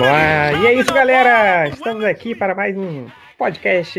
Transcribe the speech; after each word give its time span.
Vamos 0.00 0.14
lá. 0.14 0.52
E 0.54 0.66
é 0.66 0.72
isso, 0.72 0.94
galera. 0.94 1.68
Estamos 1.68 2.04
aqui 2.04 2.34
para 2.34 2.54
mais 2.54 2.74
um 2.74 3.06
podcast 3.40 3.98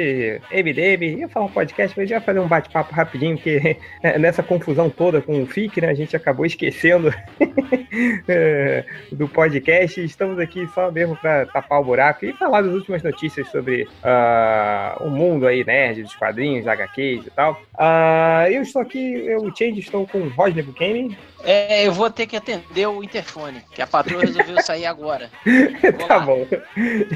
MDM. 0.52 1.18
Ia 1.18 1.28
falar 1.28 1.48
um 1.48 1.52
podcast, 1.52 1.98
mas 1.98 2.08
ia 2.12 2.22
fazer 2.22 2.38
um 2.38 2.48
bate-papo 2.48 2.94
rapidinho, 2.94 3.36
porque 3.36 3.76
nessa 4.20 4.44
confusão 4.44 4.88
toda 4.88 5.20
com 5.20 5.42
o 5.42 5.48
FIC, 5.48 5.82
né, 5.82 5.90
a 5.90 5.96
gente 5.96 6.16
acabou 6.16 6.46
esquecendo 6.46 7.12
é, 8.28 8.86
do 9.12 9.28
podcast. 9.28 10.00
Estamos 10.00 10.38
aqui 10.38 10.68
só 10.76 10.92
mesmo 10.92 11.16
para 11.16 11.48
tapar 11.48 11.82
o 11.82 11.84
buraco 11.84 12.24
e 12.24 12.34
falar 12.34 12.62
das 12.62 12.72
últimas 12.72 13.02
notícias 13.02 13.50
sobre 13.50 13.88
uh, 14.04 15.04
o 15.04 15.10
mundo 15.10 15.48
aí, 15.48 15.64
nerd, 15.64 16.04
dos 16.04 16.16
quadrinhos, 16.16 16.68
HQs 16.68 17.26
e 17.26 17.32
tal. 17.32 17.60
Uh, 17.74 18.48
eu 18.52 18.62
estou 18.62 18.84
aqui, 18.84 19.26
eu, 19.26 19.40
o 19.40 19.58
Change, 19.58 19.80
estou 19.80 20.06
com 20.06 20.20
o 20.20 20.30
Rodney 20.30 20.62
Buchanan. 20.62 21.16
É, 21.44 21.88
eu 21.88 21.94
vou 21.94 22.12
ter 22.12 22.28
que 22.28 22.38
atender 22.38 22.86
o 22.88 23.04
interfone, 23.04 23.64
que 23.74 23.82
a 23.82 23.88
patroa 23.88 24.22
resolveu 24.22 24.62
sair 24.62 24.86
agora. 24.86 25.32
tá 26.08 26.20
bom. 26.20 26.46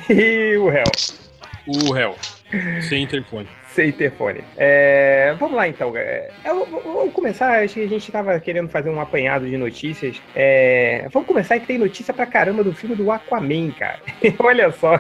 E 0.10 0.57
o 0.57 0.70
réu? 0.70 0.85
O 1.68 1.92
réu. 1.92 2.16
Sem 2.88 3.04
interfone. 3.04 3.48
Sem 3.70 3.90
interfone. 3.90 4.42
É, 4.55 5.36
vamos 5.38 5.55
lá 5.55 5.68
então. 5.68 5.91
É, 5.98 6.30
vamos 6.46 7.12
começar. 7.12 7.62
Acho 7.62 7.74
que 7.74 7.82
a 7.82 7.88
gente 7.88 8.08
estava 8.08 8.40
querendo 8.40 8.70
fazer 8.70 8.90
um 8.90 9.02
apanhado 9.02 9.46
de 9.46 9.58
notícias. 9.58 10.22
É, 10.34 11.08
vamos 11.12 11.28
começar 11.28 11.60
que 11.60 11.66
tem 11.66 11.78
notícia 11.78 12.14
pra 12.14 12.26
caramba 12.26 12.64
do 12.64 12.72
filme 12.72 12.96
do 12.96 13.12
Aquaman, 13.12 13.72
cara. 13.72 14.00
Olha 14.40 14.72
só. 14.72 14.98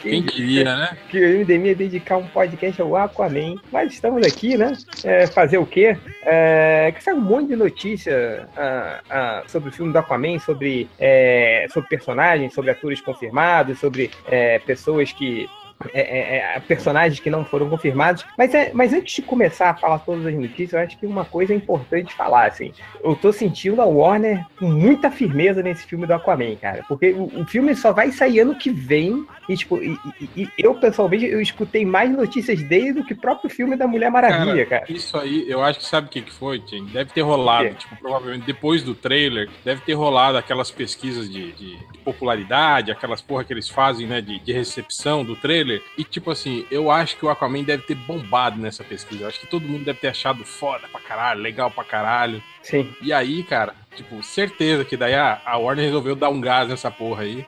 Quem 0.00 0.24
queria, 0.24 0.64
né? 0.64 0.96
Que 1.08 1.18
o 1.18 1.38
MDM 1.40 1.66
ia 1.66 1.74
dedicar 1.74 2.16
um 2.16 2.26
podcast 2.26 2.80
ao 2.82 2.96
Aquaman. 2.96 3.56
Mas 3.70 3.92
estamos 3.92 4.26
aqui, 4.26 4.56
né? 4.56 4.72
É, 5.04 5.26
fazer 5.28 5.58
o 5.58 5.66
quê? 5.66 5.96
É, 6.24 6.92
que 6.96 7.04
sai 7.04 7.14
um 7.14 7.20
monte 7.20 7.48
de 7.48 7.56
notícia 7.56 8.48
ah, 8.56 9.00
ah, 9.08 9.42
sobre 9.46 9.68
o 9.68 9.72
filme 9.72 9.92
do 9.92 9.98
Aquaman, 9.98 10.38
sobre, 10.40 10.88
é, 10.98 11.66
sobre 11.72 11.88
personagens, 11.88 12.52
sobre 12.52 12.72
atores 12.72 13.00
confirmados, 13.00 13.78
sobre 13.78 14.10
é, 14.28 14.58
pessoas 14.58 15.12
que 15.12 15.48
é, 15.94 16.00
é, 16.00 16.56
é, 16.56 16.60
personagens 16.60 17.20
que 17.20 17.30
não 17.30 17.44
foram 17.44 17.68
confirmados. 17.70 18.24
Mas, 18.36 18.54
é, 18.54 18.70
mas 18.74 18.92
antes 18.92 19.14
de 19.14 19.22
começar 19.22 19.70
a 19.70 19.74
falar 19.74 19.98
todas 20.00 20.26
as 20.26 20.34
notícias, 20.34 20.72
eu 20.72 20.80
acho 20.80 20.98
que 20.98 21.06
uma 21.06 21.24
coisa 21.24 21.52
é 21.52 21.56
importante 21.56 22.14
falar, 22.14 22.46
assim. 22.46 22.72
Eu 23.02 23.16
tô 23.16 23.32
sentindo 23.32 23.80
a 23.80 23.86
Warner 23.86 24.44
com 24.58 24.66
muita 24.66 25.10
firmeza 25.10 25.62
nesse 25.62 25.86
filme 25.86 26.06
do 26.06 26.12
Aquaman, 26.12 26.54
cara. 26.56 26.84
Porque 26.86 27.12
o, 27.12 27.40
o 27.40 27.46
filme 27.46 27.74
só 27.74 27.92
vai 27.92 28.12
sair 28.12 28.40
ano 28.40 28.54
que 28.54 28.70
vem. 28.70 29.24
E, 29.48 29.56
tipo, 29.56 29.78
e, 29.78 29.98
e, 30.20 30.42
e, 30.42 30.48
eu, 30.58 30.74
pessoalmente, 30.74 31.24
eu 31.24 31.40
escutei 31.40 31.84
mais 31.84 32.10
notícias 32.10 32.62
dele 32.62 32.92
do 32.92 33.04
que 33.04 33.14
o 33.14 33.20
próprio 33.20 33.48
filme 33.48 33.74
da 33.74 33.86
Mulher 33.86 34.10
Maravilha, 34.10 34.66
cara. 34.66 34.82
cara. 34.82 34.92
Isso 34.92 35.16
aí, 35.16 35.44
eu 35.48 35.62
acho 35.62 35.78
que 35.78 35.86
sabe 35.86 36.08
o 36.08 36.10
que, 36.10 36.22
que 36.22 36.32
foi, 36.32 36.60
Tim? 36.60 36.84
Deve 36.86 37.10
ter 37.12 37.22
rolado, 37.22 37.74
tipo, 37.74 37.96
provavelmente 37.96 38.44
depois 38.44 38.82
do 38.82 38.94
trailer, 38.94 39.48
deve 39.64 39.80
ter 39.80 39.94
rolado 39.94 40.36
aquelas 40.36 40.70
pesquisas 40.70 41.30
de, 41.30 41.52
de, 41.52 41.76
de 41.76 41.98
popularidade, 42.04 42.90
aquelas 42.90 43.20
porra 43.20 43.44
que 43.44 43.52
eles 43.52 43.68
fazem, 43.68 44.06
né, 44.06 44.20
de, 44.20 44.38
de 44.38 44.52
recepção 44.52 45.24
do 45.24 45.34
trailer 45.34 45.69
e, 45.96 46.04
tipo 46.04 46.30
assim, 46.30 46.66
eu 46.70 46.90
acho 46.90 47.16
que 47.16 47.24
o 47.24 47.30
Aquaman 47.30 47.62
deve 47.62 47.82
ter 47.84 47.94
bombado 47.94 48.58
nessa 48.58 48.82
pesquisa. 48.82 49.24
Eu 49.24 49.28
acho 49.28 49.40
que 49.40 49.46
todo 49.46 49.68
mundo 49.68 49.84
deve 49.84 49.98
ter 49.98 50.08
achado 50.08 50.44
foda 50.44 50.88
pra 50.88 51.00
caralho, 51.00 51.40
legal 51.40 51.70
pra 51.70 51.84
caralho. 51.84 52.42
Sim. 52.62 52.92
E 53.02 53.12
aí, 53.12 53.42
cara, 53.42 53.74
tipo, 53.94 54.22
certeza 54.22 54.84
que 54.84 54.96
daí 54.96 55.14
a, 55.14 55.40
a 55.44 55.56
Warner 55.58 55.84
resolveu 55.84 56.14
dar 56.14 56.30
um 56.30 56.40
gás 56.40 56.68
nessa 56.68 56.90
porra 56.90 57.22
aí. 57.22 57.44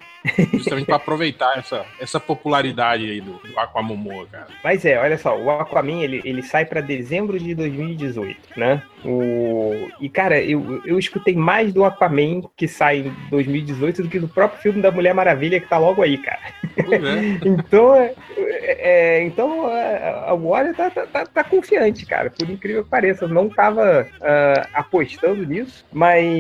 Justamente 0.53 0.87
para 0.87 0.97
aproveitar 0.97 1.59
essa, 1.59 1.85
essa 1.99 2.21
popularidade 2.21 3.11
aí 3.11 3.21
do, 3.21 3.33
do 3.33 3.59
Aquamomoa, 3.59 4.27
cara. 4.31 4.47
Mas 4.63 4.85
é, 4.85 4.99
olha 4.99 5.19
só, 5.19 5.37
o 5.37 5.51
Aquaman 5.51 6.01
ele, 6.01 6.21
ele 6.25 6.43
sai 6.43 6.65
para 6.65 6.81
dezembro 6.81 7.39
de 7.39 7.55
2018, 7.55 8.39
né? 8.57 8.83
O... 9.05 9.89
E, 10.01 10.09
cara, 10.09 10.41
eu, 10.41 10.81
eu 10.87 10.97
escutei 10.99 11.35
mais 11.35 11.73
do 11.73 11.85
Aquaman 11.85 12.43
que 12.57 12.69
sai 12.69 12.99
em 12.99 13.15
2018 13.31 14.05
do 14.05 14.09
que 14.09 14.21
do 14.21 14.29
próprio 14.29 14.63
filme 14.63 14.81
da 14.81 14.93
Mulher 14.93 15.13
Maravilha 15.13 15.59
que 15.59 15.69
tá 15.69 15.79
logo 15.79 16.03
aí, 16.03 16.19
cara. 16.19 16.41
É. 16.93 17.49
então, 17.49 17.95
é, 17.95 18.15
é, 18.39 19.25
então 19.25 19.67
a 19.67 20.33
Warner 20.35 20.75
tá, 20.75 20.91
tá, 20.91 21.07
tá, 21.07 21.27
tá, 21.27 21.45
confiante, 21.45 22.07
cara, 22.07 22.31
por 22.31 22.49
incrível 22.49 22.85
que 22.85 22.91
pareça. 22.91 23.25
Eu 23.25 23.29
não 23.29 23.49
tava 23.49 24.09
uh, 24.21 24.69
apostando 24.73 25.47
nisso, 25.47 25.85
mas 25.93 26.32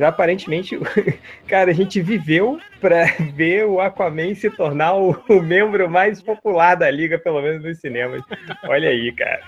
aparentemente, 0.00 0.78
cara, 1.46 1.70
a 1.70 1.74
gente 1.74 2.00
viveu 2.00 2.58
para 2.80 3.04
ver 3.34 3.66
o 3.66 3.80
Aquaman 3.80 4.34
se 4.34 4.50
tornar 4.50 4.94
o, 4.94 5.10
o, 5.28 5.42
membro 5.42 5.88
mais 5.88 6.22
popular 6.22 6.74
da 6.74 6.90
liga, 6.90 7.18
pelo 7.18 7.42
menos 7.42 7.62
nos 7.62 7.78
cinemas. 7.78 8.22
Olha 8.64 8.88
aí, 8.88 9.12
cara. 9.12 9.40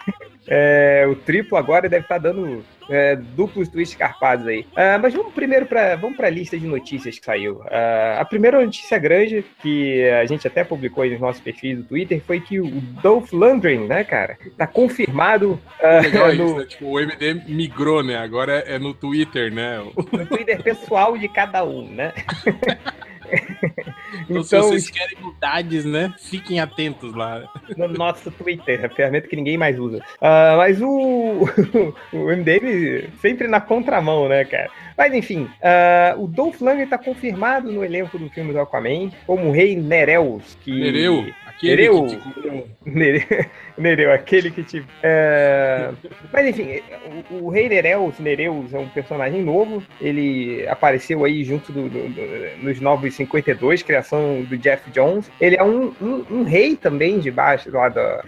É, 0.47 1.07
o 1.09 1.15
triplo 1.15 1.57
agora 1.57 1.89
deve 1.89 2.05
estar 2.05 2.17
tá 2.17 2.29
dando 2.29 2.65
é, 2.89 3.17
duplos 3.17 3.69
twists 3.69 3.97
carpados 3.97 4.47
aí. 4.47 4.61
Uh, 4.73 5.01
mas 5.01 5.15
vamos 5.15 5.33
primeiro 5.33 5.67
para 5.67 5.97
vamos 5.97 6.19
a 6.19 6.31
lista 6.31 6.59
de 6.59 6.67
notícias 6.67 7.19
que 7.19 7.25
saiu. 7.25 7.57
Uh, 7.57 8.19
a 8.19 8.25
primeira 8.25 8.61
notícia 8.65 8.99
grande, 8.99 9.45
que 9.61 10.09
a 10.11 10.25
gente 10.27 10.47
até 10.47 10.63
publicou 10.63 11.03
aí 11.03 11.11
nos 11.11 11.21
nossos 11.21 11.43
perfis 11.43 11.79
do 11.79 11.85
Twitter, 11.85 12.23
foi 12.25 12.41
que 12.41 12.61
o 12.61 12.71
Dolph 13.03 13.33
Lundgren, 13.33 13.87
né, 13.87 14.05
cara, 14.05 14.39
tá 14.57 14.67
confirmado. 14.67 15.61
Uh, 15.81 16.03
Legal 16.03 16.35
no... 16.35 16.45
isso, 16.45 16.57
né? 16.57 16.65
Tipo, 16.67 16.87
o 16.87 17.01
MD 17.01 17.35
migrou, 17.49 18.03
né? 18.03 18.17
Agora 18.17 18.61
é 18.61 18.79
no 18.79 18.95
Twitter, 18.95 19.53
né? 19.53 19.83
No 20.13 20.27
Twitter 20.27 20.63
pessoal 20.63 21.17
de 21.19 21.29
cada 21.29 21.65
um, 21.65 21.89
né? 21.89 22.13
então, 24.29 24.43
se 24.43 24.57
vocês 24.57 24.91
querem 24.91 25.19
novidades, 25.21 25.85
né? 25.85 26.13
Fiquem 26.19 26.61
atentos 26.61 27.15
lá. 27.15 27.43
No 27.77 27.89
nosso 27.89 28.31
Twitter, 28.31 28.85
a 28.85 28.89
ferramenta 28.89 29.29
que 29.29 29.37
ninguém 29.37 29.57
mais 29.57 29.79
usa. 29.79 29.99
Uh, 29.99 30.57
mas 30.57 30.81
o, 30.81 31.49
o 32.13 32.19
MDM 32.37 33.09
sempre 33.21 33.49
na 33.49 33.61
contramão, 33.61 34.29
né, 34.29 34.45
cara? 34.45 34.71
Mas 34.97 35.15
enfim, 35.15 35.45
uh, 35.45 36.23
o 36.23 36.27
Dolph 36.27 36.61
Lundgren 36.61 36.85
está 36.85 36.99
confirmado 36.99 37.71
no 37.71 37.85
elenco 37.85 38.19
do 38.19 38.29
filme 38.31 38.53
do 38.53 38.61
Aquaman 38.61 39.11
como 39.27 39.49
o 39.49 39.53
rei 39.53 39.77
Nereus. 39.77 40.57
Que... 40.63 40.71
Nereu. 40.71 41.27
Aquele 41.63 41.77
Nereu, 41.77 42.07
que 42.07 42.17
te... 42.17 42.65
Nereu, 42.91 43.47
Nereu, 43.79 44.13
aquele 44.13 44.51
que 44.51 44.65
te. 44.65 44.85
É... 45.01 45.91
Mas 46.33 46.49
enfim, 46.49 46.81
o, 47.31 47.45
o, 47.45 47.49
Rei 47.51 47.69
Nereus, 47.69 48.19
Nereus 48.19 48.75
é 48.75 48.79
um 48.79 48.89
personagem 48.89 49.43
novo. 49.43 49.81
Ele 50.01 50.67
apareceu 50.67 51.25
aí 51.25 51.45
junto 51.45 51.71
do, 51.71 51.89
do, 51.89 52.09
do, 52.09 52.65
nos 52.65 52.81
Novos 52.81 53.15
52, 53.15 53.83
criação 53.85 54.43
do 54.43 54.59
Jeff 54.59 54.91
Jones. 54.91 55.31
Ele 55.41 55.57
é 55.57 55.63
um, 55.63 55.95
um, 56.03 56.25
um 56.31 56.43
rei 56.43 56.75
também 56.75 57.21
de 57.21 57.31
baixo, 57.31 57.71
lá 57.71 57.89
da. 57.89 58.25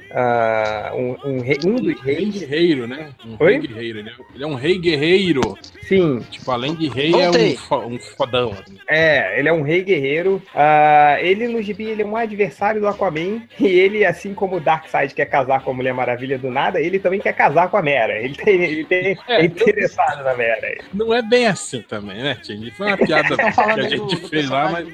Uh, 0.93 0.97
um, 0.97 1.31
um, 1.31 1.41
rei, 1.41 1.59
um 1.67 1.75
dos 1.75 2.01
reis. 2.01 2.19
Rei 2.19 2.31
guerreiro, 2.31 2.87
né? 2.87 3.11
Um 3.27 3.37
Oi? 3.41 3.53
rei 3.53 3.61
guerreiro. 3.67 3.99
Ele 3.99 4.11
é, 4.11 4.15
ele 4.35 4.45
é 4.45 4.47
um 4.47 4.55
rei 4.55 4.79
guerreiro. 4.79 5.59
Sim. 5.83 6.21
Tipo, 6.31 6.53
além 6.53 6.75
de 6.77 6.89
rei, 6.89 7.11
Voltei. 7.11 7.59
é 7.71 7.75
um, 7.75 7.95
um 7.95 7.99
fodão. 7.99 8.53
Assim. 8.53 8.79
É, 8.89 9.39
ele 9.39 9.49
é 9.49 9.53
um 9.53 9.63
rei 9.63 9.83
guerreiro. 9.83 10.41
Uh, 10.55 11.19
ele 11.21 11.49
no 11.49 11.61
gibi 11.61 11.85
ele 11.85 12.03
é 12.03 12.07
um 12.07 12.17
adversário 12.17 12.81
do 12.81 12.87
Aquaman. 12.87 13.24
E 13.59 13.67
ele, 13.67 14.05
assim 14.05 14.35
como 14.35 14.57
o 14.57 14.61
Darkseid 14.61 15.15
quer 15.15 15.27
casar 15.27 15.63
com 15.63 15.71
a 15.71 15.75
Mulher 15.75 15.95
Maravilha 15.95 16.39
do 16.39 16.51
nada, 16.51 16.81
ele 16.81 16.99
também 16.99 17.21
quer 17.21 17.33
casar 17.33 17.69
com 17.69 17.77
a 17.77 17.83
Mera. 17.83 18.15
Ele, 18.15 18.35
tem, 18.35 18.63
ele 18.63 18.85
tem, 18.85 19.19
é, 19.29 19.41
é 19.41 19.45
interessado 19.45 20.23
na 20.25 20.35
Mera. 20.35 20.79
Não 20.93 21.13
é 21.13 21.23
bem 21.23 21.47
assim 21.47 21.83
também, 21.83 22.23
né, 22.23 22.37
Tim? 22.43 22.71
Foi 22.71 22.87
uma 22.87 22.97
piada 22.97 23.37
que 23.37 23.43
a 23.43 23.89
gente 23.89 24.21
do, 24.21 24.29
fez 24.29 24.49
lá, 24.49 24.71
mas. 24.71 24.89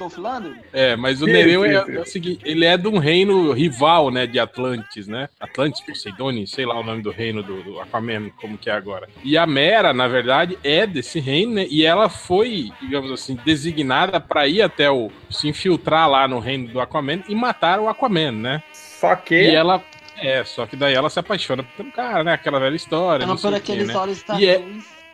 É, 0.72 0.96
mas 0.96 1.22
o 1.22 1.26
Nereu 1.26 1.64
é, 1.64 1.74
é, 1.74 2.00
o 2.00 2.04
seguinte: 2.04 2.40
ele 2.44 2.64
é 2.64 2.76
de 2.76 2.88
um 2.88 2.98
reino 2.98 3.52
rival, 3.52 4.10
né, 4.10 4.26
de 4.26 4.38
Atlantis, 4.38 5.06
né? 5.06 5.28
Atlantis, 5.38 5.80
Poseidone, 5.80 6.46
sei 6.46 6.66
lá 6.66 6.78
o 6.78 6.82
nome 6.82 7.02
do 7.02 7.10
reino 7.10 7.42
do, 7.42 7.62
do 7.62 7.80
Aquaman, 7.80 8.30
como 8.40 8.58
que 8.58 8.70
é 8.70 8.72
agora. 8.72 9.08
E 9.22 9.36
a 9.36 9.46
Mera, 9.46 9.92
na 9.92 10.08
verdade, 10.08 10.58
é 10.64 10.86
desse 10.86 11.20
reino, 11.20 11.54
né? 11.54 11.66
E 11.70 11.84
ela 11.84 12.08
foi, 12.08 12.70
digamos 12.80 13.10
assim, 13.10 13.38
designada 13.44 14.20
para 14.20 14.46
ir 14.46 14.62
até 14.62 14.90
o. 14.90 15.10
se 15.30 15.48
infiltrar 15.48 16.08
lá 16.08 16.26
no 16.26 16.38
reino 16.38 16.68
do 16.68 16.80
Aquaman 16.80 17.22
e 17.28 17.34
matar 17.34 17.80
o 17.80 17.88
Aquaman, 17.88 18.19
né? 18.28 18.60
Só 18.72 19.14
que. 19.14 19.34
E 19.34 19.54
ela 19.54 19.80
é, 20.18 20.44
só 20.44 20.66
que 20.66 20.76
daí 20.76 20.94
ela 20.94 21.08
se 21.08 21.18
apaixona 21.18 21.62
pelo 21.76 21.90
cara, 21.92 22.24
né? 22.24 22.34
Aquela 22.34 22.58
velha 22.58 22.76
história. 22.76 23.24
Ela 23.24 23.36
por 23.36 23.54
aqueles 23.54 23.88
né? 23.88 23.96
olhos 23.96 24.24
e 24.38 24.46
é, 24.46 24.62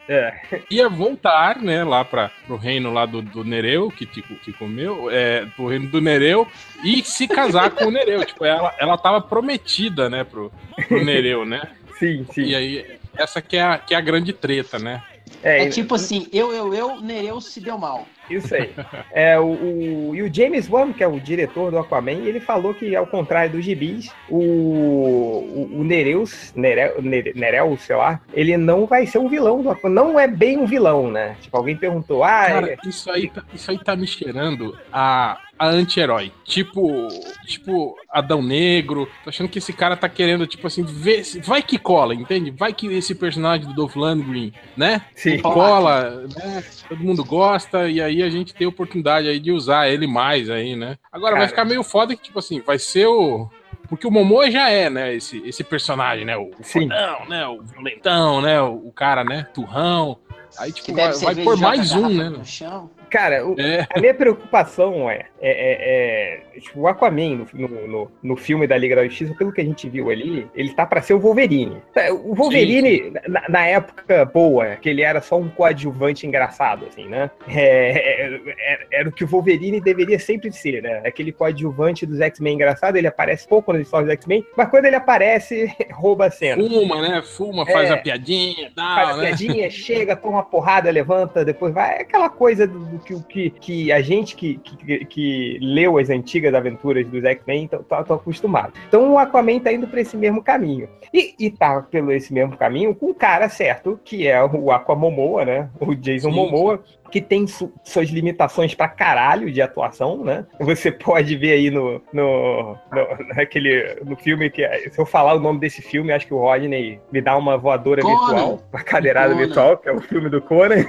é. 0.09 0.63
Ia 0.71 0.89
voltar, 0.89 1.61
né, 1.61 1.83
lá 1.83 2.05
para 2.05 2.31
pro 2.47 2.57
reino 2.57 2.93
lá 2.93 3.07
do, 3.07 3.21
do 3.23 3.45
Nereu, 3.45 3.91
que, 3.91 4.07
que, 4.07 4.23
que 4.23 4.53
comeu, 4.53 5.09
é, 5.11 5.47
pro 5.57 5.67
reino 5.67 5.89
do 5.89 6.01
Nereu, 6.01 6.47
e 6.85 7.03
se 7.03 7.27
casar 7.27 7.71
com 7.71 7.87
o 7.87 7.91
Nereu. 7.91 8.25
Tipo, 8.25 8.45
ela, 8.45 8.75
ela 8.79 8.97
tava 8.97 9.21
prometida, 9.21 10.09
né, 10.09 10.23
pro, 10.23 10.53
pro 10.89 11.05
Nereu, 11.05 11.45
né? 11.45 11.63
Sim, 11.99 12.27
sim. 12.31 12.43
E 12.43 12.55
aí, 12.55 12.99
essa 13.17 13.41
que 13.41 13.57
é 13.57 13.63
a, 13.63 13.79
que 13.79 13.95
é 13.95 13.97
a 13.97 14.03
grande 14.03 14.31
treta, 14.31 14.79
né? 14.79 15.03
É, 15.43 15.65
é 15.65 15.69
tipo 15.71 15.95
assim, 15.95 16.29
eu, 16.31 16.53
eu, 16.53 16.75
eu, 16.75 17.01
Nereu 17.01 17.41
se 17.41 17.59
deu 17.59 17.79
mal. 17.79 18.07
Isso 18.31 18.55
aí. 18.55 18.73
É, 19.13 19.39
o, 19.39 19.47
o, 19.47 20.15
e 20.15 20.23
o 20.23 20.33
James 20.33 20.69
Wan, 20.69 20.93
que 20.93 21.03
é 21.03 21.07
o 21.07 21.21
diretor 21.21 21.71
do 21.71 21.79
Aquaman, 21.79 22.13
ele 22.13 22.41
falou 22.41 22.75
que, 22.75 22.95
ao 22.95 23.07
contrário 23.07 23.53
dos 23.53 23.65
gibis, 23.65 24.13
o, 24.29 24.39
o, 24.39 25.71
o 25.81 25.85
Nereus, 25.85 26.53
Nereu, 26.55 27.03
Nereu, 27.03 27.77
sei 27.79 27.97
lá, 27.97 28.21
ele 28.33 28.57
não 28.57 28.87
vai 28.87 29.07
ser 29.07 29.19
um 29.19 29.29
vilão 29.29 29.63
do 29.63 29.71
Aquaman. 29.71 29.95
Não 29.95 30.21
é 30.21 30.27
bem 30.27 30.59
um 30.59 30.67
vilão, 30.67 31.11
né? 31.11 31.37
Tipo, 31.41 31.57
alguém 31.57 31.77
perguntou, 31.77 32.23
ah... 32.23 32.47
Cara, 32.47 32.77
isso 32.87 33.11
aí, 33.11 33.29
tá, 33.29 33.43
isso 33.55 33.71
aí 33.71 33.79
tá 33.79 33.97
me 33.97 34.07
cheirando 34.07 34.77
a 34.93 35.39
a 35.59 35.69
anti-herói. 35.69 36.33
Tipo, 36.45 37.09
tipo 37.47 37.97
Adão 38.11 38.43
Negro. 38.43 39.09
Tô 39.25 39.31
achando 39.31 39.49
que 39.49 39.59
esse 39.59 39.73
cara 39.73 39.97
tá 39.97 40.09
querendo, 40.09 40.47
tipo 40.47 40.67
assim, 40.67 40.83
ver. 40.83 41.23
Vai 41.45 41.63
que 41.63 41.79
cola, 41.79 42.15
entende? 42.15 42.51
Vai 42.51 42.73
que 42.73 42.87
esse 42.87 43.15
personagem 43.15 43.67
do 43.67 43.75
Dolph 43.75 43.97
Lundgren, 43.97 44.53
né? 44.77 45.03
Sim. 45.15 45.39
Cola, 45.41 46.27
né? 46.37 46.65
Todo 46.89 47.03
mundo 47.03 47.25
gosta, 47.25 47.89
e 47.89 48.01
aí 48.01 48.23
a 48.23 48.29
gente 48.29 48.55
tem 48.55 48.67
a 48.67 48.71
oportunidade 48.71 49.29
aí 49.29 49.41
de 49.41 49.53
usar 49.53 49.89
ele 49.89 50.07
mais 50.07 50.51
aí, 50.51 50.77
né? 50.77 50.99
Agora 51.11 51.33
cara, 51.33 51.41
vai 51.41 51.49
ficar 51.49 51.65
meio 51.65 51.83
foda 51.83 52.15
que, 52.15 52.23
tipo 52.23 52.39
assim, 52.39 52.61
vai 52.61 52.79
ser 52.79 53.07
o. 53.07 53.49
Porque 53.89 54.07
o 54.07 54.11
Momoa 54.11 54.51
já 54.51 54.69
é, 54.69 54.91
né, 54.91 55.15
esse, 55.15 55.39
esse 55.47 55.63
personagem, 55.63 56.25
né? 56.25 56.37
O 56.37 56.51
fodão, 56.63 57.27
né? 57.29 57.47
O 57.47 57.63
violentão, 57.63 58.41
né? 58.43 58.61
O, 58.61 58.89
o, 58.89 58.93
cara, 58.93 59.23
né? 59.23 59.47
Turrão. 59.55 60.19
Aí, 60.59 60.73
tipo, 60.73 60.93
vai, 60.93 61.13
vai 61.13 61.35
por 61.37 61.57
mais 61.57 61.93
um, 61.93 62.09
né? 62.09 62.29
No 62.29 62.45
chão. 62.45 62.91
Cara, 63.11 63.47
o, 63.47 63.59
é. 63.61 63.87
a 63.95 64.01
minha 64.01 64.15
preocupação 64.15 65.11
é, 65.11 65.27
é, 65.41 65.51
é, 65.51 66.43
é 66.57 66.61
tipo, 66.61 66.81
o 66.81 66.89
Aquaman 66.89 67.47
no, 67.53 67.69
no, 67.69 68.13
no, 68.23 68.37
filme 68.37 68.67
da 68.67 68.77
Liga 68.77 68.97
da 68.97 69.05
Justiça, 69.05 69.35
pelo 69.35 69.53
que 69.53 69.61
a 69.61 69.65
gente 69.65 69.89
viu 69.89 70.11
ali, 70.11 70.49
ele 70.55 70.75
tá 70.75 70.85
para 70.85 71.01
ser 71.03 71.15
o 71.15 71.21
Wolverine. 71.21 71.83
É, 71.95 72.13
o 72.13 72.35
Wolverine, 72.35 72.97
sim, 72.97 73.05
sim. 73.05 73.13
Na, 73.29 73.49
na, 73.49 73.67
época 73.67 74.25
boa, 74.25 74.77
que 74.77 74.89
ele 74.89 75.03
era 75.03 75.21
só 75.21 75.39
um 75.39 75.49
coadjuvante 75.49 76.27
engraçado, 76.27 76.87
assim, 76.87 77.07
né? 77.07 77.31
É, 77.49 78.39
é, 78.59 78.87
era 78.93 79.09
o 79.09 79.13
que 79.13 79.25
o 79.25 79.27
Wolverine 79.27 79.81
deveria 79.81 80.19
sempre 80.19 80.53
ser, 80.53 80.83
né? 80.83 81.03
Aquele 81.05 81.33
coadjuvante 81.33 82.05
dos 82.07 82.21
X-Men 82.21 82.55
engraçado, 82.55 82.97
ele 82.97 83.07
aparece 83.07 83.47
pouco 83.47 83.73
nos 83.73 83.83
histórias 83.83 84.09
dos 84.09 84.15
X-Men, 84.15 84.45
mas 84.57 84.69
quando 84.69 84.87
ele 84.87 84.97
aparece, 84.97 85.73
rouba 85.93 86.27
a 86.27 86.31
cena. 86.31 86.63
Fuma, 86.63 87.03
né? 87.03 87.23
Fuma, 87.23 87.67
faz 87.67 87.91
a 87.91 87.97
piadinha, 87.97 88.71
tal, 88.75 88.95
faz 88.95 89.11
a 89.11 89.17
né? 89.17 89.27
piadinha, 89.29 89.71
chega, 89.71 90.17
toma 90.17 90.37
uma 90.39 90.45
porrada, 90.45 90.91
levanta, 90.91 91.45
depois 91.45 91.73
vai. 91.73 92.01
Aquela 92.01 92.29
coisa 92.29 92.67
do 92.67 92.99
que, 93.07 93.23
que, 93.23 93.51
que 93.51 93.93
a 93.93 94.01
gente 94.01 94.35
que, 94.35 94.59
que, 94.59 95.05
que 95.05 95.59
leu 95.61 95.99
as 95.99 96.11
antigas 96.11 96.55
aventuras 96.55 97.07
dos 97.07 97.25
X-Men 97.25 97.69
tá, 97.69 98.03
tá, 98.03 98.15
acostumado. 98.15 98.73
Então 98.89 99.13
o 99.13 99.19
Aquaman 99.19 99.61
tá 99.61 99.73
indo 99.73 99.87
para 99.87 100.01
esse 100.01 100.17
mesmo 100.17 100.43
caminho. 100.43 100.89
E, 101.13 101.35
e 101.39 101.51
tá 101.51 101.83
pelo 101.83 102.13
esse 102.13 102.33
mesmo 102.33 102.57
caminho 102.57 102.95
com 102.95 103.11
o 103.11 103.15
cara 103.15 103.49
certo, 103.49 104.01
que 104.05 104.27
é 104.27 104.43
o 104.43 104.71
Aquamomoa, 104.71 105.45
né? 105.45 105.71
O 105.81 105.95
Jason 105.95 106.31
sim, 106.31 106.37
Momoa, 106.37 106.83
que 107.11 107.21
tem 107.21 107.47
su 107.47 107.73
suas 107.85 108.09
limitações 108.09 108.75
pra 108.75 108.89
caralho 108.89 109.51
de 109.51 109.63
atuação, 109.63 110.25
né? 110.25 110.47
Você 110.61 110.91
pode 110.91 111.37
ver 111.37 111.53
aí 111.53 111.71
no, 111.71 112.03
no, 112.13 112.77
no, 112.93 113.35
naquele, 113.35 114.01
no 114.05 114.17
filme 114.17 114.51
que, 114.51 114.67
se 114.91 114.99
eu 114.99 115.07
falar 115.07 115.35
o 115.35 115.41
nome 115.41 115.61
desse 115.61 115.81
filme, 115.81 116.13
acho 116.13 116.27
que 116.27 116.35
o 116.35 116.39
Rodney 116.39 117.01
me 117.13 117.21
dá 117.21 117.37
uma 117.37 117.57
voadora 117.57 118.03
Conan. 118.03 118.19
virtual, 118.19 118.63
uma 118.73 118.83
cadeirada 118.83 119.33
Conan. 119.33 119.47
virtual, 119.47 119.79
que 119.79 119.89
é 119.89 119.93
o 119.93 120.01
filme 120.01 120.29
do 120.29 120.43
Conan. 120.43 120.85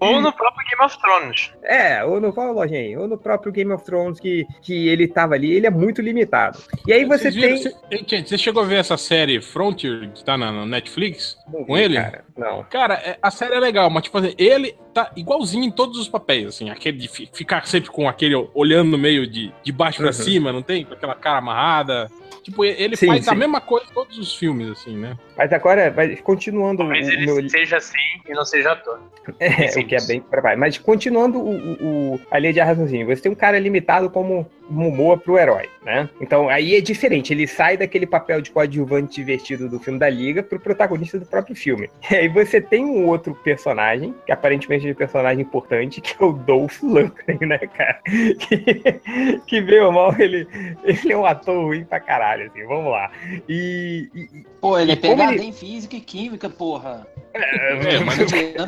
Ou 0.00 0.20
no 0.20 0.32
próprio 0.32 0.66
Game 0.70 0.84
of 0.84 0.98
Thrones. 1.00 1.19
É, 1.62 2.04
ou 2.04 2.20
no, 2.20 2.32
qual 2.32 2.54
ou 2.54 3.08
no 3.08 3.18
próprio 3.18 3.52
Game 3.52 3.72
of 3.72 3.84
Thrones 3.84 4.18
que, 4.18 4.46
que 4.62 4.88
ele 4.88 5.06
tava 5.08 5.34
ali, 5.34 5.52
ele 5.52 5.66
é 5.66 5.70
muito 5.70 6.00
limitado. 6.00 6.58
E 6.86 6.92
aí 6.92 7.04
você 7.04 7.30
tem... 7.30 7.56
Você, 7.56 7.74
você, 8.22 8.38
chegou 8.38 8.62
a 8.62 8.66
ver 8.66 8.76
essa 8.76 8.96
série 8.96 9.40
Frontier, 9.40 10.10
que 10.12 10.24
tá 10.24 10.36
na, 10.36 10.50
na 10.50 10.66
Netflix, 10.66 11.36
Não 11.52 11.64
com 11.64 11.74
vi, 11.74 11.82
ele? 11.82 11.96
Cara. 11.96 12.24
Não. 12.36 12.64
Cara, 12.64 12.94
é, 12.94 13.18
a 13.20 13.30
série 13.30 13.54
é 13.54 13.60
legal, 13.60 13.90
mas 13.90 14.04
tipo 14.04 14.18
assim, 14.18 14.34
ele 14.38 14.74
tá 14.94 15.12
igualzinho 15.16 15.64
em 15.64 15.70
todos 15.70 15.98
os 15.98 16.08
papéis, 16.08 16.46
assim, 16.48 16.70
aquele 16.70 16.98
de 16.98 17.08
ficar 17.08 17.66
sempre 17.66 17.90
com 17.90 18.08
aquele 18.08 18.34
olhando 18.54 18.90
no 18.90 18.98
meio 18.98 19.26
de, 19.26 19.52
de 19.62 19.72
baixo 19.72 19.98
para 19.98 20.06
uhum. 20.06 20.12
cima, 20.12 20.52
não 20.52 20.62
tem? 20.62 20.84
Com 20.84 20.94
aquela 20.94 21.14
cara 21.14 21.38
amarrada. 21.38 22.10
Tipo, 22.42 22.64
ele 22.64 22.96
sim, 22.96 23.06
faz 23.06 23.24
sim. 23.24 23.30
a 23.30 23.34
mesma 23.34 23.60
coisa 23.60 23.86
em 23.90 23.94
todos 23.94 24.18
os 24.18 24.34
filmes, 24.34 24.70
assim, 24.70 24.96
né? 24.96 25.16
Mas 25.36 25.52
agora, 25.52 25.94
continuando. 26.22 26.78
Talvez 26.78 27.08
o, 27.08 27.10
ele 27.10 27.26
meu... 27.26 27.48
seja 27.48 27.76
assim 27.76 27.98
e 28.28 28.32
não 28.32 28.44
seja 28.44 28.72
ator. 28.72 29.00
É, 29.38 29.78
o 29.78 29.86
que 29.86 29.94
é 29.94 30.06
bem 30.06 30.20
trabalho. 30.20 30.58
Mas 30.58 30.78
continuando 30.78 31.38
o, 31.38 32.14
o, 32.14 32.20
a 32.30 32.38
linha 32.38 32.52
de 32.52 32.60
raciocínio, 32.60 33.06
você 33.06 33.22
tem 33.22 33.32
um 33.32 33.36
cara 33.36 33.58
limitado 33.58 34.10
como 34.10 34.50
Momoa 34.70 35.18
pro 35.18 35.36
herói, 35.36 35.68
né? 35.84 36.08
Então 36.20 36.48
aí 36.48 36.76
é 36.76 36.80
diferente, 36.80 37.32
ele 37.32 37.46
sai 37.46 37.76
daquele 37.76 38.06
papel 38.06 38.40
de 38.40 38.52
coadjuvante 38.52 39.16
divertido 39.16 39.68
do 39.68 39.80
filme 39.80 39.98
da 39.98 40.08
Liga 40.08 40.42
pro 40.44 40.60
protagonista 40.60 41.18
do 41.18 41.26
próprio 41.26 41.56
filme. 41.56 41.90
E 42.10 42.16
aí 42.16 42.28
você 42.28 42.60
tem 42.60 42.84
um 42.84 43.06
outro 43.06 43.34
personagem, 43.34 44.14
que 44.26 44.32
aparentemente 44.32 44.88
é 44.88 44.90
um 44.90 44.94
personagem 44.94 45.42
importante, 45.42 46.00
que 46.00 46.14
é 46.20 46.26
o 46.26 46.32
Dolph 46.32 46.82
Lundgren, 46.82 47.38
né, 47.40 47.58
cara? 47.58 48.00
Que, 48.40 49.40
que 49.46 49.60
veio 49.60 49.92
mal, 49.92 50.14
ele, 50.18 50.46
ele 50.84 51.12
é 51.12 51.16
um 51.16 51.24
ator 51.24 51.66
ruim 51.66 51.84
pra 51.84 52.00
caralho, 52.00 52.29
assim, 52.38 52.66
vamos 52.66 52.92
lá. 52.92 53.10
E. 53.48 54.08
e 54.14 54.44
Pô, 54.60 54.78
ele 54.78 54.92
é 54.92 54.96
pegado 54.96 55.32
ele... 55.34 55.44
em 55.44 55.52
física 55.52 55.96
e 55.96 56.00
química, 56.00 56.48
porra. 56.48 57.06
É, 57.34 57.98
mas, 58.00 58.18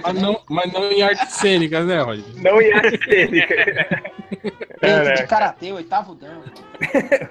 mas, 0.03 0.23
não, 0.23 0.41
mas 0.49 0.73
não 0.73 0.91
em 0.91 1.03
artes 1.03 1.32
cênicas, 1.35 1.87
né, 1.87 2.00
Roger? 2.00 2.25
Não 2.37 2.61
em 2.61 2.73
artes 2.73 3.05
cênicas. 3.05 3.59
De 4.82 5.26
karatê, 5.26 5.73
oitavo 5.73 6.14
dan. 6.14 6.40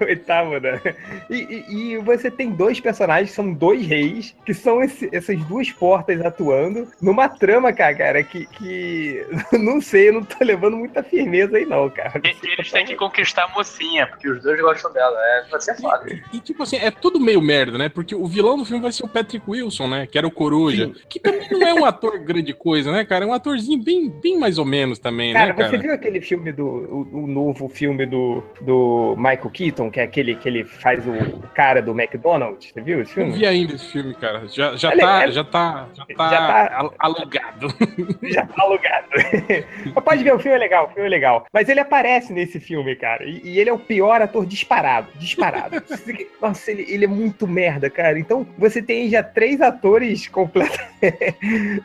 oitavo 0.00 0.58
dan. 0.58 0.80
E, 1.28 1.36
e, 1.36 1.74
e, 1.74 1.98
você 1.98 2.30
tem 2.30 2.50
dois 2.50 2.80
personagens, 2.80 3.32
são 3.32 3.52
dois 3.52 3.86
reis, 3.86 4.34
que 4.46 4.54
são 4.54 4.82
esse, 4.82 5.08
essas 5.12 5.38
duas 5.44 5.70
portas 5.70 6.20
atuando 6.24 6.88
numa 7.00 7.28
trama, 7.28 7.72
cara, 7.72 7.94
cara 7.94 8.22
que, 8.22 8.46
que 8.46 9.26
não 9.52 9.80
sei, 9.80 10.08
eu 10.08 10.14
não 10.14 10.24
tô 10.24 10.42
levando 10.42 10.76
muita 10.76 11.02
firmeza 11.02 11.56
aí, 11.56 11.66
não, 11.66 11.90
cara. 11.90 12.20
E, 12.24 12.52
eles 12.52 12.70
têm 12.70 12.86
que 12.86 12.96
conquistar 12.96 13.44
a 13.44 13.48
mocinha, 13.48 14.06
porque 14.06 14.28
os 14.28 14.42
dois 14.42 14.60
gostam 14.60 14.92
dela. 14.92 15.16
É, 15.18 15.44
vai 15.50 15.60
ser 15.60 15.76
foda. 15.76 16.10
E, 16.10 16.36
e, 16.36 16.40
tipo 16.40 16.62
assim, 16.62 16.76
é 16.76 16.90
tudo 16.90 17.20
meio 17.20 17.40
merda, 17.40 17.76
né? 17.76 17.88
Porque 17.88 18.14
o 18.14 18.26
vilão 18.26 18.56
do 18.56 18.64
filme 18.64 18.82
vai 18.82 18.92
ser 18.92 19.04
o 19.04 19.08
Patrick 19.08 19.48
Wilson, 19.48 19.88
né? 19.88 20.06
Que 20.06 20.18
era 20.18 20.26
o 20.26 20.30
Coruja. 20.30 20.86
Sim. 20.86 20.94
Que 21.08 21.20
também 21.20 21.48
não 21.50 21.66
é 21.66 21.74
um 21.74 21.84
ator 21.84 22.18
grande 22.18 22.54
coisa, 22.54 22.90
né, 22.90 23.04
cara? 23.04 23.24
É 23.24 23.28
um 23.28 23.32
atorzinho 23.32 23.82
bem, 23.82 24.08
bem 24.08 24.38
mais 24.38 24.58
ou 24.58 24.64
menos 24.64 24.98
também, 24.98 25.32
cara, 25.32 25.48
né, 25.48 25.54
cara? 25.54 25.70
Você 25.70 25.78
viu 25.78 25.92
aquele 25.92 26.20
filme 26.20 26.52
do. 26.52 26.66
O, 26.66 27.24
o 27.24 27.26
novo 27.42 27.68
filme 27.68 28.06
do, 28.06 28.42
do 28.60 29.14
Michael 29.16 29.50
Keaton, 29.50 29.90
que 29.90 29.98
é 29.98 30.04
aquele 30.04 30.36
que 30.36 30.48
ele 30.48 30.64
faz 30.64 31.04
o 31.06 31.40
cara 31.54 31.82
do 31.82 31.90
McDonald's? 31.90 32.70
Você 32.72 32.80
viu 32.80 33.02
esse 33.02 33.12
filme? 33.12 33.30
Não 33.30 33.38
vi 33.38 33.46
ainda 33.46 33.74
esse 33.74 33.90
filme, 33.90 34.14
cara. 34.14 34.46
Já, 34.46 34.76
já, 34.76 34.96
tá, 34.96 35.24
é, 35.24 35.30
já, 35.32 35.44
tá, 35.44 35.88
já 35.92 36.04
tá, 36.16 36.30
já 36.30 36.46
tá 36.46 36.90
alugado. 36.98 37.72
Já 38.22 38.46
tá 38.46 38.62
alugado. 38.62 39.08
pode 40.04 40.22
ver, 40.22 40.34
o 40.34 40.38
filme 40.38 40.56
é 40.56 40.58
legal, 40.58 40.86
o 40.86 40.88
filme 40.88 41.06
é 41.06 41.10
legal. 41.10 41.46
Mas 41.52 41.68
ele 41.68 41.80
aparece 41.80 42.32
nesse 42.32 42.60
filme, 42.60 42.94
cara. 42.94 43.24
E, 43.24 43.40
e 43.44 43.58
ele 43.58 43.68
é 43.68 43.72
o 43.72 43.78
pior 43.78 44.22
ator 44.22 44.46
disparado. 44.46 45.08
Disparado. 45.16 45.82
Nossa, 46.40 46.70
ele, 46.70 46.86
ele 46.88 47.04
é 47.04 47.08
muito 47.08 47.46
merda, 47.46 47.90
cara. 47.90 48.18
Então, 48.18 48.46
você 48.56 48.80
tem 48.80 49.08
já 49.08 49.22
três 49.22 49.60
atores 49.60 50.28
completamente. 50.28 50.92
é, 51.02 51.34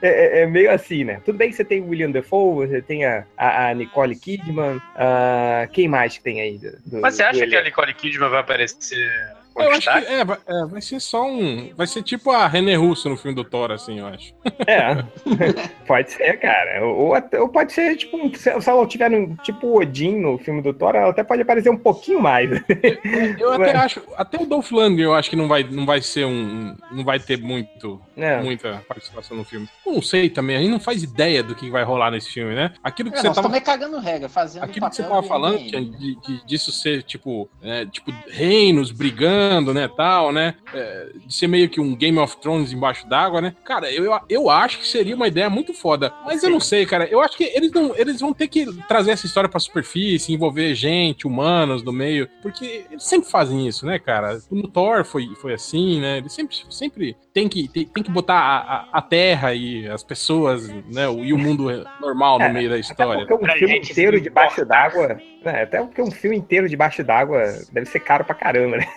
é, 0.01 0.41
é, 0.41 0.45
meio 0.45 0.71
assim, 0.71 1.03
né? 1.03 1.21
Tudo 1.25 1.37
bem 1.37 1.49
que 1.49 1.55
você 1.55 1.65
tem 1.65 1.81
o 1.81 1.89
William 1.89 2.11
Defoe, 2.11 2.67
você 2.67 2.81
tem 2.81 3.03
a, 3.05 3.25
a, 3.35 3.69
a 3.69 3.73
Nicole 3.73 4.15
Kidman, 4.15 4.79
uh, 5.63 5.71
quem 5.71 5.87
mais 5.87 6.17
que 6.17 6.23
tem 6.23 6.41
aí? 6.41 6.57
Do, 6.57 7.01
Mas 7.01 7.15
você 7.15 7.23
acha 7.23 7.47
que 7.47 7.55
a 7.55 7.63
Nicole 7.63 7.93
Kidman 7.93 8.29
vai 8.29 8.39
aparecer 8.39 8.97
eu 9.57 9.71
acho 9.71 9.91
que 9.91 10.13
é, 10.13 10.23
vai, 10.23 10.37
é, 10.47 10.65
vai 10.65 10.81
ser 10.81 10.99
só 10.99 11.27
um. 11.27 11.71
Vai 11.75 11.87
ser 11.87 12.03
tipo 12.03 12.29
a 12.29 12.47
René 12.47 12.75
Russo 12.75 13.09
no 13.09 13.17
filme 13.17 13.35
do 13.35 13.43
Thor, 13.43 13.71
assim, 13.71 13.99
eu 13.99 14.05
acho. 14.05 14.33
É. 14.67 15.03
pode 15.87 16.11
ser, 16.11 16.39
cara. 16.39 16.85
Ou, 16.85 17.13
ou 17.39 17.49
pode 17.49 17.73
ser, 17.73 17.95
tipo, 17.95 18.17
um, 18.17 18.31
se 18.33 18.49
ela 18.49 18.85
tiver 18.85 19.09
no, 19.09 19.35
tipo 19.37 19.79
Odin 19.79 20.19
no 20.19 20.37
filme 20.37 20.61
do 20.61 20.73
Thor, 20.73 20.95
ela 20.95 21.09
até 21.09 21.23
pode 21.23 21.41
aparecer 21.41 21.69
um 21.69 21.77
pouquinho 21.77 22.21
mais. 22.21 22.51
Eu, 22.51 23.47
eu 23.47 23.53
até 23.57 23.75
acho. 23.75 24.01
Até 24.15 24.37
o 24.37 24.45
Dolph 24.45 24.71
Lundgren 24.71 25.05
eu 25.05 25.15
acho 25.15 25.29
que 25.29 25.35
não 25.35 25.47
vai, 25.47 25.63
não 25.63 25.85
vai 25.85 26.01
ser 26.01 26.25
um. 26.25 26.75
Não 26.91 27.03
vai 27.03 27.19
ter 27.19 27.39
muito. 27.39 27.99
É. 28.17 28.41
Muita 28.41 28.83
participação 28.87 29.37
no 29.37 29.43
filme. 29.43 29.69
Não 29.85 30.01
sei 30.01 30.29
também, 30.29 30.55
a 30.55 30.59
gente 30.59 30.71
não 30.71 30.79
faz 30.79 31.03
ideia 31.03 31.43
do 31.43 31.53
que 31.55 31.69
vai 31.69 31.83
rolar 31.83 32.11
nesse 32.11 32.31
filme, 32.31 32.55
né? 32.55 32.73
Aquilo 32.83 33.11
que 33.11 33.17
é, 33.17 33.21
você 33.21 33.27
tava. 33.27 33.43
também 33.43 33.61
cagando 33.61 33.99
regra, 33.99 34.27
fazendo. 34.27 34.63
Aquilo 34.63 34.89
que 34.89 34.95
você 34.95 35.03
tava 35.03 35.21
falando, 35.23 35.59
de, 35.59 36.15
de, 36.15 36.45
disso 36.45 36.71
ser, 36.71 37.03
tipo, 37.03 37.47
é, 37.61 37.85
tipo, 37.85 38.11
reinos 38.27 38.91
brigando 38.91 39.73
né, 39.73 39.87
tal, 39.87 40.31
né? 40.31 40.55
É, 40.73 41.09
de 41.25 41.33
ser 41.33 41.47
meio 41.47 41.69
que 41.69 41.79
um 41.79 41.95
Game 41.95 42.17
of 42.17 42.37
Thrones 42.37 42.73
embaixo 42.73 43.07
d'água, 43.07 43.39
né? 43.39 43.55
Cara, 43.63 43.91
eu, 43.91 44.19
eu 44.27 44.49
acho 44.49 44.79
que 44.79 44.87
seria 44.87 45.15
uma 45.15 45.27
ideia 45.27 45.49
muito 45.49 45.73
foda. 45.73 46.11
Mas 46.25 46.43
eu 46.43 46.49
não 46.49 46.59
sei, 46.59 46.85
cara. 46.85 47.05
Eu 47.05 47.21
acho 47.21 47.37
que 47.37 47.43
eles, 47.43 47.71
não, 47.71 47.95
eles 47.95 48.19
vão 48.19 48.33
ter 48.33 48.47
que 48.47 48.65
trazer 48.87 49.11
essa 49.11 49.25
história 49.25 49.49
pra 49.49 49.59
superfície, 49.59 50.33
envolver 50.33 50.73
gente, 50.73 51.27
humanos 51.27 51.83
no 51.83 51.93
meio. 51.93 52.27
Porque 52.41 52.85
eles 52.89 53.03
sempre 53.03 53.29
fazem 53.29 53.67
isso, 53.67 53.85
né, 53.85 53.99
cara? 53.99 54.39
No 54.49 54.67
Thor 54.67 55.05
foi, 55.05 55.27
foi 55.35 55.53
assim, 55.53 56.01
né? 56.01 56.17
Eles 56.17 56.33
sempre, 56.33 56.57
sempre 56.69 57.15
tem 57.37 57.47
que, 57.47 57.67
tem, 57.67 57.85
tem 57.85 58.03
que 58.03 58.09
botar 58.09 58.35
a, 58.35 58.97
a, 58.97 58.99
terra 58.99 59.53
e 59.53 59.87
as 59.87 60.01
pessoas, 60.01 60.67
né? 60.67 61.03
E 61.23 61.31
o 61.31 61.37
mundo 61.37 61.67
normal 62.01 62.39
no 62.39 62.45
é, 62.45 62.49
meio 62.51 62.67
da 62.67 62.79
história. 62.79 63.25
Até 63.25 63.37
porque 63.37 63.45
um 63.45 63.57
filme 63.59 63.77
inteiro 63.77 64.19
debaixo 64.19 64.65
d'água. 64.65 65.21
Né, 65.45 65.61
até 65.61 65.79
porque 65.83 66.01
um 66.01 66.09
filme 66.09 66.35
inteiro 66.35 66.67
debaixo 66.67 67.03
d'água 67.03 67.43
deve 67.71 67.85
ser 67.85 67.99
caro 67.99 68.25
pra 68.25 68.33
caramba, 68.33 68.77
né? 68.77 68.87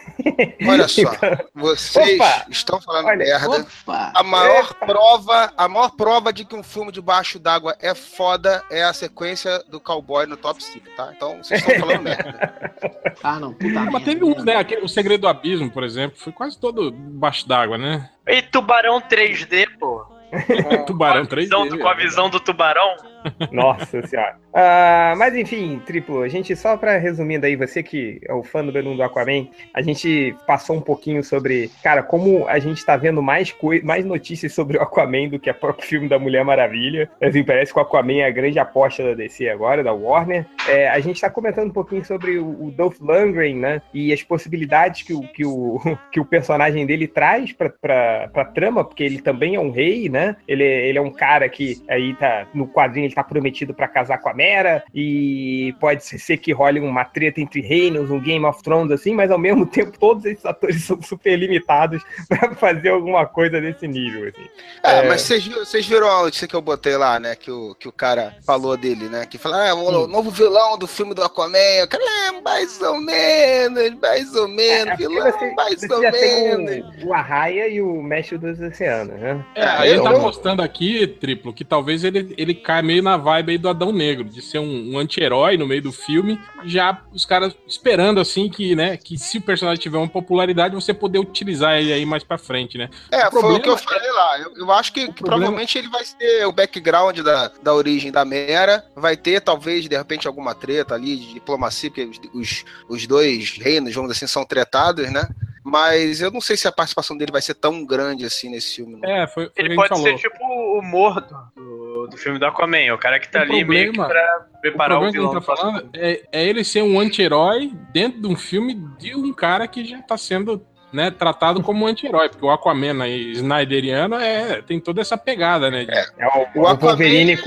Olha 0.67 0.89
só, 0.89 1.03
então... 1.03 1.39
vocês 1.55 2.19
opa, 2.19 2.47
estão 2.49 2.81
falando 2.81 3.09
olha, 3.09 3.19
merda. 3.19 3.61
Opa, 3.61 4.11
a 4.15 4.23
maior 4.23 4.73
prova, 4.73 5.53
a 5.55 5.69
maior 5.69 5.91
prova 5.91 6.33
de 6.33 6.47
que 6.47 6.57
um 6.57 6.63
filme 6.63 6.91
debaixo 6.91 7.39
d'água 7.39 7.77
é 7.79 7.95
foda 7.95 8.65
é 8.71 8.83
a 8.83 8.95
sequência 8.95 9.63
do 9.69 9.79
cowboy 9.79 10.25
no 10.25 10.39
Top 10.39 10.63
Secret, 10.63 10.97
tá? 10.97 11.13
Então 11.15 11.37
vocês 11.43 11.61
estão 11.61 11.79
falando 11.79 12.03
merda. 12.03 12.55
Ah, 13.23 13.39
não, 13.39 13.53
puta 13.53 13.81
Mas 13.91 14.05
teve 14.05 14.25
um, 14.25 14.35
né? 14.43 14.57
Aquele, 14.57 14.83
o 14.83 14.89
Segredo 14.89 15.23
do 15.23 15.29
Abismo, 15.29 15.71
por 15.71 15.85
exemplo, 15.85 16.19
foi 16.19 16.33
quase 16.33 16.59
todo 16.59 16.91
debaixo 16.91 17.47
d'água, 17.47 17.77
né? 17.77 18.09
E 18.31 18.43
Tubarão 18.43 19.01
3D, 19.01 19.67
pô. 19.79 20.07
tubarão 20.87 21.25
3D. 21.25 21.81
Com 21.81 21.89
a 21.89 21.95
visão 21.95 22.31
do 22.31 22.39
tubarão. 22.39 22.97
Nossa 23.53 24.07
senhora. 24.07 24.37
Uh, 24.51 25.17
mas 25.17 25.35
enfim, 25.37 25.81
Triplo, 25.87 26.23
a 26.23 26.29
gente, 26.29 26.57
só 26.57 26.77
para 26.77 26.99
resumindo 26.99 27.47
aí, 27.47 27.55
você 27.55 27.83
que 27.83 28.21
é 28.25 28.33
o 28.33 28.43
fã 28.43 28.65
do 28.65 28.73
número 28.73 28.97
do 28.97 29.03
Aquaman, 29.03 29.47
a 29.73 29.81
gente 29.81 30.35
passou 30.47 30.77
um 30.77 30.81
pouquinho 30.81 31.23
sobre, 31.23 31.71
cara, 31.83 32.03
como 32.03 32.49
a 32.49 32.59
gente 32.59 32.85
tá 32.85 32.97
vendo 32.97 33.23
mais, 33.23 33.55
mais 33.85 34.05
notícias 34.05 34.53
sobre 34.53 34.77
o 34.77 34.83
Aquaman 34.83 35.29
do 35.29 35.39
que 35.39 35.51
o 35.51 35.55
próprio 35.55 35.87
filme 35.87 36.09
da 36.09 36.19
Mulher 36.19 36.45
Maravilha. 36.45 37.09
Assim, 37.23 37.45
parece 37.45 37.73
que 37.73 37.79
o 37.79 37.83
Aquaman 37.83 38.23
é 38.23 38.27
a 38.27 38.31
grande 38.31 38.59
aposta 38.59 39.05
da 39.05 39.15
DC 39.15 39.49
agora, 39.49 39.85
da 39.85 39.93
Warner. 39.93 40.47
É, 40.69 40.89
a 40.89 40.99
gente 41.01 41.21
tá 41.21 41.31
comentando 41.31 41.69
um 41.69 41.73
pouquinho 41.73 42.05
sobre 42.05 42.39
o, 42.39 42.67
o 42.67 42.71
Dolph 42.71 42.99
Lundgren, 43.01 43.57
né? 43.57 43.83
E 43.95 44.13
as 44.13 44.23
possibilidades 44.23 45.03
que 45.03 45.13
o, 45.13 45.21
que 45.21 45.45
o, 45.45 45.81
que 46.11 46.21
o 46.21 46.25
personagem 46.25 46.87
dele 46.87 47.07
traz 47.07 47.53
pra, 47.53 47.71
pra, 47.71 48.29
pra 48.33 48.45
trama, 48.45 48.85
porque 48.85 49.05
ele 49.05 49.21
também 49.21 49.55
é 49.55 49.61
um 49.61 49.71
rei, 49.71 50.09
né? 50.09 50.37
Ele, 50.49 50.65
ele 50.65 50.99
é 50.99 51.03
um 51.03 51.13
cara 51.13 51.49
que 51.49 51.83
aí 51.89 52.15
tá, 52.15 52.47
no 52.53 52.67
quadrinho, 52.67 53.10
ele 53.11 53.15
tá 53.15 53.25
prometido 53.25 53.75
para 53.75 53.89
casar 53.89 54.19
com 54.19 54.29
a 54.29 54.35
Mera, 54.35 54.83
e 54.95 55.75
pode 55.81 56.05
ser 56.05 56.37
que 56.39 56.53
role 56.53 56.81
uma 56.81 57.05
treta 57.05 57.41
entre 57.41 57.61
reinos, 57.61 58.11
um 58.11 58.21
Game 58.21 58.45
of 58.45 58.63
Thrones 58.63 58.93
assim, 58.93 59.15
mas 59.15 59.31
ao 59.31 59.39
mesmo 59.39 59.67
tempo 59.67 59.99
todos 59.99 60.25
esses 60.25 60.45
atores 60.47 60.83
são 60.85 61.01
super 61.03 61.37
limitados 61.37 62.03
para 62.29 62.55
fazer 62.55 62.91
alguma 62.91 63.27
coisa 63.27 63.61
desse 63.61 63.87
nível. 63.87 64.29
Assim. 64.29 64.49
É, 64.83 64.99
é... 64.99 65.09
mas 65.09 65.23
vocês 65.23 65.87
viram 65.87 66.09
a 66.09 66.23
notícia 66.23 66.47
que 66.47 66.55
eu 66.55 66.63
botei 66.63 66.97
lá, 66.97 67.19
né? 67.19 67.35
Que 67.35 67.51
o, 67.51 67.75
que 67.75 67.89
o 67.89 67.93
cara 67.93 68.37
falou 68.45 68.77
dele, 68.77 69.09
né? 69.09 69.27
Que 69.27 69.39
falou, 69.39 69.59
ah, 69.59 69.75
o 69.75 70.07
novo 70.07 70.31
vilão 70.31 70.79
do 70.79 70.87
filme 70.87 71.15
do 71.15 71.23
Aquaman. 71.23 71.85
O 71.85 71.89
cara, 71.89 72.03
é, 72.03 72.41
mais 72.41 72.81
ou 72.81 73.01
menos, 73.01 74.01
mais 74.01 74.35
ou 74.35 74.49
menos, 74.49 74.95
é, 74.95 74.97
vilão, 74.97 75.31
você, 75.31 75.55
mais 75.55 75.81
você 75.81 75.93
ou 75.93 76.01
menos. 76.01 77.03
O, 77.03 77.09
o 77.09 77.15
Arraia 77.15 77.69
e 77.69 77.81
o 77.81 78.03
Mestre 78.03 78.39
dos 78.39 78.61
Oceanos, 78.61 79.19
né? 79.19 79.45
É, 79.55 79.65
aí 79.65 79.91
ele 79.91 80.03
tá 80.03 80.11
mostrando 80.13 80.63
aqui, 80.63 81.07
Triplo, 81.07 81.53
que 81.53 81.65
talvez 81.65 82.05
ele, 82.05 82.35
ele 82.37 82.55
caia 82.55 82.83
meio 82.83 83.00
na 83.03 83.17
vibe 83.17 83.53
aí 83.53 83.59
do 83.59 83.69
Adão 83.69 83.93
Negro, 83.93 84.25
de 84.25 84.43
ser 84.43 84.59
um, 84.59 84.93
um 84.95 84.99
anti-herói 84.99 85.57
no 85.57 85.67
meio 85.67 85.83
do 85.83 85.93
filme, 85.93 86.41
já 86.65 87.03
os 87.13 87.25
caras 87.25 87.55
esperando 87.67 88.21
assim 88.21 88.49
que, 88.49 88.75
né, 88.75 88.97
que 88.97 89.19
se 89.19 89.39
o 89.39 89.43
personagem 89.43 89.81
tiver 89.81 89.99
uma 89.99 90.09
popularidade, 90.09 90.75
você 90.75 90.93
poder 90.93 91.19
utilizar 91.19 91.79
ele 91.79 91.93
aí 91.93 92.05
mais 92.05 92.25
pra 92.25 92.39
frente, 92.39 92.77
né? 92.79 92.89
É, 93.11 93.29
o 93.29 93.31
foi 93.31 93.55
o 93.55 93.61
que 93.61 93.69
eu 93.69 93.77
falei 93.77 94.11
lá. 94.11 94.41
Eu, 94.41 94.57
eu 94.57 94.73
acho 94.73 94.93
que, 94.93 95.07
que 95.07 95.23
problema... 95.23 95.41
provavelmente 95.41 95.79
ele 95.79 95.89
vai 95.89 96.05
ter 96.05 96.47
o 96.47 96.53
background 96.53 97.19
da, 97.21 97.51
da 97.63 97.75
origem 97.75 98.11
da 98.11 98.25
Mera, 98.25 98.85
vai 98.95 99.17
ter 99.17 99.41
talvez, 99.41 99.89
de 99.89 99.97
repente, 99.97 100.27
alguma 100.27 100.55
treta 100.55 100.95
ali 100.95 101.17
de 101.17 101.35
diplomacia, 101.35 101.91
porque 101.91 102.05
os, 102.05 102.21
os, 102.35 102.65
os 102.89 103.07
dois 103.07 103.59
reinos, 103.59 103.95
vamos 103.95 104.11
dizer 104.11 104.25
assim, 104.25 104.33
são 104.33 104.45
tretados, 104.45 105.11
né? 105.11 105.29
Mas 105.63 106.21
eu 106.21 106.31
não 106.31 106.41
sei 106.41 106.57
se 106.57 106.67
a 106.67 106.73
participação 106.73 107.17
dele 107.17 107.33
vai 107.33 107.43
ser 107.43 107.55
tão 107.55 107.85
grande 107.85 108.25
assim 108.25 108.49
nesse 108.49 108.77
filme. 108.77 108.97
Né? 108.97 109.23
É, 109.23 109.27
foi, 109.27 109.45
foi 109.45 109.65
Ele 109.65 109.75
pode 109.75 109.89
falou. 109.89 110.05
ser 110.05 110.17
tipo 110.17 110.43
o 110.43 110.83
morto 110.83 111.35
do, 111.55 111.80
do 112.09 112.17
filme 112.17 112.39
do 112.39 112.47
Aquaman, 112.47 112.95
o 112.95 112.99
cara 112.99 113.19
que 113.19 113.31
tá 113.31 113.41
o 113.41 113.43
ali 113.43 113.65
problema, 113.65 113.69
meio 113.69 113.93
que 113.93 113.99
pra 113.99 114.47
preparar 114.61 115.01
o, 115.01 115.09
o 115.09 115.13
vilão. 115.13 115.33
Tá 115.33 115.41
falando 115.41 115.91
é, 115.95 116.23
é 116.33 116.45
ele 116.45 116.65
ser 116.65 116.83
um 116.83 116.99
anti-herói 116.99 117.73
dentro 117.93 118.21
de 118.21 118.27
um 118.27 118.37
filme 118.37 118.75
de 118.99 119.15
um 119.15 119.33
cara 119.33 119.67
que 119.67 119.85
já 119.85 120.01
tá 120.03 120.17
sendo 120.17 120.65
né, 120.93 121.11
tratado 121.11 121.63
como 121.63 121.87
anti-herói, 121.87 122.29
porque 122.29 122.45
o 122.45 122.51
Aquaman 122.51 123.03
aí, 123.03 123.33
Snyderiano 123.33 124.17
é, 124.17 124.61
tem 124.63 124.81
toda 124.81 125.01
essa 125.01 125.17
pegada, 125.17 125.71
né? 125.71 125.85
De... 125.85 125.93
É, 125.93 126.05
é 126.19 126.27
o, 126.27 126.61
o, 126.61 126.69
o 126.69 126.77
Wolverine 126.77 127.37
né? 127.37 127.43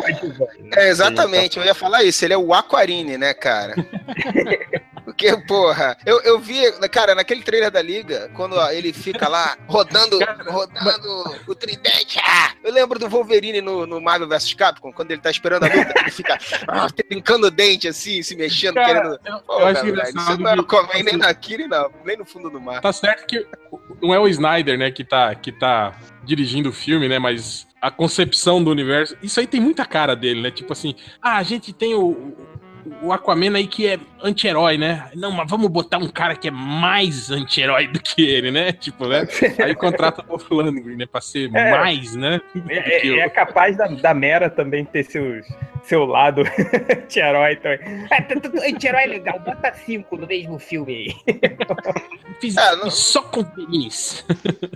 É, 0.77 0.89
exatamente, 0.89 1.59
eu 1.59 1.65
ia 1.65 1.75
falar 1.75 2.03
isso, 2.03 2.23
ele 2.23 2.33
é 2.33 2.37
o 2.37 2.53
Aquarine, 2.53 3.17
né, 3.17 3.33
cara? 3.33 3.75
Porque, 5.23 5.47
porra, 5.47 5.97
eu, 6.05 6.19
eu 6.21 6.39
vi, 6.39 6.61
cara, 6.89 7.15
naquele 7.15 7.41
trailer 7.43 7.71
da 7.71 7.81
Liga, 7.81 8.29
quando 8.33 8.59
ele 8.71 8.91
fica 8.91 9.29
lá 9.29 9.57
rodando, 9.67 10.19
rodando 10.47 11.41
o 11.47 11.55
tridente, 11.55 12.19
ah, 12.19 12.51
eu 12.61 12.73
lembro 12.73 12.99
do 12.99 13.07
Wolverine 13.07 13.61
no, 13.61 13.85
no 13.85 14.01
Marvel 14.01 14.27
vs 14.27 14.53
Capcom, 14.53 14.91
quando 14.91 15.11
ele 15.11 15.21
tá 15.21 15.31
esperando 15.31 15.63
a 15.63 15.67
luta, 15.67 15.93
ele 15.97 16.11
fica 16.11 16.37
ah, 16.67 16.87
trincando 16.89 17.47
o 17.47 17.51
dente 17.51 17.87
assim, 17.87 18.21
se 18.21 18.35
mexendo, 18.35 18.75
cara, 18.75 18.87
querendo. 18.87 19.19
Eu, 19.25 19.39
Pô, 19.39 19.59
eu 19.59 19.67
acho 19.67 19.93
cara, 19.93 20.09
isso 20.09 20.37
não 20.37 20.49
era 20.49 20.63
Comen 20.63 21.03
nem 21.03 21.17
na 21.17 21.33
Kiri, 21.33 21.67
não, 21.67 21.89
nem 22.03 22.17
no 22.17 22.25
fundo 22.25 22.49
do 22.49 22.59
mar. 22.59 22.81
Tá 22.81 22.91
certo 22.91 23.25
que 23.25 23.47
não 24.01 24.13
é 24.13 24.19
o 24.19 24.27
Snyder, 24.27 24.77
né, 24.77 24.91
que 24.91 25.05
tá, 25.05 25.33
que 25.35 25.51
tá 25.51 25.97
dirigindo 26.23 26.69
o 26.69 26.73
filme, 26.73 27.07
né, 27.07 27.17
mas 27.17 27.65
a 27.81 27.91
concepção 27.91 28.63
do 28.63 28.71
universo, 28.71 29.15
isso 29.21 29.39
aí 29.39 29.47
tem 29.47 29.59
muita 29.59 29.85
cara 29.85 30.15
dele, 30.15 30.41
né? 30.41 30.49
Tipo 30.49 30.71
assim, 30.71 30.95
ah, 31.21 31.35
a 31.35 31.43
gente 31.43 31.73
tem 31.73 31.93
o, 31.93 32.33
o 33.01 33.11
Aquaman 33.11 33.55
aí 33.55 33.67
que 33.67 33.87
é 33.87 33.99
anti-herói, 34.21 34.77
né? 34.77 35.09
Não, 35.15 35.31
mas 35.31 35.49
vamos 35.49 35.69
botar 35.69 35.97
um 35.97 36.07
cara 36.07 36.35
que 36.35 36.47
é 36.47 36.51
mais 36.51 37.29
anti-herói 37.29 37.87
do 37.87 37.99
que 37.99 38.21
ele, 38.23 38.51
né? 38.51 38.71
Tipo, 38.71 39.07
né? 39.07 39.27
Aí 39.63 39.75
contrata 39.75 40.23
o 40.27 40.55
Lundgren, 40.55 40.97
né? 40.97 41.05
Pra 41.05 41.21
ser 41.21 41.53
é, 41.53 41.71
mais, 41.71 42.15
né? 42.15 42.41
É, 42.69 43.07
é, 43.07 43.19
é, 43.19 43.29
capaz 43.29 43.77
da, 43.77 43.87
da 43.87 44.13
Mera 44.13 44.49
também 44.49 44.85
ter 44.85 45.03
seus, 45.03 45.45
seu 45.83 46.05
lado 46.05 46.43
anti-herói 46.89 47.55
também. 47.57 47.79
É, 48.11 48.69
anti-herói 48.69 49.03
é 49.03 49.07
legal, 49.07 49.39
bota 49.39 49.73
cinco 49.85 50.15
no 50.17 50.25
mesmo 50.25 50.57
filme 50.57 51.13
aí. 51.27 51.39
Fiz 52.39 52.55
é, 52.57 52.75
no... 52.77 52.89
só 52.89 53.21
com 53.21 53.43
feliz. 53.45 54.25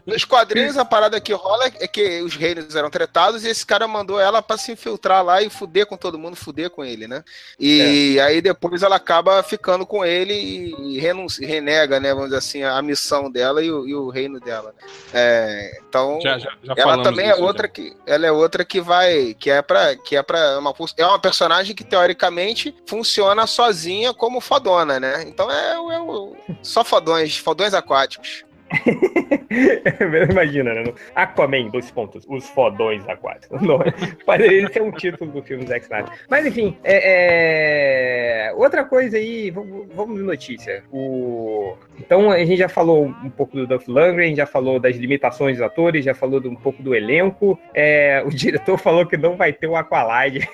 Nos 0.05 0.25
quadrinhos, 0.25 0.77
a 0.77 0.85
parada 0.85 1.19
que 1.21 1.33
rola 1.33 1.71
é 1.79 1.87
que 1.87 2.21
os 2.21 2.35
reinos 2.35 2.75
eram 2.75 2.89
tratados 2.89 3.43
e 3.45 3.49
esse 3.49 3.65
cara 3.65 3.87
mandou 3.87 4.19
ela 4.19 4.41
pra 4.41 4.57
se 4.57 4.71
infiltrar 4.71 5.23
lá 5.23 5.41
e 5.41 5.49
fuder 5.49 5.85
com 5.85 5.97
todo 5.97 6.19
mundo, 6.19 6.35
fuder 6.35 6.69
com 6.69 6.83
ele, 6.83 7.07
né? 7.07 7.23
E 7.59 7.96
é. 8.17 8.21
aí 8.21 8.41
depois 8.41 8.83
ela 8.83 8.95
acaba 8.95 9.41
ficando 9.43 9.85
com 9.85 10.05
ele 10.05 10.33
e 10.33 10.99
renuncia, 10.99 11.47
renega, 11.47 11.99
né, 11.99 12.13
vamos 12.13 12.25
dizer 12.25 12.37
assim, 12.37 12.63
a 12.63 12.81
missão 12.81 13.31
dela 13.31 13.63
e 13.63 13.71
o, 13.71 13.87
e 13.87 13.95
o 13.95 14.09
reino 14.09 14.39
dela. 14.39 14.73
É, 15.13 15.79
então, 15.87 16.19
já, 16.21 16.37
já, 16.37 16.51
já 16.61 16.73
ela 16.77 17.01
também 17.01 17.27
é 17.27 17.35
outra 17.35 17.67
que 17.67 17.95
ela 18.05 18.25
é 18.25 18.31
outra 18.31 18.65
que 18.65 18.81
vai, 18.81 19.33
que 19.33 19.49
é 19.49 19.61
para 19.61 19.95
que 19.95 20.15
é 20.15 20.23
para 20.23 20.59
uma 20.59 20.73
é 20.97 21.05
uma 21.05 21.19
personagem 21.19 21.75
que 21.75 21.83
teoricamente 21.83 22.75
funciona 22.85 23.47
sozinha 23.47 24.13
como 24.13 24.41
fodona, 24.41 24.99
né? 24.99 25.23
Então 25.27 25.49
é, 25.51 25.73
é, 25.73 26.51
é 26.51 26.55
só 26.61 26.83
fodões, 26.83 27.37
fodões 27.37 27.73
aquáticos. 27.73 28.46
Imagina, 30.31 30.73
né? 30.73 30.83
Aquaman, 31.15 31.67
dois 31.69 31.89
pontos. 31.91 32.25
Os 32.27 32.49
fodões 32.49 33.07
aquáticos. 33.07 33.59
Poderia 34.25 34.71
ser 34.71 34.81
um 34.81 34.91
título 34.91 35.31
do 35.31 35.41
filme 35.41 35.65
Zack 35.65 35.85
Snyder. 35.85 36.11
Mas 36.29 36.45
enfim, 36.45 36.77
é, 36.83 38.49
é... 38.49 38.53
outra 38.53 38.83
coisa 38.83 39.17
aí, 39.17 39.51
vamos 39.51 40.17
de 40.17 40.23
notícia. 40.23 40.83
O... 40.91 41.75
Então 41.99 42.31
a 42.31 42.39
gente 42.39 42.57
já 42.57 42.69
falou 42.69 43.05
um 43.05 43.29
pouco 43.29 43.55
do 43.55 43.67
Duff 43.67 43.89
Lundgren, 43.89 44.35
já 44.35 44.45
falou 44.45 44.79
das 44.79 44.95
limitações 44.95 45.57
dos 45.57 45.65
atores, 45.65 46.05
já 46.05 46.13
falou 46.13 46.41
um 46.45 46.55
pouco 46.55 46.81
do 46.83 46.95
elenco. 46.95 47.59
É... 47.73 48.21
O 48.25 48.29
diretor 48.29 48.77
falou 48.79 49.05
que 49.05 49.17
não 49.17 49.35
vai 49.35 49.53
ter 49.53 49.67
o 49.67 49.75
Aqualide. 49.75 50.47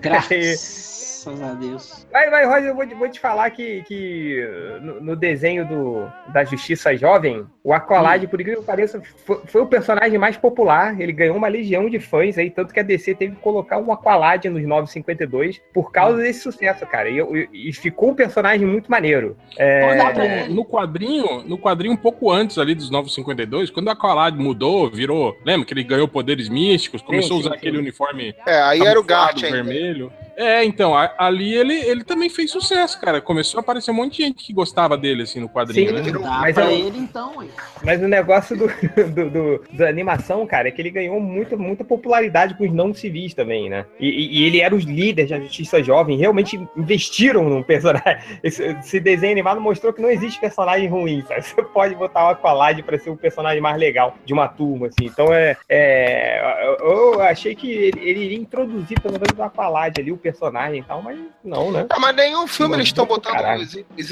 Graças 0.00 1.09
Graças 1.24 1.42
a 1.42 1.54
Deus. 1.54 2.06
Vai, 2.10 2.30
vai, 2.30 2.46
Roger, 2.46 2.68
eu 2.68 2.74
vou, 2.74 2.86
vou 2.98 3.08
te 3.08 3.20
falar 3.20 3.50
que, 3.50 3.82
que 3.82 4.42
no, 4.80 5.00
no, 5.00 5.16
desenho 5.16 5.66
do, 5.66 6.10
da 6.32 6.44
Justiça 6.44 6.96
Jovem, 6.96 7.46
o 7.62 7.74
Aqualad, 7.74 8.24
hum. 8.24 8.28
por 8.28 8.40
incrível 8.40 8.62
que 8.62 8.66
pareça, 8.66 9.02
foi, 9.26 9.40
foi, 9.44 9.60
o 9.60 9.66
personagem 9.66 10.18
mais 10.18 10.38
popular. 10.38 10.98
Ele 10.98 11.12
ganhou 11.12 11.36
uma 11.36 11.48
legião 11.48 11.90
de 11.90 11.98
fãs 11.98 12.38
aí, 12.38 12.50
tanto 12.50 12.72
que 12.72 12.80
a 12.80 12.82
DC 12.82 13.14
teve 13.14 13.36
que 13.36 13.42
colocar 13.42 13.76
um 13.76 13.92
Aqualad 13.92 14.46
nos 14.46 14.62
952 14.62 15.60
por 15.74 15.92
causa 15.92 16.16
hum. 16.16 16.22
desse 16.22 16.40
sucesso, 16.40 16.86
cara. 16.86 17.10
E, 17.10 17.48
e, 17.52 17.72
ficou 17.72 18.10
um 18.10 18.14
personagem 18.14 18.66
muito 18.66 18.90
maneiro. 18.90 19.36
É... 19.58 20.48
No, 20.48 20.54
no, 20.54 20.64
quadrinho, 20.64 21.42
no 21.42 21.58
quadrinho 21.58 21.92
um 21.92 21.98
pouco 21.98 22.30
antes 22.30 22.56
ali 22.56 22.74
dos 22.74 22.90
952, 22.90 23.70
quando 23.70 23.88
o 23.88 23.90
Aqualad 23.90 24.34
mudou, 24.36 24.90
virou, 24.90 25.36
lembra 25.44 25.66
que 25.66 25.74
ele 25.74 25.84
ganhou 25.84 26.08
poderes 26.08 26.48
místicos, 26.48 27.02
começou 27.02 27.36
sim, 27.36 27.42
sim, 27.42 27.48
a 27.48 27.48
usar 27.48 27.50
sim. 27.50 27.56
aquele 27.56 27.78
uniforme 27.78 28.34
é, 28.46 28.60
aí 28.62 28.80
era 28.80 28.98
o 28.98 29.04
Gart 29.04 29.38
vermelho. 29.42 30.10
É, 30.40 30.64
então, 30.64 30.96
a, 30.96 31.12
ali 31.18 31.54
ele, 31.54 31.74
ele 31.74 32.02
também 32.02 32.30
fez 32.30 32.50
sucesso, 32.50 32.98
cara. 32.98 33.20
Começou 33.20 33.58
a 33.58 33.60
aparecer 33.60 33.90
um 33.90 33.94
monte 33.94 34.16
de 34.16 34.22
gente 34.22 34.42
que 34.42 34.54
gostava 34.54 34.96
dele, 34.96 35.24
assim, 35.24 35.38
no 35.38 35.50
quadrinho, 35.50 36.02
Sim, 36.02 36.12
né? 36.12 36.18
mas 36.40 36.54
pra 36.54 36.72
ele, 36.72 36.98
então, 36.98 37.42
hein? 37.42 37.50
Mas 37.84 38.02
o 38.02 38.08
negócio 38.08 38.56
do, 38.56 38.66
do, 39.12 39.30
do, 39.30 39.64
da 39.74 39.86
animação, 39.86 40.46
cara, 40.46 40.68
é 40.68 40.70
que 40.70 40.80
ele 40.80 40.90
ganhou 40.90 41.20
muita, 41.20 41.58
muita 41.58 41.84
popularidade 41.84 42.54
com 42.54 42.64
os 42.64 42.72
não 42.72 42.94
civis 42.94 43.34
também, 43.34 43.68
né? 43.68 43.84
E, 43.98 44.08
e, 44.08 44.38
e 44.38 44.46
ele 44.46 44.62
era 44.62 44.74
os 44.74 44.84
líderes 44.84 45.30
da 45.30 45.38
justiça 45.38 45.82
jovem, 45.82 46.16
realmente 46.16 46.58
investiram 46.74 47.46
no 47.46 47.62
personagem. 47.62 48.00
Esse, 48.42 48.62
esse, 48.62 49.00
desenho 49.00 49.32
animado 49.32 49.60
mostrou 49.60 49.92
que 49.92 50.00
não 50.00 50.10
existe 50.10 50.40
personagem 50.40 50.88
ruim, 50.88 51.22
sabe? 51.28 51.42
Você 51.42 51.62
pode 51.62 51.94
botar 51.94 52.26
o 52.26 52.28
Aqualad 52.30 52.82
pra 52.82 52.98
ser 52.98 53.10
o 53.10 53.16
personagem 53.16 53.60
mais 53.60 53.76
legal 53.76 54.16
de 54.24 54.32
uma 54.32 54.48
turma, 54.48 54.86
assim. 54.86 55.04
Então, 55.04 55.32
é, 55.32 55.56
é 55.68 56.76
eu 56.80 57.20
achei 57.20 57.54
que 57.54 57.70
ele, 57.70 58.00
ele 58.00 58.24
iria 58.24 58.38
introduzir, 58.38 58.98
pelo 59.00 59.14
menos, 59.14 59.38
o 59.38 59.42
Aqualad 59.42 60.00
ali, 60.00 60.10
o 60.10 60.16
personagem 60.16 60.29
personagem 60.30 60.80
e 60.80 60.84
tal, 60.84 61.02
mas 61.02 61.18
não, 61.42 61.72
né? 61.72 61.86
Ah, 61.90 61.98
mas 61.98 62.14
nenhum 62.14 62.46
filme 62.46 62.76
eles 62.76 62.86
estão 62.86 63.06
botando 63.06 63.40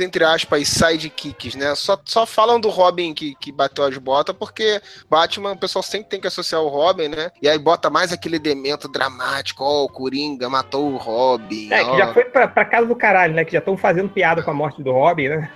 entre 0.00 0.24
aspas, 0.24 0.68
sidekicks, 0.68 1.54
né? 1.54 1.74
Só, 1.74 1.98
só 2.04 2.26
falam 2.26 2.60
do 2.60 2.68
Robin 2.68 3.14
que, 3.14 3.34
que 3.34 3.52
bateu 3.52 3.84
as 3.84 3.96
botas, 3.98 4.34
porque 4.34 4.80
Batman, 5.08 5.52
o 5.52 5.58
pessoal 5.58 5.82
sempre 5.82 6.08
tem 6.08 6.20
que 6.20 6.26
associar 6.26 6.62
o 6.62 6.68
Robin, 6.68 7.08
né? 7.08 7.30
E 7.40 7.48
aí 7.48 7.58
bota 7.58 7.90
mais 7.90 8.12
aquele 8.12 8.38
demento 8.38 8.88
dramático, 8.88 9.62
ó, 9.62 9.82
oh, 9.82 9.84
o 9.84 9.88
Coringa 9.88 10.48
matou 10.48 10.92
o 10.92 10.96
Robin. 10.96 11.72
É, 11.72 11.82
ó. 11.82 11.90
que 11.90 11.98
já 11.98 12.12
foi 12.12 12.24
pra, 12.24 12.48
pra 12.48 12.64
casa 12.64 12.86
do 12.86 12.96
caralho, 12.96 13.34
né? 13.34 13.44
Que 13.44 13.52
já 13.52 13.58
estão 13.58 13.76
fazendo 13.76 14.08
piada 14.08 14.42
com 14.42 14.50
a 14.50 14.54
morte 14.54 14.82
do 14.82 14.92
Robin, 14.92 15.28
né? 15.28 15.50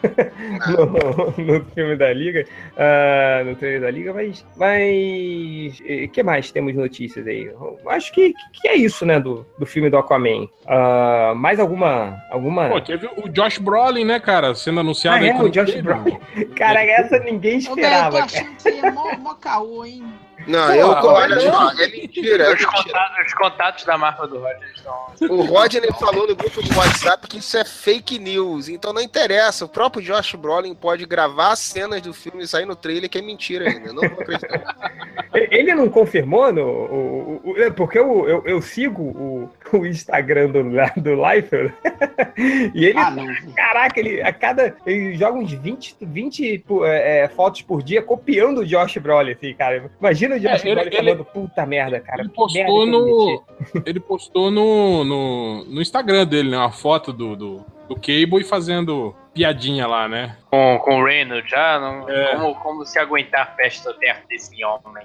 no, 0.69 0.87
no, 1.45 1.59
no, 1.59 1.65
filme 1.67 1.97
da 1.97 2.13
Liga, 2.13 2.45
uh, 2.73 3.45
no 3.45 3.57
trailer 3.57 3.81
da 3.83 3.91
Liga, 3.91 4.13
mas. 4.13 4.45
Mas. 4.57 5.81
O 5.81 6.09
que 6.11 6.23
mais 6.23 6.51
temos 6.51 6.75
notícias 6.75 7.27
aí? 7.27 7.51
Acho 7.87 8.13
que, 8.13 8.35
que 8.53 8.69
é 8.69 8.77
isso, 8.77 9.05
né? 9.07 9.19
Do, 9.19 9.47
do 9.59 9.67
filme 9.67 9.91
do 9.91 9.97
Aquaman. 9.97 10.49
Uh, 10.65 11.35
mais 11.35 11.59
alguma. 11.59 12.23
alguma... 12.31 12.69
Pô, 12.69 12.81
teve 12.81 13.09
o 13.17 13.29
Josh 13.29 13.59
Brolin, 13.59 14.05
né, 14.05 14.21
cara? 14.21 14.55
Sendo 14.55 14.81
anunciado 14.81 15.25
ah, 15.25 15.27
é, 15.27 15.43
o 15.43 15.49
Josh 15.49 15.75
Brolin. 15.81 16.19
Cara, 16.57 16.83
essa 16.85 17.19
ninguém 17.19 17.59
esperava. 17.59 18.19
Eu 18.19 18.21
tô 18.21 18.25
achando 18.27 18.57
que 18.57 18.69
é 18.69 18.91
mó, 18.91 19.13
mó 19.19 19.35
caô, 19.35 19.85
hein? 19.85 20.05
Não, 20.47 20.67
Pô, 20.67 20.73
eu 20.73 20.89
olha 20.89 21.41
só, 21.41 21.73
é 21.73 21.89
mentira. 21.89 22.45
É 22.45 22.55
os, 22.55 22.65
contatos, 22.65 23.27
os, 23.27 23.35
contatos, 23.35 23.85
da 23.85 23.99
marca 23.99 24.27
do 24.27 24.39
Roger 24.39 24.73
estão. 24.75 25.07
O 25.31 25.43
Rodney 25.43 25.91
falou 25.99 26.27
no 26.27 26.35
grupo 26.35 26.63
do 26.63 26.77
WhatsApp 26.77 27.27
que 27.29 27.39
isso 27.39 27.57
é 27.57 27.65
fake 27.65 28.19
news, 28.19 28.69
então 28.69 28.93
não 28.93 29.01
interessa. 29.01 29.65
O 29.65 29.69
próprio 29.69 30.03
Josh 30.03 30.35
Brolin 30.35 30.75
pode 30.75 31.07
gravar 31.07 31.55
cenas 31.57 32.01
do 32.03 32.13
filme 32.13 32.45
e 32.45 32.49
sair 32.49 32.67
no 32.67 32.77
trailer 32.77 33.09
que 33.09 33.19
é 33.19 33.23
mentira 33.23 33.69
ainda. 33.69 33.93
Não 33.93 34.09
vou 34.09 34.21
acreditar. 34.21 34.93
Ele 35.35 35.75
não 35.75 35.89
confirmou 35.89 36.53
no. 36.53 36.63
O, 36.63 37.41
o, 37.45 37.59
é, 37.59 37.71
porque 37.71 37.99
eu, 37.99 38.29
eu, 38.29 38.43
eu, 38.45 38.61
sigo 38.61 39.03
o, 39.03 39.51
o 39.73 39.87
Instagram 39.87 40.51
do, 40.51 40.63
do 41.01 41.21
Leifert 41.21 41.73
e 42.75 42.85
ele. 42.85 42.99
Ah, 42.99 43.15
caraca, 43.57 43.99
ele 43.99 44.21
a 44.21 44.33
cada. 44.33 44.77
Ele 44.85 45.17
joga 45.17 45.39
uns 45.39 45.53
20, 45.53 45.97
20 46.03 46.65
é, 46.85 47.29
fotos 47.29 47.63
por 47.63 47.83
dia 47.83 48.03
copiando 48.03 48.59
o 48.59 48.67
Josh 48.67 48.99
Brolin, 48.99 49.33
assim, 49.33 49.55
cara. 49.55 49.91
Imagina 49.99 50.32
Imagina 50.33 50.37
o 50.37 50.41
Josh 50.41 50.65
é, 50.65 50.69
ele, 50.69 50.81
ele, 50.81 50.97
falando, 50.97 51.25
puta 51.25 51.67
merda, 51.67 52.01
cara. 52.01 52.23
Ele 52.23 52.29
postou, 52.31 52.87
no, 52.87 53.45
ele 53.85 54.01
postou 54.01 54.51
no, 54.51 55.05
no, 55.05 55.65
no, 55.65 55.83
Instagram 55.83 56.27
dele, 56.27 56.51
né? 56.51 56.59
Uma 56.59 56.73
foto 56.73 57.13
do, 57.13 57.37
do, 57.37 57.67
do 57.89 57.95
Cable 57.97 58.41
e 58.41 58.45
fazendo 58.45 59.15
piadinha 59.35 59.87
lá, 59.87 60.09
né? 60.09 60.37
Com, 60.51 60.79
com 60.83 61.01
o 61.01 61.05
Reynolds 61.05 61.51
já? 61.51 61.79
Não, 61.79 62.09
é. 62.09 62.37
como, 62.37 62.55
como 62.57 62.87
se 62.87 62.99
aguentar 62.99 63.43
a 63.43 63.47
festa 63.47 63.93
perto 63.95 64.29
desse 64.29 64.65
homem? 64.65 65.05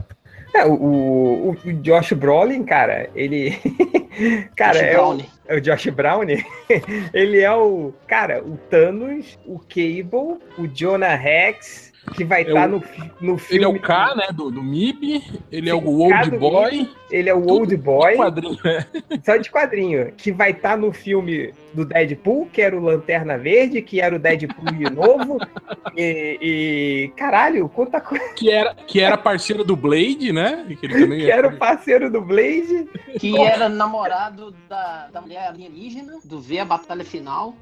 É, 0.54 0.66
o, 0.66 0.72
o, 0.74 1.50
o, 1.52 1.74
Josh 1.82 2.14
Brolin, 2.14 2.64
cara, 2.64 3.10
ele. 3.14 3.52
cara, 4.56 4.80
é 4.80 5.00
o, 5.00 5.18
é 5.48 5.56
o, 5.58 5.62
Josh 5.62 5.88
Brown. 5.88 6.24
ele 7.14 7.42
é 7.42 7.54
o. 7.54 7.94
Cara, 8.08 8.42
o 8.44 8.58
Thanos, 8.70 9.38
o 9.46 9.60
Cable, 9.60 10.40
o 10.58 10.68
Jonah 10.74 11.16
Rex 11.16 11.87
que 12.14 12.24
vai 12.24 12.42
estar 12.42 12.62
tá 12.62 12.68
no, 12.68 12.84
no 13.20 13.38
filme. 13.38 13.46
Ele 13.52 13.66
é 13.66 13.68
o 13.68 13.80
K, 13.80 14.16
né? 14.16 14.28
Do, 14.34 14.50
do 14.50 14.64
MIB. 14.64 15.24
Ele 15.52 15.68
Sim, 15.68 15.72
é 15.72 15.76
o 15.76 15.88
Old 15.88 16.32
Boy. 16.38 16.72
MIB, 16.72 16.96
ele 17.12 17.30
é 17.30 17.34
o 17.34 17.48
Old 17.48 17.76
Boy. 17.78 18.12
De 18.12 18.18
quadrinho, 18.18 18.60
é. 18.66 18.86
Só 19.24 19.38
de 19.38 19.52
quadrinho. 19.52 20.12
Que 20.16 20.32
vai 20.32 20.52
estar 20.52 20.72
tá 20.72 20.78
no 20.78 20.92
filme 20.92 21.54
do 21.74 21.86
Deadpool, 21.86 22.48
que 22.52 22.62
era 22.62 22.76
o 22.76 22.82
Lanterna 22.82 23.38
Verde, 23.38 23.82
que 23.82 24.02
era 24.02 24.16
o 24.16 24.20
Deadpool 24.20 24.74
de 24.74 24.90
novo. 24.90 25.38
e, 25.96 26.38
e, 26.42 27.14
Caralho, 27.16 27.70
quanta 27.70 28.02
coisa. 28.02 28.34
Que 28.34 28.52
era, 28.52 28.74
que 28.74 29.00
era 29.00 29.18
parceiro 29.18 29.64
do 29.64 29.76
Blade, 29.76 30.32
né? 30.32 30.66
Que, 30.80 30.86
ele 30.86 31.00
também 31.00 31.20
que 31.20 31.32
era 31.32 31.48
o 31.48 31.58
parceiro 31.58 32.10
do 32.10 32.22
Blade. 32.22 32.88
Que 33.20 33.38
era 33.40 33.70
namorado 33.70 34.56
da, 34.68 35.08
da 35.08 35.22
mulher 35.22 35.48
alienígena, 35.48 36.20
do 36.24 36.40
V 36.40 36.60
a 36.60 36.66
Batalha 36.66 37.06
Final. 37.06 37.56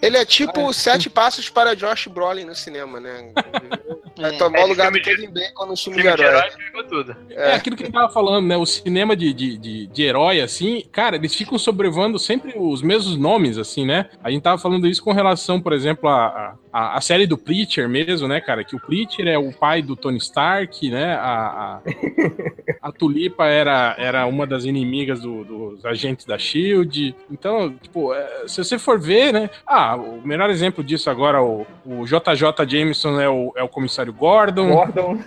Ele 0.00 0.16
é 0.16 0.24
tipo 0.24 0.60
ah, 0.60 0.70
é. 0.70 0.72
Sete 0.72 1.08
Passos 1.08 1.48
para 1.48 1.76
Josh 1.76 2.06
Brolin 2.06 2.44
no 2.44 2.54
cinema, 2.54 2.98
né? 2.98 3.32
É, 4.18 4.32
tomar 4.32 4.64
o 4.64 4.68
lugar 4.68 4.90
do 4.90 5.00
Kevin 5.00 5.30
Bacon 5.30 5.66
no 5.66 5.76
filme, 5.76 6.02
filme 6.02 6.16
de 6.16 6.22
herói. 6.22 6.50
De 6.50 6.88
tudo. 6.88 7.16
É. 7.30 7.50
é. 7.50 7.54
aquilo 7.54 7.76
que 7.76 7.84
ele 7.84 7.92
tava 7.92 8.12
falando, 8.12 8.46
né? 8.46 8.56
O 8.56 8.66
cinema 8.66 9.16
de, 9.16 9.32
de, 9.32 9.58
de, 9.58 9.86
de, 9.86 10.02
herói, 10.02 10.40
assim, 10.40 10.84
cara, 10.92 11.16
eles 11.16 11.34
ficam 11.34 11.58
sobrevando 11.58 12.18
sempre 12.18 12.54
os 12.56 12.82
mesmos 12.82 13.16
nomes, 13.16 13.58
assim, 13.58 13.84
né? 13.86 14.10
A 14.22 14.30
gente 14.30 14.42
tava 14.42 14.60
falando 14.60 14.86
isso 14.86 15.02
com 15.02 15.12
relação, 15.12 15.60
por 15.60 15.72
exemplo, 15.72 16.08
a, 16.08 16.56
a, 16.72 16.96
a 16.96 17.00
série 17.00 17.26
do 17.26 17.38
Preacher 17.38 17.88
mesmo, 17.88 18.28
né, 18.28 18.40
cara? 18.40 18.64
Que 18.64 18.76
o 18.76 18.80
Preacher 18.80 19.26
é 19.26 19.38
o 19.38 19.52
pai 19.52 19.82
do 19.82 19.96
Tony 19.96 20.18
Stark, 20.18 20.90
né? 20.90 21.14
A, 21.14 21.30
a, 21.30 21.80
a 22.82 22.90
Tulipa 22.90 23.46
era, 23.46 23.94
era 23.98 24.26
uma 24.26 24.46
das 24.46 24.64
inimigas 24.64 25.20
do, 25.20 25.44
dos 25.44 25.84
agentes 25.84 26.24
da 26.24 26.38
SHIELD. 26.38 27.14
Então, 27.30 27.74
tipo, 27.74 28.14
é, 28.14 28.44
se 28.46 28.62
você 28.62 28.78
for 28.78 28.98
ver, 28.98 29.32
né? 29.32 29.50
Ah, 29.66 29.96
o 29.96 30.22
melhor 30.26 30.48
exemplo 30.48 30.82
disso 30.82 31.10
agora, 31.10 31.42
o, 31.42 31.66
o 31.84 32.04
JJ 32.04 32.66
Jameson 32.66 33.20
é 33.20 33.28
o, 33.28 33.52
é 33.56 33.62
o 33.62 33.68
comissário 33.68 34.12
Gordon. 34.12 34.68
Gordon. 34.68 35.18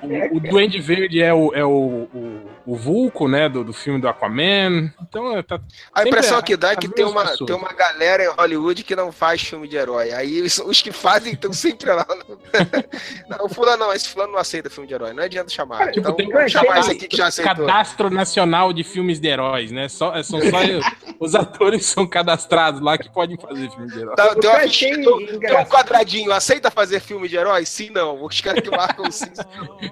O, 0.00 0.34
o, 0.34 0.36
o 0.36 0.40
Duende 0.40 0.80
Verde 0.80 1.20
é 1.20 1.32
o, 1.32 1.54
é 1.54 1.64
o, 1.64 2.08
o, 2.14 2.39
o 2.70 2.76
Vulco, 2.76 3.26
né? 3.26 3.48
Do, 3.48 3.64
do 3.64 3.72
filme 3.72 4.00
do 4.00 4.06
Aquaman. 4.06 4.92
Então, 5.02 5.36
é, 5.36 5.42
tá 5.42 5.60
a 5.92 6.06
impressão 6.06 6.40
que 6.40 6.56
dá 6.56 6.70
é 6.70 6.76
que 6.76 6.88
tem 6.88 7.04
uma, 7.04 7.36
tem 7.36 7.56
uma 7.56 7.72
galera 7.72 8.22
em 8.22 8.28
Hollywood 8.28 8.84
que 8.84 8.94
não 8.94 9.10
faz 9.10 9.42
filme 9.42 9.66
de 9.66 9.76
herói. 9.76 10.12
Aí 10.12 10.40
os, 10.40 10.56
os 10.58 10.80
que 10.80 10.92
fazem 10.92 11.32
estão 11.32 11.52
sempre 11.52 11.90
lá. 11.90 12.06
não, 13.28 13.46
o 13.46 13.48
fulano 13.48 13.86
não, 13.86 13.92
esse 13.92 14.08
fulano 14.08 14.34
não 14.34 14.38
aceita 14.38 14.70
filme 14.70 14.86
de 14.86 14.94
herói. 14.94 15.12
Não 15.12 15.24
adianta 15.24 15.50
chamar. 15.50 15.90
tipo, 15.90 15.98
então, 15.98 16.14
tem 16.14 16.48
chamar 16.48 16.78
esse 16.78 16.92
aqui 16.92 17.08
que 17.08 17.16
já 17.16 17.26
aceitou. 17.26 17.66
Cadastro 17.66 18.08
Nacional 18.08 18.72
de 18.72 18.84
Filmes 18.84 19.18
de 19.18 19.26
Heróis, 19.26 19.72
né? 19.72 19.88
Só, 19.88 20.14
é, 20.14 20.22
são 20.22 20.40
só 20.40 20.58
os 21.18 21.34
atores 21.34 21.80
que 21.80 21.86
são 21.86 22.06
cadastrados 22.06 22.80
lá 22.80 22.96
que 22.96 23.10
podem 23.10 23.36
fazer 23.36 23.68
filme 23.70 23.88
de 23.88 23.98
herói. 23.98 24.14
Tá, 24.14 24.34
tem, 24.36 24.48
uma 24.48 24.60
fichinha, 24.60 24.94
tem 24.94 25.56
um 25.56 25.64
quadradinho. 25.64 26.30
Aceita 26.30 26.70
fazer 26.70 27.00
filme 27.00 27.28
de 27.28 27.36
herói? 27.36 27.66
Sim, 27.66 27.90
não. 27.90 28.24
Os 28.24 28.40
caras 28.40 28.62
que 28.62 28.70
marcam 28.70 29.10
sim. 29.10 29.26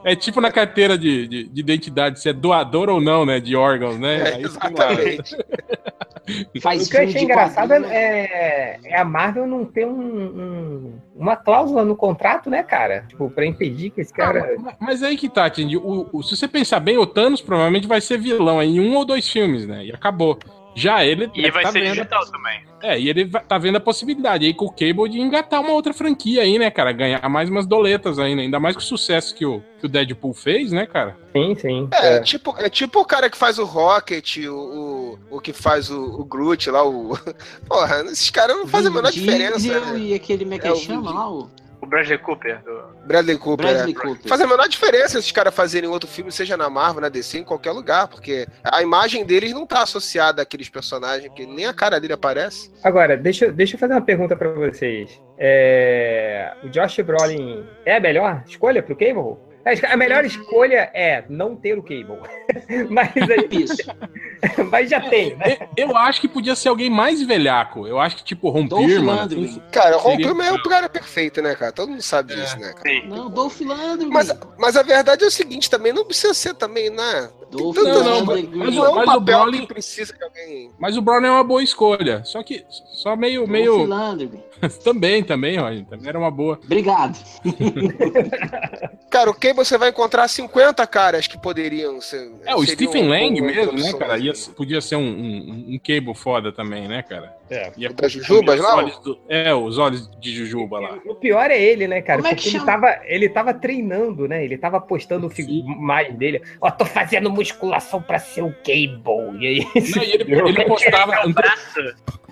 É 0.04 0.14
tipo 0.14 0.40
na 0.40 0.52
carteira 0.52 0.96
de, 0.96 1.26
de, 1.26 1.44
de, 1.44 1.60
identidade, 1.60 2.20
se 2.20 2.28
é 2.28 2.32
doador 2.32 2.67
ou 2.76 3.00
não, 3.00 3.24
né? 3.24 3.40
De 3.40 3.56
órgãos, 3.56 3.98
né? 3.98 4.32
É, 4.32 4.40
exatamente. 4.40 5.36
Faz 6.60 6.86
o 6.86 6.90
que 6.90 6.96
eu 6.96 7.04
achei 7.04 7.22
engraçado 7.22 7.72
é, 7.72 8.78
é, 8.84 8.98
a 8.98 9.04
Marvel 9.04 9.46
não 9.46 9.64
ter 9.64 9.86
um, 9.86 9.98
um, 9.98 10.92
uma 11.16 11.36
cláusula 11.36 11.84
no 11.84 11.96
contrato, 11.96 12.50
né, 12.50 12.62
cara? 12.62 13.04
Tipo, 13.08 13.30
pra 13.30 13.46
impedir 13.46 13.90
que 13.90 14.00
esse 14.00 14.12
cara. 14.12 14.56
Ah, 14.58 14.60
mas, 14.60 14.76
mas 14.80 15.02
aí 15.02 15.16
que 15.16 15.28
tá, 15.28 15.48
Tindy. 15.48 15.76
O, 15.76 16.08
o, 16.12 16.22
se 16.22 16.36
você 16.36 16.46
pensar 16.46 16.80
bem, 16.80 16.98
o 16.98 17.06
Thanos 17.06 17.40
provavelmente 17.40 17.86
vai 17.86 18.00
ser 18.00 18.18
vilão 18.18 18.62
em 18.62 18.78
um 18.78 18.94
ou 18.96 19.04
dois 19.04 19.28
filmes, 19.28 19.66
né? 19.66 19.86
E 19.86 19.92
acabou. 19.92 20.38
Já 20.78 21.04
ele. 21.04 21.28
E 21.34 21.50
vai 21.50 21.64
tá 21.64 21.72
ser 21.72 21.82
digital 21.82 22.24
também. 22.30 22.62
É, 22.80 22.98
e 22.98 23.08
ele 23.08 23.28
tá 23.28 23.58
vendo 23.58 23.76
a 23.76 23.80
possibilidade 23.80 24.46
aí 24.46 24.54
com 24.54 24.66
o 24.66 24.70
Cable 24.70 25.08
de 25.08 25.20
engatar 25.20 25.60
uma 25.60 25.72
outra 25.72 25.92
franquia 25.92 26.42
aí, 26.42 26.56
né, 26.56 26.70
cara? 26.70 26.92
Ganhar 26.92 27.28
mais 27.28 27.50
umas 27.50 27.66
doletas 27.66 28.18
ainda. 28.18 28.42
Ainda 28.42 28.60
mais 28.60 28.76
com 28.76 28.80
o 28.80 28.84
sucesso 28.84 29.34
que 29.34 29.44
o, 29.44 29.60
que 29.80 29.86
o 29.86 29.88
Deadpool 29.88 30.32
fez, 30.32 30.70
né, 30.70 30.86
cara? 30.86 31.16
Sim, 31.32 31.54
sim. 31.56 31.88
É, 31.92 32.16
é. 32.16 32.20
Tipo, 32.20 32.54
é 32.58 32.70
tipo 32.70 33.00
o 33.00 33.04
cara 33.04 33.28
que 33.28 33.36
faz 33.36 33.58
o 33.58 33.64
Rocket, 33.64 34.36
o, 34.46 34.54
o, 34.54 35.36
o 35.36 35.40
que 35.40 35.52
faz 35.52 35.90
o, 35.90 36.00
o 36.20 36.24
Groot 36.24 36.70
lá, 36.70 36.86
o. 36.86 37.18
Porra, 37.66 38.02
esses 38.02 38.30
caras 38.30 38.56
não 38.56 38.68
fazem 38.68 38.92
a 38.92 38.94
menor 38.94 39.10
diferença. 39.10 39.80
Né? 39.80 39.98
E 39.98 40.14
aquele 40.14 40.44
como 40.44 40.54
é 40.54 40.68
é, 40.68 40.76
chama 40.76 41.12
lá, 41.12 41.28
o. 41.28 41.50
O 41.80 41.86
Bradley 41.86 42.18
Cooper. 42.18 42.62
Do... 42.62 43.06
Bradley 43.06 43.38
Cooper. 43.38 43.66
Bradley 43.66 43.94
é. 43.94 44.00
Cooper. 44.00 44.28
Faz 44.28 44.40
a 44.40 44.46
menor 44.46 44.68
diferença 44.68 45.18
esses 45.18 45.32
caras 45.32 45.54
fazerem 45.54 45.88
outro 45.88 46.08
filme, 46.08 46.32
seja 46.32 46.56
na 46.56 46.68
Marvel, 46.68 47.00
na 47.00 47.08
DC, 47.08 47.38
em 47.38 47.44
qualquer 47.44 47.72
lugar, 47.72 48.08
porque 48.08 48.46
a 48.64 48.82
imagem 48.82 49.24
deles 49.24 49.52
não 49.52 49.66
tá 49.66 49.82
associada 49.82 50.42
àqueles 50.42 50.68
personagens, 50.68 51.32
que 51.34 51.46
nem 51.46 51.66
a 51.66 51.74
cara 51.74 52.00
dele 52.00 52.12
aparece. 52.12 52.72
Agora, 52.82 53.16
deixa, 53.16 53.52
deixa 53.52 53.76
eu 53.76 53.78
fazer 53.78 53.94
uma 53.94 54.02
pergunta 54.02 54.36
para 54.36 54.50
vocês. 54.50 55.20
É... 55.38 56.52
O 56.64 56.68
Josh 56.68 57.00
Brolin 57.00 57.64
é 57.84 57.96
a 57.96 58.00
melhor 58.00 58.42
escolha 58.46 58.82
pro 58.82 58.96
Cable? 58.96 59.48
A 59.90 59.96
melhor 59.96 60.24
escolha 60.24 60.90
é 60.94 61.24
não 61.28 61.54
ter 61.54 61.78
o 61.78 61.82
Cable. 61.82 62.18
mas, 62.88 63.12
Isso. 63.50 63.82
mas 64.70 64.90
já 64.90 65.00
tem, 65.00 65.36
né? 65.36 65.58
Eu, 65.76 65.96
acho 65.96 66.20
que 66.20 66.28
podia 66.28 66.54
ser 66.54 66.68
alguém 66.68 66.90
mais 66.90 67.22
velhaco. 67.22 67.86
Eu 67.86 67.98
acho 67.98 68.16
que, 68.16 68.24
tipo, 68.24 68.50
Ron 68.50 68.68
Perlman. 68.68 69.20
Assim, 69.20 69.62
cara, 69.72 69.98
Perlman 69.98 70.46
é 70.46 70.52
o 70.52 70.62
cara 70.62 70.88
perfeito, 70.88 71.42
né, 71.42 71.54
cara? 71.54 71.72
Todo 71.72 71.90
mundo 71.90 72.02
sabe 72.02 72.34
disso, 72.34 72.56
é. 72.56 72.60
né, 72.60 72.72
cara? 72.72 73.06
Não, 73.06 73.30
Dolph 73.30 73.60
Lundgren. 73.60 74.10
Mas, 74.10 74.32
mas 74.58 74.76
a 74.76 74.82
verdade 74.82 75.24
é 75.24 75.26
o 75.26 75.30
seguinte 75.30 75.68
também, 75.68 75.92
não 75.92 76.04
precisa 76.04 76.34
ser 76.34 76.54
também, 76.54 76.90
né? 76.90 77.30
Dolph 77.50 77.76
não, 77.76 78.04
não, 78.04 78.24
mas, 78.24 78.48
mas, 78.48 78.74
não 78.74 78.84
é 78.84 78.90
um 78.90 78.94
mas 78.94 79.16
o 79.16 79.20
Brolin 79.20 79.66
precisa 79.66 80.12
que 80.12 80.22
alguém... 80.22 80.70
Mas 80.78 80.96
o 80.96 81.02
Brolin 81.02 81.26
é 81.26 81.30
uma 81.30 81.44
boa 81.44 81.62
escolha. 81.62 82.22
Só 82.24 82.42
que, 82.42 82.64
só 82.68 83.16
meio... 83.16 83.46
Meio... 83.46 83.88
Também, 84.82 85.22
também, 85.22 85.56
Roger. 85.56 85.84
Também 85.84 86.08
era 86.08 86.18
uma 86.18 86.30
boa. 86.30 86.58
Obrigado. 86.64 87.16
cara, 89.08 89.30
o 89.30 89.34
Cable 89.34 89.64
você 89.64 89.78
vai 89.78 89.90
encontrar 89.90 90.26
50 90.26 90.84
caras 90.86 91.28
que 91.28 91.38
poderiam 91.38 92.00
ser. 92.00 92.32
É, 92.44 92.56
o 92.56 92.66
Stephen 92.66 93.04
um, 93.04 93.08
Lang 93.08 93.40
mesmo, 93.40 93.72
né, 93.72 93.92
cara? 93.92 94.18
Ia, 94.18 94.32
podia 94.56 94.80
ser 94.80 94.96
um, 94.96 95.08
um, 95.08 95.66
um 95.74 95.78
Cable 95.78 96.14
foda 96.14 96.50
também, 96.50 96.88
né, 96.88 97.02
cara? 97.02 97.37
É. 97.50 97.72
Ia 97.76 97.92
das 97.92 98.12
Jujubas 98.12 98.60
lá? 98.60 98.82
Do, 98.82 99.18
é, 99.28 99.54
os 99.54 99.78
olhos 99.78 100.10
de 100.20 100.34
Jujuba 100.34 100.80
lá. 100.80 100.98
O 101.06 101.14
pior 101.14 101.50
é 101.50 101.60
ele, 101.60 101.88
né, 101.88 102.02
cara? 102.02 102.20
Como 102.20 102.32
é 102.32 102.34
Porque 102.34 102.48
ele 102.48 102.64
tava, 102.64 103.00
ele 103.04 103.28
tava 103.28 103.54
treinando, 103.54 104.28
né? 104.28 104.44
Ele 104.44 104.58
tava 104.58 104.80
postando 104.80 105.26
o 105.26 105.80
mais 105.80 106.14
dele. 106.14 106.42
Ó, 106.60 106.68
oh, 106.68 106.72
tô 106.72 106.84
fazendo 106.84 107.30
musculação 107.30 108.02
pra 108.02 108.18
ser 108.18 108.42
o 108.42 108.54
Cable. 108.64 109.38
E 109.40 109.46
aí. 109.46 109.66
Não, 109.74 110.02
e 110.02 110.12
ele, 110.12 110.34
ele 110.34 110.64
postava 110.66 111.14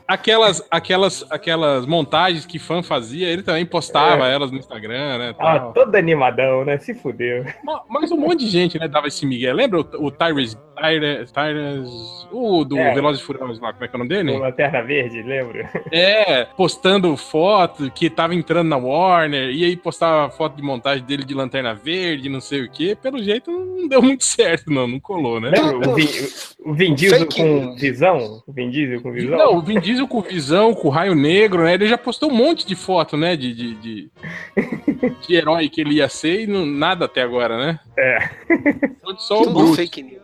aquelas, 0.07 0.67
aquelas, 0.71 1.27
aquelas 1.31 1.87
montagens 1.87 2.47
que 2.47 2.59
fã 2.59 2.83
fazia, 2.83 3.29
ele 3.29 3.43
também 3.43 3.67
postava 3.67 4.29
é. 4.29 4.35
elas 4.35 4.51
no 4.51 4.59
Instagram, 4.59 5.19
né? 5.19 5.35
Ah, 5.39 5.61
todo 5.75 5.95
animadão, 5.97 6.65
né? 6.65 6.79
Se 6.79 6.95
fudeu. 6.95 7.45
Mas, 7.65 7.81
mas, 7.89 8.13
um 8.13 8.17
monte 8.17 8.41
de 8.41 8.49
gente, 8.49 8.79
né, 8.79 8.89
dava 8.89 9.09
esse 9.09 9.27
Miguel. 9.27 9.55
Lembra 9.55 9.81
o, 9.81 10.07
o 10.07 10.11
Tyrese, 10.11 10.57
Tyrese, 10.77 11.33
Tyrese 11.33 12.27
o 12.31 12.65
do 12.65 12.79
é. 12.79 12.95
Velozes 12.95 13.21
e 13.21 13.25
Furiosos 13.25 13.61
lá, 13.61 13.73
como 13.73 13.85
é 13.85 13.89
que 13.89 13.95
é 13.95 13.97
o 13.97 13.99
nome 13.99 14.09
dele? 14.09 14.33
O 14.33 14.39
Lanterna 14.39 14.83
Verde, 14.83 15.23
lembra? 15.23 15.71
É, 15.93 16.45
postando 16.45 17.17
foto 17.17 17.91
que 17.91 18.11
tava 18.11 18.35
entrando 18.35 18.69
na 18.69 18.77
Warner, 18.77 19.51
e 19.51 19.65
aí 19.65 19.77
postava 19.77 20.31
foto 20.31 20.57
de 20.57 20.63
montagem 20.63 21.05
dele 21.05 21.25
de 21.25 21.33
Lanterna 21.33 21.75
Verde, 21.75 22.29
não 22.29 22.41
sei 22.41 22.63
o 22.63 22.71
quê. 22.71 22.97
Pelo 23.01 23.23
jeito, 23.23 23.51
não 23.51 23.89
deu 23.89 24.03
muito 24.03 24.25
certo, 24.25 24.71
não, 24.71 24.87
não 24.87 25.01
colou, 25.01 25.41
né? 25.41 25.51
Lembra 25.51 25.89
o 25.89 25.95
Vin, 25.95 26.09
o 26.65 26.75
Vin 26.75 26.95
Diesel 26.95 27.27
com 27.29 27.75
visão? 27.77 28.43
O 28.47 28.53
Vin 28.53 28.71
Diesel 28.71 29.01
com 29.01 29.13
visão? 29.13 29.39
Não, 29.39 29.57
o 29.57 29.63
Vin 29.63 29.81
Diesel 29.81 29.96
Diesel 29.97 30.09
com 30.09 30.21
visão, 30.21 30.75
com 30.75 30.89
raio 30.89 31.15
negro, 31.15 31.65
né? 31.65 31.75
Ele 31.75 31.87
já 31.87 31.97
postou 31.97 32.31
um 32.31 32.35
monte 32.35 32.67
de 32.67 32.75
foto, 32.75 33.17
né? 33.17 33.37
De, 33.37 33.55
de, 33.55 33.75
de, 33.77 34.11
de 35.27 35.35
herói 35.35 35.69
que 35.69 35.81
ele 35.81 35.95
ia 35.95 36.09
ser 36.09 36.43
e 36.43 36.47
não, 36.47 36.67
nada 36.67 37.07
até 37.07 37.23
agora, 37.23 37.57
né? 37.57 37.81
É. 37.97 38.31
Só 39.19 39.43
o 39.43 39.53
Bruce. 39.53 39.77
fake 39.77 40.03
news. 40.03 40.23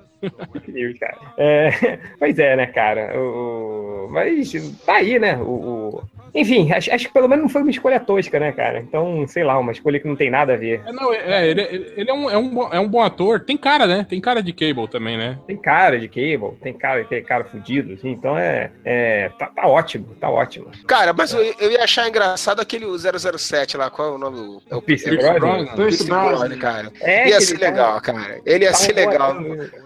news, 0.68 0.98
cara. 0.98 1.18
É, 1.38 1.98
pois 2.18 2.38
é, 2.38 2.56
né, 2.56 2.66
cara? 2.66 3.18
O, 3.18 4.08
mas 4.10 4.52
tá 4.84 4.94
aí, 4.96 5.18
né? 5.18 5.36
O, 5.36 5.50
o, 5.50 6.02
enfim, 6.34 6.72
acho, 6.72 6.92
acho, 6.92 7.06
que 7.06 7.12
pelo 7.12 7.28
menos 7.28 7.42
não 7.42 7.48
foi 7.48 7.62
uma 7.62 7.70
escolha 7.70 8.00
tosca, 8.00 8.40
né, 8.40 8.52
cara? 8.52 8.80
Então, 8.80 9.26
sei 9.28 9.44
lá, 9.44 9.58
uma 9.58 9.72
escolha 9.72 10.00
que 10.00 10.08
não 10.08 10.16
tem 10.16 10.30
nada 10.30 10.54
a 10.54 10.56
ver. 10.56 10.82
É, 10.86 10.92
não, 10.92 11.12
é, 11.12 11.48
ele, 11.48 11.92
ele 11.96 12.10
é, 12.10 12.14
um, 12.14 12.30
é, 12.30 12.38
um, 12.38 12.74
é 12.74 12.80
um 12.80 12.88
bom 12.88 13.02
ator. 13.02 13.40
Tem 13.40 13.56
cara, 13.56 13.86
né? 13.86 14.06
Tem 14.08 14.20
cara 14.20 14.42
de 14.42 14.52
Cable 14.52 14.88
também, 14.88 15.18
né? 15.18 15.38
Tem 15.46 15.56
cara 15.56 15.98
de 15.98 16.08
Cable, 16.08 16.56
tem 16.62 16.72
cara, 16.72 17.04
tem 17.04 17.22
cara 17.22 17.44
fudido, 17.44 17.92
assim. 17.92 18.10
Então 18.10 18.38
é. 18.38 18.70
é 18.84 19.30
tá, 19.38 19.46
tá 19.46 19.66
ótimo, 19.66 20.14
tá 20.20 20.30
ótimo. 20.30 20.70
Cara, 20.86 21.12
mas 21.12 21.32
eu, 21.34 21.42
eu, 21.58 21.70
ia 21.70 21.84
achar 21.84 22.08
engraçado 22.08 22.60
aquele 22.60 22.86
007 22.86 23.76
lá. 23.76 23.90
Qual 23.90 24.12
é 24.12 24.14
o 24.14 24.18
nome 24.18 24.36
do. 24.36 24.62
É 24.70 24.76
o 24.76 24.80
Pierce 24.80 25.10
Brosnan? 25.10 25.66
Pierce 25.74 26.06
Brosnan, 26.06 26.58
cara. 26.58 26.92
É, 27.00 27.28
ia 27.28 27.40
ser 27.40 27.58
tá 27.58 27.66
legal, 27.66 27.94
tá... 27.94 28.12
cara. 28.12 28.40
Ele 28.46 28.64
ia 28.64 28.72
tá 28.72 28.78
ser 28.78 28.94
legal. 28.94 29.36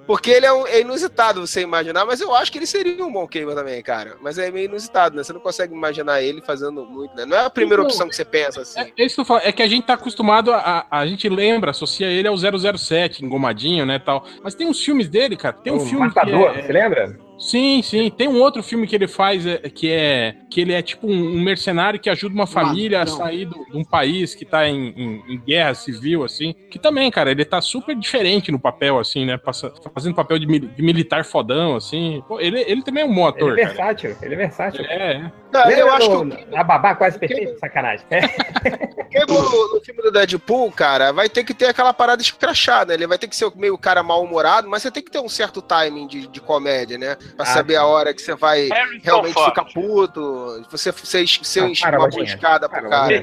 Porque 0.07 0.31
ele 0.31 0.47
é, 0.47 0.53
um, 0.53 0.67
é 0.67 0.81
inusitado 0.81 1.45
você 1.45 1.63
imaginar, 1.63 2.05
mas 2.05 2.21
eu 2.21 2.33
acho 2.35 2.53
que 2.53 2.59
ele 2.59 2.67
seria 2.67 3.05
um 3.05 3.13
bom 3.13 3.27
Cable 3.27 3.55
também, 3.55 3.83
cara. 3.83 4.17
Mas 4.21 4.39
é 4.39 4.51
meio 4.51 4.67
inusitado, 4.67 5.17
né? 5.17 5.25
Você 5.25 5.33
não 5.33 5.41
consegue 5.41 5.75
imaginar 5.75 6.23
ele 6.23 6.36
ele 6.37 6.44
fazendo 6.44 6.85
muito, 6.85 7.14
né? 7.16 7.25
Não 7.25 7.37
é 7.37 7.44
a 7.46 7.51
primeira 7.51 7.83
então, 7.83 7.90
opção 7.90 8.09
que 8.09 8.16
você 8.16 8.25
pensa, 8.25 8.61
assim. 8.61 8.81
É, 8.81 8.92
é 8.99 9.05
isso 9.05 9.14
que 9.14 9.20
eu 9.20 9.25
falo, 9.25 9.40
é 9.42 9.53
que 9.53 9.62
a 9.62 9.68
gente 9.68 9.87
tá 9.87 9.94
acostumado 9.94 10.53
a, 10.53 10.87
a, 10.90 11.01
a 11.01 11.07
gente 11.07 11.29
lembra, 11.29 11.70
associa 11.70 12.07
ele 12.07 12.29
ao 12.29 12.37
007, 12.37 13.25
engomadinho, 13.25 13.85
né, 13.85 13.99
tal. 13.99 14.25
Mas 14.42 14.55
tem 14.55 14.66
uns 14.66 14.83
filmes 14.83 15.09
dele, 15.09 15.37
cara, 15.37 15.57
tem 15.57 15.72
um 15.72 15.77
o 15.77 15.81
filme 15.81 16.07
Matador, 16.07 16.57
é, 16.57 16.62
você 16.62 16.72
lembra? 16.72 17.27
Sim, 17.38 17.83
sim. 17.83 18.11
Tem 18.11 18.29
um 18.29 18.40
outro 18.40 18.62
filme 18.62 18.87
que 18.87 18.94
ele 18.94 19.07
faz 19.07 19.46
é, 19.46 19.59
que 19.59 19.90
é 19.90 20.37
que 20.51 20.61
ele 20.61 20.72
é 20.72 20.81
tipo 20.81 21.07
um, 21.07 21.40
mercenário 21.40 22.01
que 22.01 22.09
ajuda 22.09 22.35
uma 22.35 22.46
família 22.46 23.03
a 23.03 23.07
sair 23.07 23.44
do, 23.44 23.64
de 23.66 23.77
um 23.77 23.85
país 23.85 24.35
que 24.35 24.44
tá 24.44 24.66
em, 24.66 24.88
em, 24.96 25.35
em, 25.35 25.40
guerra 25.40 25.75
civil, 25.75 26.25
assim. 26.25 26.55
Que 26.70 26.79
também, 26.79 27.11
cara, 27.11 27.31
ele 27.31 27.44
tá 27.44 27.61
super 27.61 27.94
diferente 27.94 28.51
no 28.51 28.59
papel, 28.59 28.99
assim, 28.99 29.27
né? 29.27 29.37
Passa, 29.37 29.72
fazendo 29.94 30.14
papel 30.14 30.38
de, 30.38 30.46
de, 30.46 30.83
militar 30.83 31.25
fodão, 31.25 31.77
assim. 31.77 32.22
Pô, 32.27 32.40
ele, 32.40 32.61
ele 32.61 32.83
também 32.83 33.03
é 33.03 33.07
um 33.07 33.14
bom 33.14 33.27
ator. 33.27 33.53
Ele 33.53 33.61
é 33.61 33.66
versátil, 33.66 34.14
cara. 34.14 34.27
ele 34.27 34.35
é 34.35 34.38
versátil. 34.38 34.85
É, 34.87 35.12
é. 35.12 35.33
Eu 35.57 35.90
acho 35.92 36.09
que. 36.09 36.57
A 36.57 36.64
babá 36.64 36.95
quase 36.95 37.19
perfeita, 37.19 37.53
que... 37.55 37.59
sacanagem. 37.59 38.07
no, 39.29 39.75
no 39.75 39.81
filme 39.85 40.03
do 40.03 40.11
Deadpool, 40.11 40.71
cara, 40.73 41.12
vai 41.12 41.29
ter 41.29 41.45
que 41.45 41.55
ter 41.55 41.66
aquela 41.66 41.92
parada 41.92 42.21
escrachada. 42.21 42.92
Ele 42.92 43.07
vai 43.07 43.19
ter 43.19 43.29
que 43.29 43.37
ser 43.37 43.51
meio 43.55 43.79
cara 43.79 44.03
mal-humorado, 44.03 44.69
mas 44.69 44.83
você 44.83 44.90
tem 44.90 45.03
que 45.03 45.11
ter 45.11 45.21
um 45.21 45.29
certo 45.29 45.62
timing 45.62 46.07
de, 46.07 46.27
de 46.27 46.40
comédia, 46.40 46.99
né? 46.99 47.16
Pra 47.37 47.45
ah, 47.45 47.47
saber 47.47 47.77
a 47.77 47.87
hora 47.87 48.12
que 48.12 48.21
você 48.21 48.35
vai 48.35 48.69
Harry 48.69 49.01
realmente 49.03 49.45
ficar 49.45 49.64
puto, 49.64 50.64
você 50.71 50.92
ser, 50.92 51.27
ser 51.27 51.64
ah, 51.64 51.71
para, 51.81 51.99
uma 51.99 52.09
buscada 52.09 52.69
pro 52.69 52.88
cara. 52.88 53.23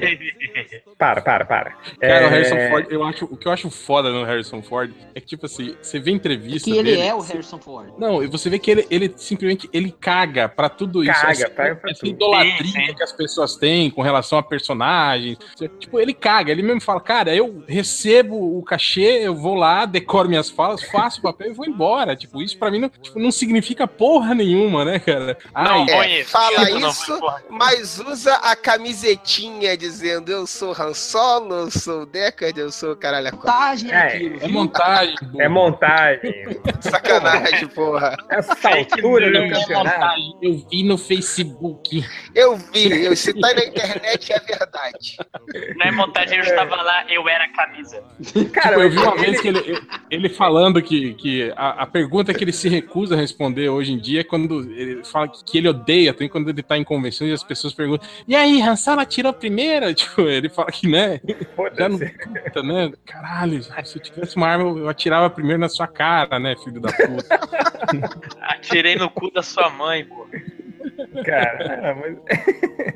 para, 0.98 1.22
para, 1.22 1.44
para. 1.44 1.70
Cara, 2.00 2.24
é... 2.24 2.26
o 2.26 2.30
Harrison 2.30 2.70
Ford, 2.70 2.86
eu 2.90 3.04
acho, 3.04 3.24
o 3.26 3.36
que 3.36 3.48
eu 3.48 3.52
acho 3.52 3.70
foda 3.70 4.10
no 4.10 4.24
Harrison 4.24 4.62
Ford 4.62 4.92
é 5.14 5.20
que, 5.20 5.26
tipo 5.26 5.46
assim, 5.46 5.76
você 5.80 5.98
vê 5.98 6.10
entrevista. 6.10 6.70
Que 6.70 6.76
ele 6.76 6.92
dele, 6.92 7.02
é 7.02 7.14
o 7.14 7.20
Harrison 7.20 7.58
Ford. 7.58 7.92
Não, 7.98 8.26
você 8.28 8.50
vê 8.50 8.58
que 8.58 8.70
ele, 8.70 8.86
ele 8.90 9.12
simplesmente 9.16 9.68
ele 9.72 9.90
caga 9.92 10.48
pra 10.48 10.68
tudo 10.68 11.02
isso. 11.02 11.12
Caga, 11.12 11.32
essa, 11.32 11.50
pra, 11.50 11.76
pra 11.76 11.90
essa 11.90 12.06
idolatria 12.24 12.72
sim, 12.72 12.86
sim. 12.86 12.94
que 12.94 13.02
as 13.02 13.12
pessoas 13.12 13.56
têm 13.56 13.90
com 13.90 14.02
relação 14.02 14.38
a 14.38 14.42
personagens. 14.42 15.38
Tipo, 15.78 15.98
ele 16.00 16.14
caga, 16.14 16.52
ele 16.52 16.62
mesmo 16.62 16.80
fala, 16.80 17.00
cara, 17.00 17.34
eu 17.34 17.64
recebo 17.66 18.58
o 18.58 18.62
cachê, 18.62 19.20
eu 19.22 19.34
vou 19.34 19.54
lá, 19.54 19.84
decoro 19.86 20.28
minhas 20.28 20.50
falas, 20.50 20.82
faço 20.84 21.20
o 21.20 21.22
papel 21.22 21.50
e 21.50 21.54
vou 21.54 21.66
embora. 21.66 22.16
Tipo, 22.16 22.42
isso 22.42 22.58
pra 22.58 22.70
mim 22.70 22.80
não, 22.80 22.88
tipo, 22.88 23.18
não 23.18 23.30
significa 23.30 23.86
porra 23.86 24.34
nenhuma, 24.34 24.84
né, 24.84 24.98
cara? 24.98 25.36
Ai, 25.54 25.64
não, 25.64 26.02
é, 26.02 26.24
fala 26.24 26.70
isso, 26.70 27.20
mas 27.48 27.98
usa 27.98 28.34
a 28.36 28.56
camisetinha 28.56 29.76
dizendo 29.76 30.30
eu 30.30 30.46
sou 30.46 30.72
Han 30.72 30.94
Solo, 30.94 31.54
eu 31.54 31.70
sou 31.70 32.06
Deckard, 32.06 32.58
eu 32.58 32.70
sou 32.70 32.96
caralho. 32.96 33.34
Montagem 33.34 33.92
é, 33.92 34.38
é 34.44 34.48
montagem. 34.48 35.14
É 35.38 35.48
montagem. 35.48 36.60
Sacanagem, 36.80 37.68
porra. 37.68 38.16
Essa 38.28 38.68
altura 38.68 39.30
do 39.30 39.54
campeonato. 39.54 40.20
Eu 40.42 40.64
vi 40.70 40.82
no 40.82 40.98
Facebook. 40.98 42.03
Eu 42.34 42.56
vi, 42.56 43.14
se 43.16 43.32
tá 43.32 43.54
na 43.54 43.64
internet 43.64 44.32
é 44.32 44.40
verdade. 44.40 45.16
Na 45.76 45.92
montagem 45.92 46.38
eu 46.38 46.44
estava 46.44 46.76
lá, 46.82 47.04
eu 47.08 47.28
era 47.28 47.44
a 47.44 47.48
camisa. 47.48 48.02
Cara, 48.52 48.70
tipo, 48.70 48.80
eu 48.80 48.90
vi 48.90 48.98
uma 48.98 49.16
vez 49.16 49.40
que 49.40 49.48
ele, 49.48 49.82
ele 50.10 50.28
falando 50.28 50.82
que, 50.82 51.14
que 51.14 51.52
a, 51.56 51.82
a 51.82 51.86
pergunta 51.86 52.34
que 52.34 52.42
ele 52.42 52.52
se 52.52 52.68
recusa 52.68 53.14
a 53.14 53.18
responder 53.18 53.68
hoje 53.68 53.92
em 53.92 53.98
dia 53.98 54.20
é 54.20 54.24
quando 54.24 54.60
ele 54.72 55.04
fala 55.04 55.28
que 55.28 55.58
ele 55.58 55.68
odeia, 55.68 56.12
tem 56.12 56.28
quando 56.28 56.48
ele 56.50 56.62
tá 56.62 56.76
em 56.76 56.84
convenção 56.84 57.26
e 57.26 57.32
as 57.32 57.42
pessoas 57.42 57.72
perguntam: 57.72 58.08
E 58.26 58.34
aí, 58.34 58.60
Hansala 58.60 59.02
atirou 59.02 59.32
primeiro? 59.32 59.92
Tipo, 60.04 60.22
ele 60.22 60.48
fala 60.48 60.70
que, 60.70 60.86
né? 60.86 61.20
Já 61.78 61.88
não 61.88 61.98
puta, 61.98 62.62
né? 62.62 62.92
Caralho, 63.06 63.62
se 63.62 63.96
eu 63.96 64.02
tivesse 64.02 64.36
uma 64.36 64.48
arma, 64.48 64.78
eu 64.78 64.88
atirava 64.88 65.30
primeiro 65.30 65.60
na 65.60 65.68
sua 65.68 65.86
cara, 65.86 66.38
né, 66.38 66.54
filho 66.62 66.80
da 66.80 66.92
puta? 66.92 67.40
Atirei 68.40 68.96
no 68.96 69.08
cu 69.10 69.30
da 69.30 69.42
sua 69.42 69.70
mãe, 69.70 70.04
pô. 70.04 70.26
Cara, 71.24 71.94
mas... 72.00 72.16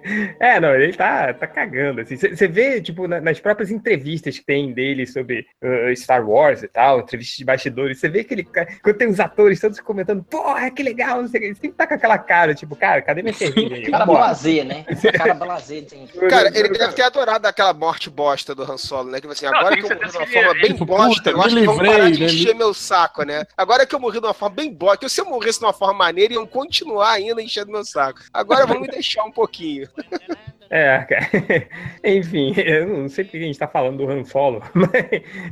é, 0.41 0.61
não, 0.61 0.75
ele 0.75 0.93
tá, 0.93 1.33
tá 1.33 1.47
cagando. 1.47 2.01
Assim. 2.01 2.17
Você 2.17 2.49
vê, 2.49 2.81
tipo, 2.81 3.07
nas 3.07 3.41
próprias 3.41 3.71
entrevistas 3.71 4.39
que 4.39 4.45
tem 4.45 4.73
dele 4.73 5.07
sobre 5.07 5.47
uh, 5.63 5.95
Star 5.97 6.29
Wars 6.29 6.63
e 6.63 6.69
tal, 6.69 7.01
entrevistas 7.01 7.37
de 7.37 7.45
bastidores, 7.45 7.99
você 7.99 8.09
vê 8.09 8.25
que 8.25 8.35
ele, 8.35 8.45
quando 8.83 8.97
tem 8.97 9.09
os 9.09 9.21
atores 9.21 9.61
todos 9.61 9.81
comentando, 9.81 10.23
porra, 10.25 10.71
que 10.71 10.83
legal, 10.83 11.23
não 11.23 11.29
sei 11.29 11.39
o 11.39 11.43
que, 11.43 11.49
ele 11.49 11.55
sempre 11.55 11.77
tá 11.77 11.87
com 11.87 11.95
aquela 11.95 12.19
cara, 12.19 12.55
tipo, 12.55 12.77
cara, 12.77 13.03
cadê 13.03 13.23
minha 13.23 13.35
cerveja 13.35 13.75
aí? 13.75 13.91
Cara 13.91 14.07
blazer, 14.07 14.65
né? 14.65 14.85
Cara 15.19 15.35
blazer. 15.35 15.85
Tem... 15.85 16.07
Cara, 16.29 16.49
ele 16.49 16.69
deve 16.71 16.93
ter 16.93 17.03
adorado 17.03 17.47
aquela 17.47 17.73
morte 17.73 18.11
bosta 18.11 18.55
do 18.55 18.63
Han 18.63 18.77
Solo, 18.77 19.11
né? 19.11 19.21
Que 19.21 19.27
assim, 19.27 19.47
agora 19.47 19.77
não, 19.77 19.83
que 19.83 19.93
eu 19.93 19.97
morri 19.97 20.11
de 20.11 20.17
uma 20.17 20.27
forma 20.27 20.55
bem 20.55 20.75
bosta, 20.75 21.31
eu 21.31 21.43
acho 21.43 21.57
que 21.57 21.67
vão 21.67 21.77
parar 21.79 22.11
de 22.11 22.21
né? 22.21 22.27
encher 22.27 22.55
meu 22.55 22.75
saco, 22.75 23.23
né? 23.23 23.45
Agora 23.57 23.87
que 23.87 23.95
eu 23.95 24.01
morri 24.01 24.21
de 24.21 24.27
uma 24.27 24.35
forma 24.35 24.55
bem 24.55 24.73
bosta, 24.73 24.99
que 24.99 25.09
se 25.09 25.21
eu 25.21 25.27
morresse 25.27 25.59
de 25.59 25.65
uma 25.65 25.73
forma 25.73 25.95
maneira, 25.95 26.35
iam 26.35 26.47
continuar 26.47 27.13
ainda 27.13 27.43
enchendo 27.43 27.71
meu 27.71 27.78
saco. 27.85 28.21
Agora 28.33 28.67
vamos 28.67 28.89
deixar 28.89 29.25
um 29.25 29.33
pouquinho. 29.33 29.89
É, 30.71 30.99
cara. 31.09 31.27
Enfim, 32.05 32.53
eu 32.57 32.87
não 32.87 33.09
sei 33.09 33.25
porque 33.25 33.39
a 33.39 33.41
gente 33.41 33.59
tá 33.59 33.67
falando 33.67 33.99
do 33.99 34.11
Han 34.11 34.25
Solo, 34.25 34.63
mas 34.75 34.93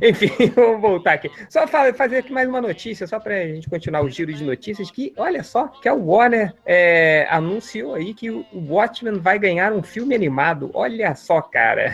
enfim, 0.01 0.31
vamos 0.55 0.81
voltar 0.81 1.13
aqui. 1.13 1.29
Só 1.49 1.65
fazer 1.67 2.17
aqui 2.17 2.31
mais 2.31 2.47
uma 2.47 2.61
notícia, 2.61 3.07
só 3.07 3.19
pra 3.19 3.47
gente 3.47 3.69
continuar 3.69 4.03
o 4.03 4.09
giro 4.09 4.31
de 4.31 4.43
notícias, 4.43 4.91
que 4.91 5.13
olha 5.17 5.43
só, 5.43 5.67
que 5.67 5.89
a 5.89 5.93
Warner 5.93 6.53
é, 6.65 7.27
anunciou 7.29 7.95
aí 7.95 8.13
que 8.13 8.29
o 8.29 8.45
Watchmen 8.53 9.19
vai 9.19 9.39
ganhar 9.39 9.73
um 9.73 9.81
filme 9.81 10.13
animado. 10.13 10.69
Olha 10.73 11.15
só, 11.15 11.41
cara. 11.41 11.91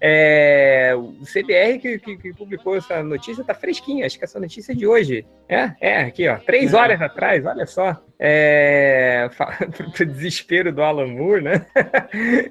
É, 0.00 0.92
o 0.96 1.24
CBR 1.24 1.78
que, 1.78 1.98
que, 1.98 2.16
que, 2.16 2.32
publicou 2.32 2.76
essa 2.76 3.02
notícia 3.02 3.44
tá 3.44 3.54
fresquinha, 3.54 4.06
acho 4.06 4.18
que 4.18 4.24
essa 4.24 4.40
notícia 4.40 4.72
é 4.72 4.74
de 4.74 4.86
hoje. 4.86 5.26
É, 5.48 5.72
é, 5.80 6.00
aqui, 6.02 6.28
ó, 6.28 6.36
três 6.36 6.72
é. 6.72 6.76
horas 6.76 7.00
atrás, 7.00 7.44
olha 7.44 7.66
só. 7.66 8.00
É, 8.18 9.28
desespero 9.98 10.72
do 10.72 10.82
Alan 10.82 11.08
Moore, 11.08 11.42
né? 11.42 11.66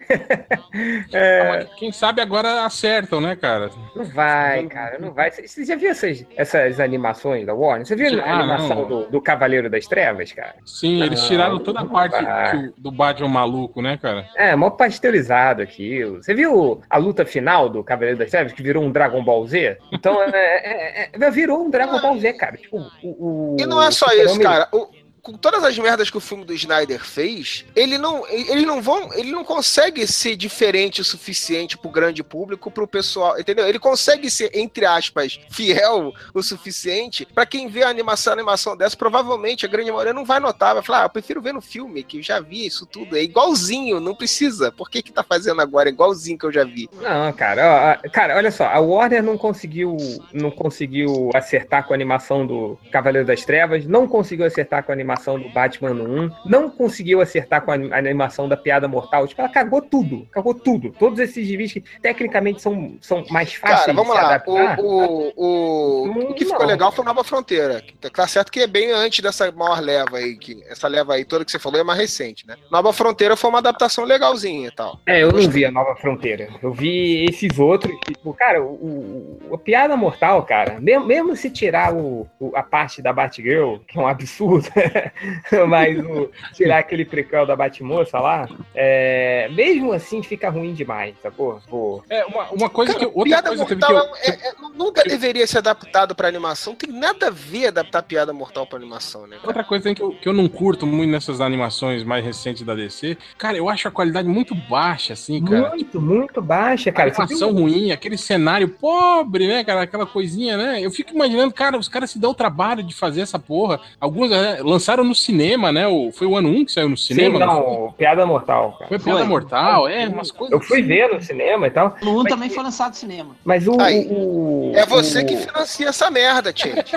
é... 1.14 1.66
Quem 1.78 1.92
sabe 1.92 2.22
agora 2.22 2.66
acertam, 2.66 3.22
né, 3.22 3.36
cara? 3.36 3.70
Não 3.96 4.04
vai, 4.04 4.66
cara, 4.68 5.00
não 5.00 5.12
vai. 5.14 5.32
Você 5.32 5.66
já 5.66 5.76
viu 5.76 5.92
essas, 5.92 6.26
essas 6.36 6.80
animações 6.80 7.46
da 7.46 7.54
Warner? 7.54 7.86
Você 7.86 7.96
viu 7.96 8.22
ah, 8.22 8.26
a 8.26 8.40
animação 8.40 8.88
do, 8.88 9.06
do, 9.08 9.22
Cavaleiro 9.22 9.70
das 9.70 9.88
Trevas, 9.88 10.32
cara? 10.32 10.56
Sim, 10.66 11.00
não, 11.00 11.06
eles 11.06 11.22
tiraram 11.24 11.60
toda 11.60 11.82
a 11.82 11.86
parte 11.86 12.18
do, 12.22 12.74
do 12.78 12.92
Batman 12.92 13.28
maluco, 13.28 13.82
né, 13.82 13.98
cara? 13.98 14.28
É, 14.36 14.56
mó 14.56 14.70
pasteurizado 14.70 15.62
aquilo. 15.62 16.22
Você 16.22 16.34
viu 16.34 16.82
a 16.90 16.98
luta 16.98 17.26
final 17.26 17.70
do 17.70 17.84
Cavaleiro 17.84 18.18
das 18.18 18.32
Trevas, 18.32 18.54
que 18.54 18.64
virou 18.64 18.84
um 18.84 18.92
Dragon 18.92 19.24
Ball 19.24 19.46
Z? 19.48 19.78
Então, 19.92 20.22
é, 20.24 21.06
é, 21.06 21.10
é, 21.12 21.32
virou 21.32 21.64
um 21.64 21.70
Dragon 21.70 22.00
Ball 22.00 22.18
Z, 22.20 22.34
cara. 22.34 22.58
Tipo, 22.58 22.78
o, 23.04 23.54
o, 23.54 23.58
e 23.60 23.66
não 23.66 23.82
é 23.82 23.92
só 23.92 24.08
isso, 24.14 24.40
cara. 24.40 24.68
O 24.72 25.03
com 25.24 25.34
todas 25.34 25.64
as 25.64 25.80
merdas 25.80 26.10
que 26.10 26.18
o 26.18 26.20
filme 26.20 26.44
do 26.44 26.54
Snyder 26.54 27.00
fez, 27.00 27.66
ele 27.74 27.98
não, 27.98 28.28
ele 28.28 28.66
não 28.66 28.82
vão, 28.82 29.14
ele 29.14 29.32
não 29.32 29.46
consegue 29.46 30.06
ser 30.06 30.36
diferente 30.36 31.00
o 31.00 31.04
suficiente 31.04 31.78
pro 31.78 31.90
grande 31.90 32.22
público, 32.22 32.70
pro 32.70 32.86
pessoal, 32.86 33.40
entendeu? 33.40 33.66
Ele 33.66 33.80
consegue 33.80 34.30
ser, 34.30 34.52
entre 34.54 34.86
aspas, 34.86 35.40
fiel 35.50 36.12
o 36.34 36.44
suficiente 36.44 37.26
para 37.26 37.46
quem 37.46 37.70
vê 37.70 37.84
a 37.84 37.90
animação, 37.90 38.34
a 38.34 38.36
animação 38.36 38.76
dessa, 38.76 38.98
provavelmente 38.98 39.66
a 39.66 39.70
grande 39.70 39.92
maioria 39.92 40.12
não 40.12 40.26
vai 40.26 40.42
notar, 40.42 40.74
vai 40.74 40.84
falar, 40.84 41.04
ah, 41.04 41.06
eu 41.06 41.10
prefiro 41.10 41.42
ver 41.42 41.54
no 41.54 41.62
filme, 41.62 42.04
que 42.04 42.18
eu 42.18 42.22
já 42.22 42.42
vi 42.42 42.66
isso 42.66 42.86
tudo, 42.86 43.16
é 43.16 43.24
igualzinho, 43.24 44.02
não 44.02 44.14
precisa. 44.14 44.74
Por 44.74 44.90
que 44.90 45.02
que 45.02 45.14
tá 45.14 45.24
fazendo 45.24 45.62
agora? 45.62 45.88
É 45.88 45.94
igualzinho 45.94 46.38
que 46.38 46.46
eu 46.46 46.52
já 46.52 46.66
vi. 46.66 46.90
Não, 47.02 47.32
cara, 47.32 47.98
ó, 48.04 48.10
cara, 48.10 48.36
olha 48.36 48.52
só, 48.52 48.66
a 48.66 48.80
Warner 48.82 49.24
não 49.24 49.38
conseguiu, 49.38 49.96
não 50.34 50.52
conseguiu 50.52 51.30
acertar 51.34 51.88
com 51.88 51.94
a 51.94 51.96
animação 51.96 52.46
do 52.46 52.78
Cavaleiro 52.92 53.26
das 53.26 53.46
Trevas, 53.46 53.86
não 53.86 54.06
conseguiu 54.06 54.46
acertar 54.46 54.84
com 54.84 54.92
a 54.92 54.94
animação 54.94 55.13
do 55.16 55.50
Batman 55.50 55.92
1, 55.94 56.30
não 56.46 56.70
conseguiu 56.70 57.22
acertar 57.22 57.62
com 57.62 57.72
a 57.72 57.76
animação 57.76 58.48
da 58.48 58.58
Piada 58.58 58.88
Mortal, 58.88 59.28
tipo, 59.28 59.42
ela 59.42 59.50
cagou 59.50 59.82
tudo, 59.82 60.28
cagou 60.32 60.54
tudo. 60.54 60.92
Todos 60.98 61.20
esses 61.20 61.46
givis 61.48 61.74
que 61.74 61.84
tecnicamente 62.02 62.62
são, 62.62 62.98
são 63.02 63.24
mais 63.30 63.54
fáceis 63.54 63.82
Cara, 63.82 63.94
vamos 63.94 64.14
lá, 64.14 64.26
adaptar, 64.26 64.80
o, 64.80 65.34
o, 65.36 66.04
o, 66.08 66.32
o 66.32 66.34
que 66.34 66.46
ficou 66.46 66.62
não. 66.62 66.68
legal 66.68 66.92
foi 66.92 67.06
Nova 67.06 67.24
Fronteira, 67.24 67.84
tá 68.14 68.28
certo 68.28 68.52
que 68.52 68.62
é 68.62 68.68
bem 68.68 68.92
antes 68.92 69.20
dessa 69.22 69.52
maior 69.52 69.80
leva 69.80 70.18
aí, 70.18 70.38
que 70.38 70.64
essa 70.68 70.88
leva 70.88 71.14
aí 71.14 71.26
toda 71.26 71.46
que 71.46 71.52
você 71.52 71.60
falou 71.60 71.80
é 71.80 71.84
mais 71.84 72.00
recente, 72.00 72.48
né? 72.48 72.56
Nova 72.72 72.92
Fronteira 72.94 73.36
foi 73.36 73.50
uma 73.50 73.60
adaptação 73.60 74.04
legalzinha 74.04 74.68
e 74.68 74.72
tal. 74.72 75.00
É, 75.06 75.24
eu 75.24 75.32
não 75.32 75.50
vi 75.50 75.66
a 75.66 75.72
Nova 75.72 75.96
Fronteira, 75.96 76.50
eu 76.62 76.72
vi 76.72 77.26
esses 77.26 77.58
outros, 77.60 77.96
tipo, 78.06 78.34
cara, 78.34 78.64
o, 78.64 79.40
o, 79.50 79.56
a 79.56 79.58
Piada 79.58 79.96
Mortal, 79.96 80.44
cara, 80.44 80.80
mesmo, 80.80 81.06
mesmo 81.06 81.36
se 81.36 81.50
tirar 81.50 81.94
o, 81.94 82.28
a 82.54 82.64
parte 82.64 83.02
da 83.02 83.14
Batgirl, 83.14 83.78
que 83.88 83.98
é 83.98 84.02
um 84.02 84.08
absurdo, 84.08 84.68
mas 85.68 85.98
o, 86.00 86.30
tirar 86.54 86.80
aquele 86.80 87.06
prequel 87.06 87.46
da 87.46 87.56
Batmoça 87.56 88.20
lá, 88.20 88.48
é, 88.76 89.50
mesmo 89.52 89.94
assim 89.94 90.22
fica 90.22 90.50
ruim 90.50 90.74
demais, 90.74 91.16
sacou? 91.22 91.62
Pô. 91.70 92.04
É, 92.10 92.26
uma, 92.26 92.50
uma 92.52 92.70
coisa 92.70 92.94
Cara, 92.94 93.06
que. 93.06 93.12
Outra 93.14 93.24
piada 93.24 93.48
coisa 93.50 93.64
mortal 93.64 93.90
que 93.90 94.30
eu, 94.30 94.34
é, 94.34 94.48
é, 94.50 94.54
nunca 94.76 95.04
deveria 95.04 95.48
ser 95.48 95.60
adaptado 95.60 96.16
pra 96.16 96.28
animação. 96.28 96.76
Tem 96.76 96.92
nada 96.92 97.28
a 97.28 97.32
ver 97.32 97.68
adaptar 97.68 98.04
piada 98.04 98.34
mortal 98.34 98.68
pra 98.68 98.78
animação, 98.78 99.28
né? 99.28 99.38
Cara? 99.38 99.48
Outra 99.48 99.64
coisa 99.64 99.94
que 99.94 100.02
eu, 100.02 100.12
que 100.12 100.28
eu 100.28 100.34
não 100.34 100.48
curto 100.48 100.86
muito 100.86 101.12
nessas 101.12 101.42
animações 101.42 102.04
mais 102.04 102.24
recentes 102.24 102.64
da 102.64 102.76
DC, 102.76 103.18
cara, 103.38 103.58
eu 103.58 103.70
acho 103.70 103.88
a 103.88 103.92
qualidade 103.92 104.28
muito 104.28 104.54
baixa, 104.54 105.14
assim, 105.14 105.44
cara. 105.44 105.70
Muito, 105.70 106.02
muito 106.02 106.42
baixa, 106.42 106.92
cara. 106.92 107.10
A 107.10 107.14
animação 107.14 107.54
viu? 107.54 107.64
ruim, 107.64 107.92
aquele 107.92 108.18
cenário 108.18 108.70
pobre, 108.70 109.48
né, 109.48 109.64
cara? 109.64 109.84
Aquela 109.84 110.06
coisinha, 110.06 110.58
né? 110.58 110.82
Eu 110.82 110.92
fico 110.92 111.14
imaginando, 111.14 111.54
cara, 111.54 111.78
os 111.78 111.88
caras 111.88 112.12
se 112.12 112.20
dão 112.20 112.32
o 112.32 112.36
trabalho 112.36 112.84
de 112.84 112.94
fazer 112.94 113.22
essa 113.22 113.40
porra. 113.40 113.80
Alguns 114.00 114.30
né, 114.30 114.60
lançaram 114.62 114.93
no 115.02 115.16
cinema, 115.16 115.72
né? 115.72 115.88
O, 115.88 116.12
foi 116.12 116.28
o 116.28 116.36
ano 116.36 116.50
1 116.50 116.66
que 116.66 116.72
saiu 116.74 116.90
no 116.90 116.98
cinema? 116.98 117.40
Sim, 117.40 117.46
não, 117.46 117.84
não 117.86 117.92
Piada 117.94 118.26
Mortal. 118.26 118.74
Cara. 118.74 118.90
Foi 118.90 119.00
Piada 119.00 119.20
foi. 119.20 119.28
Mortal, 119.28 119.88
é, 119.88 120.08
umas 120.08 120.30
coisas. 120.30 120.52
Eu 120.52 120.60
fui 120.60 120.80
assim. 120.80 120.88
ver 120.88 121.14
no 121.14 121.22
cinema 121.22 121.68
e 121.68 121.72
tal. 121.72 121.96
O 122.02 122.22
1 122.22 122.24
também 122.26 122.50
foi 122.50 122.64
lançado 122.64 122.90
no 122.90 122.96
cinema. 122.96 123.36
Mas 123.46 123.66
o. 123.66 123.80
Aí, 123.80 124.06
o 124.10 124.74
é 124.76 124.86
você 124.86 125.22
o, 125.22 125.26
que 125.26 125.38
financia 125.38 125.88
essa 125.88 126.12
merda, 126.12 126.54
gente. 126.56 126.94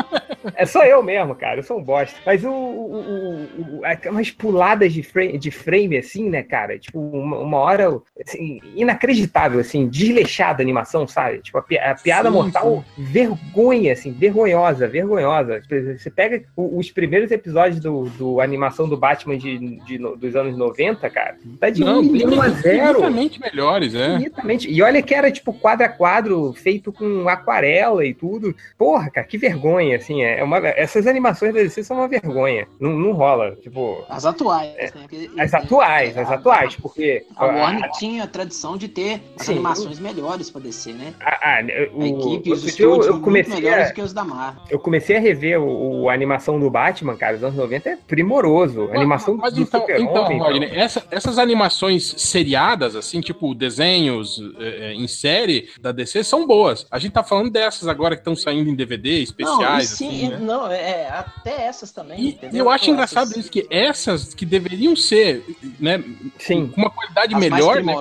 é 0.56 0.66
só 0.66 0.85
eu 0.85 1.02
mesmo, 1.02 1.35
cara. 1.35 1.61
Eu 1.61 1.62
sou 1.62 1.78
um 1.78 1.82
bosta. 1.82 2.18
Mas 2.26 2.42
o. 2.42 2.50
o, 2.50 3.48
o 3.78 4.11
umas 4.11 4.30
puladas 4.30 4.92
de 4.92 5.02
frame, 5.02 5.38
de 5.38 5.50
frame, 5.50 5.96
assim, 5.96 6.28
né, 6.28 6.42
cara? 6.42 6.78
Tipo, 6.78 6.98
uma, 6.98 7.38
uma 7.38 7.59
hora. 7.59 8.00
Assim, 8.20 8.61
inacreditável, 8.74 9.61
assim, 9.61 9.87
desleixada 9.87 10.62
a 10.62 10.64
animação, 10.64 11.06
sabe? 11.06 11.38
Tipo, 11.38 11.59
a, 11.59 11.61
a 11.61 11.94
piada 11.94 12.28
sim, 12.28 12.35
mortal, 12.35 12.85
sim. 12.94 13.04
vergonha, 13.04 13.92
assim, 13.92 14.12
vergonhosa, 14.12 14.88
vergonhosa. 14.88 15.62
Você 15.96 16.11
pega 16.11 16.42
os 16.56 16.90
primeiros 16.90 17.30
episódios 17.30 17.80
do, 17.87 18.05
do 18.11 18.40
animação 18.40 18.88
do 18.88 18.96
Batman 18.96 19.38
de, 19.38 19.59
de, 19.85 19.99
dos 19.99 20.35
anos 20.35 20.57
90, 20.57 21.09
cara, 21.09 21.37
tá 21.61 21.70
de 21.70 21.85
Não, 21.85 22.01
1 22.01 22.03
milhão 22.03 22.42
a 22.42 22.49
zero. 22.49 22.99
Infinitamente 22.99 23.40
melhores, 23.40 23.94
é. 23.94 24.14
Infinitamente. 24.14 24.70
E 24.70 24.83
olha 24.83 25.01
que 25.01 25.14
era, 25.14 25.31
tipo, 25.31 25.53
quadro 25.53 25.87
a 25.87 25.88
quadro, 25.88 26.53
feito 26.53 26.92
com 26.92 27.29
aquarela 27.29 28.05
e 28.05 28.12
tudo. 28.12 28.55
Porra, 28.77 29.09
cara, 29.09 29.27
que 29.27 29.38
vergonha, 29.38 29.96
assim. 29.96 30.22
É 30.22 30.42
uma, 30.42 30.59
essas 30.59 31.07
animações 31.07 31.55
da 31.55 31.61
DC 31.61 31.85
são 31.85 31.99
uma 31.99 32.09
vergonha. 32.09 32.66
Não, 32.81 32.90
não 32.90 33.12
rola, 33.12 33.57
tipo... 33.62 34.05
As 34.09 34.27
atuais, 34.27 34.75
é, 34.77 34.90
né? 34.92 35.07
As 35.38 35.55
atuais, 35.55 36.18
as 36.18 36.31
atuais, 36.31 36.75
porque... 36.75 37.25
A 37.37 37.46
Warner 37.46 37.85
a, 37.85 37.88
tinha 37.90 38.25
a 38.25 38.27
tradição 38.27 38.77
de 38.77 38.88
ter 38.88 39.22
as 39.38 39.46
sim, 39.46 39.53
animações 39.53 40.01
melhores 40.01 40.51
pra 40.51 40.61
DC, 40.61 40.92
né? 40.92 41.14
A, 41.20 41.59
a, 41.59 41.62
o, 41.94 42.03
a 42.03 42.09
equipe, 42.09 42.53
os 42.53 42.64
estúdios 42.64 43.07
eu 43.07 43.20
comecei 43.20 43.55
melhores 43.55 43.90
a, 43.90 43.92
que 43.92 44.03
os 44.03 44.12
da 44.12 44.25
Marvel. 44.25 44.62
Eu 44.68 44.81
comecei 44.81 45.16
a 45.16 45.20
rever 45.20 45.61
o, 45.61 46.03
o, 46.03 46.11
a 46.11 46.14
animação 46.14 46.59
do 46.59 46.68
Batman, 46.68 47.16
cara, 47.16 47.35
dos 47.35 47.44
anos 47.44 47.57
90 47.57 47.76
é 47.85 47.97
primoroso. 47.97 48.89
A 48.91 48.97
animação 48.97 49.37
mas, 49.37 49.55
do 49.55 49.62
então, 49.62 49.81
Super 49.81 50.01
então, 50.01 50.33
então. 50.33 50.62
Essa, 50.75 51.05
essas 51.11 51.39
animações 51.39 52.15
seriadas, 52.19 52.97
assim, 52.97 53.21
tipo 53.21 53.55
desenhos 53.55 54.41
é, 54.59 54.93
em 54.93 55.07
série 55.07 55.71
da 55.81 55.93
DC, 55.93 56.25
são 56.25 56.47
boas. 56.47 56.87
A 56.91 56.99
gente 56.99 57.12
tá 57.12 57.23
falando 57.23 57.51
dessas 57.51 57.89
agora 57.89 58.15
que 58.15 58.21
estão 58.21 58.37
saindo 58.37 58.71
em 58.71 58.75
DVD, 58.75 59.23
especiais. 59.23 59.91
Não, 59.91 59.97
sim, 59.97 60.09
assim, 60.09 60.29
né? 60.29 60.39
não, 60.39 60.71
é, 60.71 61.09
até 61.09 61.67
essas 61.67 61.91
também. 61.93 62.39
E 62.53 62.59
eu 62.59 62.71
acho 62.71 62.91
engraçado 62.91 63.31
essas... 63.31 63.37
isso, 63.37 63.51
que 63.51 63.67
essas 63.71 64.35
que 64.35 64.45
deveriam 64.45 64.95
ser, 64.97 65.45
né, 65.79 66.03
sim. 66.39 66.69
com 66.69 66.81
uma 66.81 66.91
qualidade 66.91 67.35
As 67.35 67.41
melhor, 67.41 67.83
né, 67.83 67.95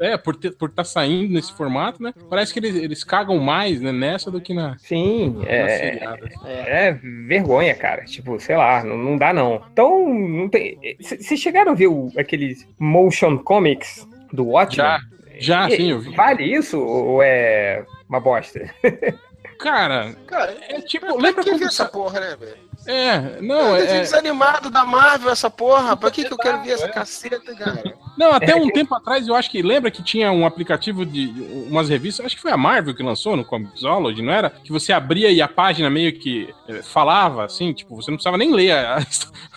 é, 0.00 0.16
por 0.16 0.34
estar 0.34 0.52
por 0.52 0.70
tá 0.70 0.84
saindo 0.84 1.32
nesse 1.32 1.52
formato, 1.52 2.02
né, 2.02 2.12
parece 2.28 2.52
que 2.52 2.58
eles, 2.58 2.74
eles 2.76 3.04
cagam 3.04 3.38
mais 3.38 3.80
né, 3.80 3.92
nessa 3.92 4.30
do 4.30 4.40
que 4.40 4.54
na. 4.54 4.76
Sim, 4.78 5.42
é, 5.46 5.98
é, 6.44 6.88
é, 6.88 6.92
vergonha, 6.92 7.74
cara. 7.74 8.04
Tipo, 8.04 8.38
sei 8.40 8.56
lá, 8.56 8.82
não, 8.82 8.96
não 9.04 9.16
dá 9.16 9.32
não. 9.32 9.62
Então, 9.72 10.08
não 10.08 10.48
tem. 10.48 10.78
Vocês 11.00 11.38
chegaram 11.38 11.72
a 11.72 11.74
ver 11.74 11.88
o, 11.88 12.10
aqueles 12.16 12.66
motion 12.78 13.38
comics 13.38 14.06
do 14.32 14.46
Watchmen? 14.48 14.86
Já, 14.86 15.00
já, 15.38 15.68
e, 15.68 15.76
sim, 15.76 15.90
eu 15.90 16.00
vi. 16.00 16.14
Vale 16.14 16.44
isso 16.44 16.80
ou 16.80 17.22
é 17.22 17.84
uma 18.08 18.20
bosta? 18.20 18.68
Cara, 19.58 20.14
cara, 20.26 20.56
é 20.68 20.80
tipo. 20.80 21.06
Lembra 21.16 21.42
que 21.44 21.50
quando 21.50 21.62
essa 21.62 21.86
porra, 21.86 22.20
né, 22.20 22.36
velho? 22.36 22.56
É, 22.86 23.40
não, 23.40 23.74
é. 23.74 23.82
é... 23.82 24.00
desanimado 24.00 24.70
da 24.70 24.84
Marvel 24.84 25.30
essa 25.30 25.50
porra. 25.50 25.96
Pra 25.96 26.10
que, 26.10 26.24
que 26.24 26.32
eu 26.32 26.38
quero 26.38 26.62
ver 26.62 26.72
essa 26.72 26.88
caceta, 26.88 27.54
cara? 27.54 27.94
Não, 28.16 28.32
até 28.32 28.54
um 28.54 28.68
tempo 28.70 28.94
atrás 28.94 29.26
eu 29.26 29.34
acho 29.34 29.50
que 29.50 29.60
lembra 29.62 29.90
que 29.90 30.02
tinha 30.02 30.30
um 30.30 30.46
aplicativo 30.46 31.04
de 31.04 31.32
umas 31.68 31.88
revistas, 31.88 32.24
acho 32.24 32.36
que 32.36 32.42
foi 32.42 32.52
a 32.52 32.56
Marvel 32.56 32.94
que 32.94 33.02
lançou 33.02 33.36
no 33.36 33.44
Comixology, 33.44 34.22
não 34.22 34.32
era? 34.32 34.50
Que 34.50 34.70
você 34.70 34.92
abria 34.92 35.30
e 35.30 35.42
a 35.42 35.48
página 35.48 35.90
meio 35.90 36.16
que 36.18 36.52
eh, 36.68 36.82
falava 36.82 37.44
assim, 37.44 37.72
tipo, 37.72 37.96
você 37.96 38.10
não 38.10 38.16
precisava 38.16 38.38
nem 38.38 38.52
ler 38.52 38.72
a, 38.72 38.98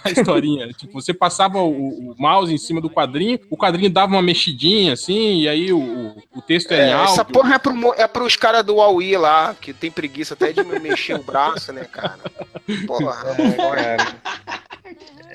a 0.04 0.12
historinha. 0.12 0.70
tipo, 0.74 0.94
você 0.94 1.13
passava 1.13 1.60
o, 1.60 2.12
o, 2.12 2.16
mouse 2.18 2.54
em 2.54 2.58
cima 2.58 2.82
do 2.82 2.90
quadrinho, 2.90 3.40
o 3.50 3.58
quadrinho 3.58 3.90
dava 3.90 4.13
uma 4.13 4.22
mexidinha 4.22 4.94
assim, 4.94 5.42
e 5.42 5.48
aí 5.48 5.72
o, 5.72 6.16
o 6.36 6.42
texto 6.42 6.72
é, 6.72 6.80
é 6.80 6.90
em 6.90 6.94
áudio. 6.94 7.13
Essa 7.13 7.26
porra 7.26 7.56
é, 7.56 7.60
pro, 7.60 7.94
é 7.96 8.08
pros 8.08 8.36
caras 8.36 8.63
do 8.66 8.76
Huawei 8.76 9.18
lá, 9.18 9.56
que 9.60 9.72
tem 9.74 9.92
preguiça 9.92 10.34
até 10.34 10.52
de 10.52 10.63
mexer 10.63 11.16
o 11.16 11.24
braço, 11.24 11.72
né, 11.72 11.86
cara? 11.86 12.18
Porra. 12.88 13.17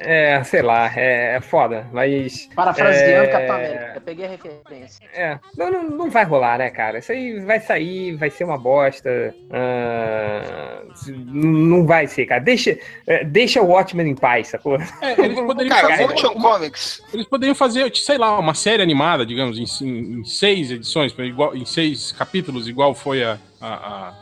É, 0.05 0.37
é, 0.37 0.43
sei 0.45 0.63
lá, 0.63 0.91
é, 0.97 1.37
é 1.37 1.41
foda, 1.41 1.87
mas. 1.93 2.49
Parafraseando 2.55 3.29
é... 3.29 3.33
Capitão 3.33 3.57
América, 3.57 3.93
eu 3.95 4.01
peguei 4.01 4.27
a 4.27 4.29
referência. 4.29 5.07
É, 5.15 5.39
não, 5.57 5.71
não, 5.71 5.83
não, 5.91 6.11
vai 6.11 6.25
rolar, 6.25 6.59
né, 6.59 6.71
cara? 6.71 6.99
Isso 6.99 7.13
aí 7.13 7.41
vai 7.41 7.61
sair, 7.61 8.17
vai 8.17 8.31
ser 8.31 8.45
uma 8.45 8.59
bosta. 8.59 9.35
Uh, 9.49 10.93
não 11.27 11.87
vai 11.87 12.07
ser, 12.07 12.27
cara. 12.27 12.41
Deixa, 12.41 12.77
é, 13.07 13.25
deixa 13.25 13.63
o 13.63 13.67
Watchmen 13.67 14.09
em 14.09 14.15
paz, 14.15 14.49
sacou? 14.49 14.77
É, 15.01 15.21
eles 15.21 15.39
poderiam 15.39 15.77
cara, 15.77 15.97
fazer. 15.97 16.33
Comics. 16.33 17.03
Eles 17.13 17.27
poderiam 17.27 17.55
fazer, 17.55 17.95
sei 17.97 18.19
lá, 18.19 18.39
uma 18.39 18.55
série 18.55 18.83
animada, 18.83 19.25
digamos, 19.25 19.59
em, 19.59 19.87
em, 19.87 20.21
em 20.21 20.25
seis 20.25 20.71
edições, 20.71 21.15
igual, 21.19 21.55
em 21.55 21.65
seis 21.65 22.13
capítulos, 22.13 22.67
igual 22.67 22.95
foi 22.95 23.23
a, 23.23 23.39
a, 23.61 23.69
a 23.69 24.22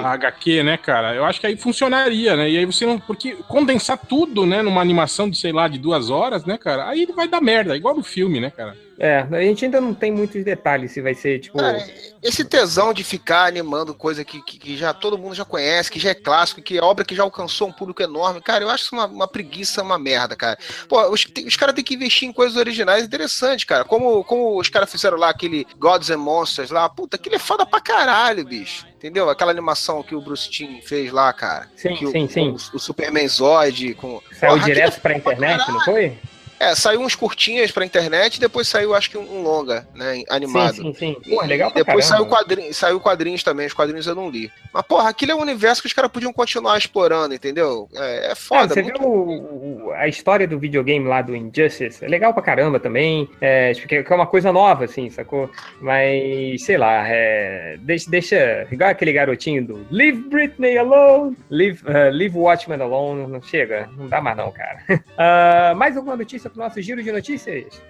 a 0.00 0.12
HQ, 0.12 0.62
né, 0.62 0.76
cara? 0.76 1.14
Eu 1.14 1.24
acho 1.24 1.40
que 1.40 1.46
aí 1.46 1.56
funcionaria, 1.56 2.36
né? 2.36 2.50
E 2.50 2.58
aí 2.58 2.64
você 2.64 2.86
não. 2.86 2.98
Porque 2.98 3.36
condensar 3.48 3.98
tudo, 3.98 4.46
né, 4.46 4.62
numa 4.62 4.80
animação 4.80 5.28
de, 5.28 5.36
sei 5.36 5.52
lá, 5.52 5.68
de 5.68 5.78
duas 5.78 6.10
horas, 6.10 6.44
né, 6.44 6.56
cara? 6.56 6.88
Aí 6.88 7.06
vai 7.06 7.28
dar 7.28 7.40
merda, 7.40 7.76
igual 7.76 7.94
no 7.94 8.02
filme, 8.02 8.40
né, 8.40 8.50
cara? 8.50 8.76
É, 9.02 9.26
a 9.30 9.40
gente 9.40 9.64
ainda 9.64 9.80
não 9.80 9.94
tem 9.94 10.12
muitos 10.12 10.44
detalhes 10.44 10.92
se 10.92 11.00
vai 11.00 11.14
ser, 11.14 11.38
tipo. 11.38 11.56
Cara, 11.56 11.82
esse 12.22 12.44
tesão 12.44 12.92
de 12.92 13.02
ficar 13.02 13.46
animando 13.46 13.94
coisa 13.94 14.22
que, 14.22 14.42
que, 14.42 14.58
que, 14.58 14.76
já 14.76 14.92
todo 14.92 15.16
mundo 15.16 15.34
já 15.34 15.42
conhece, 15.42 15.90
que 15.90 15.98
já 15.98 16.10
é 16.10 16.14
clássico, 16.14 16.60
que 16.60 16.76
é 16.76 16.82
obra 16.82 17.02
que 17.02 17.14
já 17.14 17.22
alcançou 17.22 17.68
um 17.68 17.72
público 17.72 18.02
enorme, 18.02 18.42
cara, 18.42 18.62
eu 18.62 18.68
acho 18.68 18.84
isso 18.84 18.94
uma, 18.94 19.06
uma 19.06 19.26
preguiça, 19.26 19.82
uma 19.82 19.98
merda, 19.98 20.36
cara. 20.36 20.58
Pô, 20.86 21.00
os, 21.08 21.26
os 21.46 21.56
caras 21.56 21.74
têm 21.74 21.82
que 21.82 21.94
investir 21.94 22.28
em 22.28 22.32
coisas 22.32 22.58
originais 22.58 23.02
interessantes, 23.02 23.64
cara. 23.64 23.86
Como, 23.86 24.22
como 24.22 24.60
os 24.60 24.68
caras 24.68 24.92
fizeram 24.92 25.16
lá 25.16 25.30
aquele 25.30 25.66
Gods 25.78 26.10
and 26.10 26.18
Monsters 26.18 26.70
lá, 26.70 26.86
puta, 26.86 27.16
aquilo 27.16 27.36
é 27.36 27.38
foda 27.38 27.64
pra 27.64 27.80
caralho, 27.80 28.44
bicho. 28.44 28.86
Entendeu? 28.96 29.30
Aquela 29.30 29.50
animação 29.50 30.02
que 30.02 30.14
o 30.14 30.20
Bruce 30.20 30.50
Timm 30.50 30.82
fez 30.82 31.10
lá, 31.10 31.32
cara. 31.32 31.70
Sim, 31.74 31.96
sim, 31.96 32.24
o, 32.24 32.28
sim. 32.28 32.50
O, 32.50 32.76
o 32.76 32.78
Superman 32.78 33.26
Zod 33.26 33.94
com. 33.94 34.20
Saiu 34.38 34.52
Porra, 34.52 34.64
direto 34.66 35.00
pra 35.00 35.16
internet, 35.16 35.66
não 35.72 35.80
foi? 35.80 36.18
É, 36.60 36.74
saiu 36.74 37.00
uns 37.00 37.14
curtinhas 37.14 37.70
pra 37.70 37.86
internet 37.86 38.36
e 38.36 38.40
depois 38.40 38.68
saiu, 38.68 38.94
acho 38.94 39.08
que 39.08 39.16
um 39.16 39.42
longa, 39.42 39.88
né? 39.94 40.22
Animado. 40.28 40.74
Sim, 40.74 40.92
sim, 40.92 41.16
sim. 41.24 41.34
Pô, 41.34 41.42
legal 41.42 41.70
pra 41.70 41.82
Depois 41.82 42.04
saiu, 42.04 42.26
quadrinho, 42.26 42.74
saiu 42.74 43.00
quadrinhos 43.00 43.42
também, 43.42 43.66
os 43.66 43.72
quadrinhos 43.72 44.06
eu 44.06 44.14
não 44.14 44.28
li. 44.28 44.52
Mas, 44.70 44.82
porra, 44.82 45.08
aquilo 45.08 45.32
é 45.32 45.34
um 45.34 45.40
universo 45.40 45.80
que 45.80 45.88
os 45.88 45.94
caras 45.94 46.10
podiam 46.10 46.34
continuar 46.34 46.76
explorando, 46.76 47.34
entendeu? 47.34 47.88
É, 47.94 48.32
é 48.32 48.34
foda. 48.34 48.74
É, 48.74 48.74
você 48.74 48.82
muito... 48.82 49.00
viu 49.00 49.08
o, 49.08 49.90
a 49.92 50.06
história 50.06 50.46
do 50.46 50.58
videogame 50.58 51.08
lá 51.08 51.22
do 51.22 51.34
Injustice? 51.34 52.04
É 52.04 52.08
legal 52.08 52.34
pra 52.34 52.42
caramba 52.42 52.78
também. 52.78 53.26
É, 53.40 53.72
tipo, 53.72 53.88
que 53.88 53.96
é 53.96 54.14
uma 54.14 54.26
coisa 54.26 54.52
nova, 54.52 54.84
assim, 54.84 55.08
sacou? 55.08 55.50
Mas, 55.80 56.62
sei 56.62 56.76
lá, 56.76 57.08
é, 57.08 57.78
deixa, 57.80 58.10
deixa. 58.10 58.68
Igual 58.70 58.90
aquele 58.90 59.14
garotinho 59.14 59.66
do 59.66 59.86
Leave 59.90 60.20
Britney 60.28 60.76
alone, 60.76 61.38
Leave, 61.48 61.82
uh, 61.84 62.10
leave 62.12 62.36
Watchmen 62.36 62.82
alone. 62.82 63.26
Não 63.26 63.40
chega, 63.40 63.88
não 63.96 64.08
dá 64.08 64.20
mais 64.20 64.36
não, 64.36 64.52
cara. 64.52 64.82
Uh, 64.90 65.74
mais 65.80 65.96
alguma 65.96 66.16
notícia 66.16 66.49
pro 66.50 66.62
nosso 66.62 66.80
giro 66.82 67.02
de 67.02 67.12
notícias? 67.12 67.82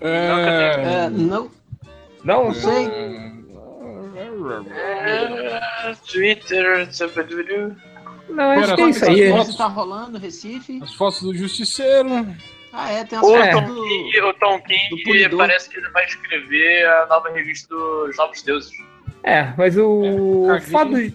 É... 0.00 1.08
não. 1.10 1.50
Não, 2.24 2.44
não 2.44 2.54
sei. 2.54 2.88
Twitter, 6.10 6.88
não, 8.28 8.50
acho 8.50 8.74
que 8.74 8.82
é 8.82 8.88
isso 8.88 9.04
aí. 9.04 9.24
As 9.28 9.36
fotos 9.36 9.56
tá 9.56 9.66
rolando, 9.66 10.18
Recife. 10.18 10.80
As 10.82 10.94
fotos 10.94 11.22
do 11.22 11.34
Justiceiro. 11.34 12.26
Ah, 12.72 12.92
é, 12.92 13.04
tem 13.04 13.18
as 13.18 13.24
fotos 13.24 13.50
Tom 13.52 13.64
do, 13.64 14.28
O 14.28 14.34
Tom 14.34 14.60
King 14.60 15.36
parece 15.36 15.70
que 15.70 15.78
ele 15.78 15.88
vai 15.90 16.04
escrever 16.04 16.86
a 16.86 17.06
nova 17.06 17.30
revista 17.30 17.74
dos 17.74 18.16
Novos 18.16 18.42
Deuses. 18.42 18.72
É, 19.22 19.52
mas 19.56 19.76
o 19.76 20.50
é, 20.52 20.60
fato, 20.60 20.90
do, 20.90 21.12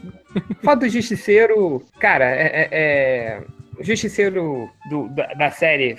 fato 0.63 0.79
do 0.79 0.89
Justiceiro, 0.89 1.85
cara, 1.99 2.25
é, 2.25 2.45
é, 2.45 2.69
é 2.71 3.43
o 3.77 3.83
Justiceiro 3.83 4.69
do, 4.89 5.07
da, 5.09 5.27
da 5.33 5.51
série 5.51 5.97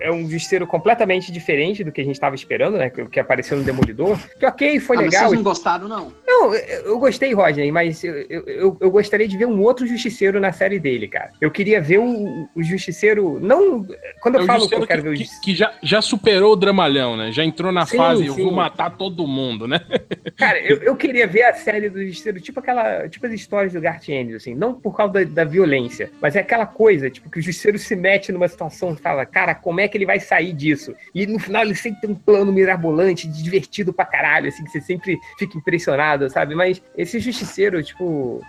é 0.00 0.10
um 0.10 0.28
justiceiro 0.28 0.66
completamente 0.66 1.32
diferente 1.32 1.82
do 1.84 1.92
que 1.92 2.00
a 2.00 2.04
gente 2.04 2.14
estava 2.14 2.34
esperando, 2.34 2.78
né? 2.78 2.90
Que, 2.90 3.04
que, 3.06 3.20
apareceu 3.20 3.56
no 3.56 3.64
Demolidor. 3.64 4.18
Que 4.38 4.46
ok, 4.46 4.80
foi 4.80 4.96
ah, 4.96 5.00
legal. 5.00 5.22
Vocês 5.22 5.32
não 5.32 5.42
gostaram, 5.42 5.88
não? 5.88 6.12
Não, 6.26 6.54
eu, 6.54 6.80
eu 6.86 6.98
gostei, 6.98 7.32
Rodney, 7.32 7.70
mas 7.70 8.02
eu, 8.04 8.14
eu, 8.28 8.76
eu, 8.80 8.90
gostaria 8.90 9.26
de 9.26 9.36
ver 9.36 9.46
um 9.46 9.60
outro 9.62 9.86
justiceiro 9.86 10.40
na 10.40 10.52
série 10.52 10.78
dele, 10.78 11.08
cara. 11.08 11.32
Eu 11.40 11.50
queria 11.50 11.80
ver 11.80 11.98
o, 11.98 12.48
o 12.54 12.62
justiceiro. 12.62 13.38
Não. 13.40 13.86
Quando 14.20 14.36
eu 14.36 14.42
é 14.42 14.46
falo 14.46 14.68
que 14.68 14.74
eu 14.74 14.86
quero 14.86 15.02
que, 15.02 15.08
ver 15.08 15.14
o 15.14 15.16
justiceiro. 15.16 15.44
Que, 15.44 15.54
já, 15.54 15.74
já 15.82 16.02
superou 16.02 16.52
o 16.52 16.56
dramalhão, 16.56 17.16
né? 17.16 17.32
Já 17.32 17.44
entrou 17.44 17.72
na 17.72 17.86
sim, 17.86 17.96
fase, 17.96 18.22
sim. 18.22 18.28
eu 18.28 18.34
vou 18.34 18.52
matar 18.52 18.90
todo 18.96 19.26
mundo, 19.26 19.66
né? 19.66 19.80
Cara, 20.36 20.60
eu, 20.60 20.78
eu 20.78 20.96
queria 20.96 21.26
ver 21.26 21.42
a 21.42 21.54
série 21.54 21.88
do 21.88 22.04
justiceiro, 22.04 22.40
tipo 22.40 22.60
aquela. 22.60 23.08
Tipo 23.08 23.26
as 23.26 23.32
histórias 23.32 23.72
do 23.72 23.80
Garth 23.80 24.08
Ennis, 24.08 24.36
assim. 24.36 24.54
Não 24.54 24.74
por 24.74 24.96
causa 24.96 25.12
da, 25.12 25.24
da 25.24 25.44
violência, 25.44 26.10
mas 26.20 26.36
é 26.36 26.40
aquela 26.40 26.66
coisa, 26.66 27.10
tipo, 27.10 27.30
que 27.30 27.38
o 27.38 27.42
justiceiro 27.42 27.78
se 27.78 27.94
mete 27.96 28.32
numa 28.32 28.48
situação 28.48 28.92
e 28.92 28.96
fala, 28.96 29.24
cara, 29.26 29.54
como 29.54 29.79
é 29.80 29.88
que 29.88 29.96
ele 29.96 30.06
vai 30.06 30.20
sair 30.20 30.52
disso? 30.52 30.94
E 31.14 31.26
no 31.26 31.38
final 31.38 31.62
ele 31.62 31.74
sempre 31.74 32.00
tem 32.00 32.10
um 32.10 32.14
plano 32.14 32.52
mirabolante, 32.52 33.28
divertido 33.28 33.92
pra 33.92 34.04
caralho, 34.04 34.48
assim, 34.48 34.64
que 34.64 34.70
você 34.70 34.80
sempre 34.80 35.18
fica 35.38 35.56
impressionado, 35.56 36.28
sabe? 36.30 36.54
Mas 36.54 36.82
esse 36.96 37.18
justiceiro, 37.18 37.82
tipo, 37.82 38.40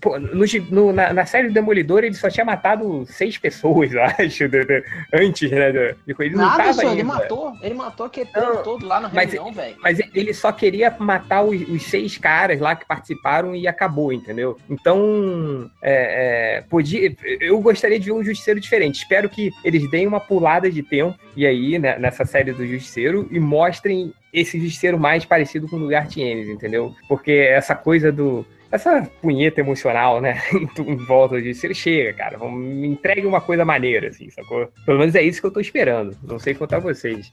Pô, 0.00 0.18
no, 0.18 0.44
no, 0.70 0.92
na, 0.92 1.12
na, 1.12 1.26
série 1.26 1.48
do 1.48 1.54
Demolidor 1.54 2.04
ele 2.04 2.14
só 2.14 2.28
tinha 2.28 2.44
matado 2.44 3.04
seis 3.06 3.36
pessoas, 3.36 3.92
eu 3.94 4.02
acho, 4.02 4.48
de, 4.48 4.64
de, 4.64 4.84
antes, 5.12 5.50
né? 5.50 5.72
De, 5.72 5.94
de 6.06 6.14
Ele 6.18 6.36
Nada, 6.36 6.64
não 6.64 6.72
senhor, 6.72 6.92
ele 6.92 7.02
matou. 7.02 7.52
Ele 7.62 7.74
matou 7.74 8.06
aquele 8.06 8.28
não, 8.34 8.62
todo 8.62 8.86
lá 8.86 9.00
na 9.00 9.08
reunião, 9.08 9.52
velho. 9.52 9.76
Mas 9.80 9.98
ele 10.14 10.32
só 10.34 10.52
queria 10.52 10.94
matar 10.98 11.42
os, 11.42 11.60
os, 11.68 11.82
seis 11.84 12.16
caras 12.18 12.60
lá 12.60 12.74
que 12.76 12.86
participaram 12.86 13.54
e 13.54 13.66
acabou, 13.66 14.12
entendeu? 14.12 14.56
Então, 14.68 15.70
é, 15.82 16.58
é, 16.58 16.60
podia, 16.62 17.14
eu 17.40 17.60
gostaria 17.60 17.98
de 17.98 18.06
ver 18.06 18.12
um 18.12 18.24
Justiceiro 18.24 18.60
diferente. 18.60 18.98
Espero 18.98 19.28
que 19.28 19.50
eles 19.64 19.88
deem 19.90 20.06
uma 20.06 20.20
pulada 20.20 20.70
de 20.70 20.82
tempo 20.82 21.18
e 21.36 21.46
aí, 21.46 21.78
né, 21.78 21.98
nessa 21.98 22.24
série 22.24 22.52
do 22.52 22.66
Justiceiro, 22.66 23.28
e 23.30 23.38
mostrem 23.38 24.12
esse 24.32 24.60
Justiceiro 24.60 24.98
mais 24.98 25.24
parecido 25.24 25.68
com 25.68 25.76
o 25.76 25.88
Garth 25.88 26.16
Ennis, 26.16 26.48
entendeu? 26.48 26.94
Porque 27.08 27.32
essa 27.32 27.74
coisa 27.74 28.12
do 28.12 28.44
essa 28.70 29.02
punheta 29.22 29.60
emocional, 29.60 30.20
né, 30.20 30.42
em 30.78 30.96
volta 30.96 31.40
disso, 31.40 31.66
ele 31.66 31.74
chega, 31.74 32.12
cara, 32.12 32.38
me 32.50 32.88
entregue 32.88 33.26
uma 33.26 33.40
coisa 33.40 33.64
maneira, 33.64 34.08
assim, 34.08 34.28
sacou? 34.30 34.70
Pelo 34.84 34.98
menos 34.98 35.14
é 35.14 35.22
isso 35.22 35.40
que 35.40 35.46
eu 35.46 35.50
tô 35.50 35.60
esperando. 35.60 36.16
Não 36.22 36.38
sei 36.38 36.54
contar 36.54 36.78
vocês. 36.78 37.32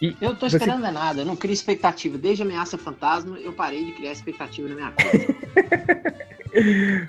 E 0.00 0.16
eu 0.20 0.34
tô 0.34 0.46
esperando 0.46 0.80
você... 0.80 0.88
é 0.88 0.92
nada, 0.92 1.20
eu 1.22 1.26
não 1.26 1.36
crio 1.36 1.52
expectativa. 1.52 2.16
Desde 2.16 2.42
Ameaça 2.42 2.78
Fantasma, 2.78 3.38
eu 3.38 3.52
parei 3.52 3.84
de 3.84 3.92
criar 3.92 4.12
expectativa 4.12 4.68
na 4.68 4.74
minha 4.74 4.90
vida. 4.90 5.34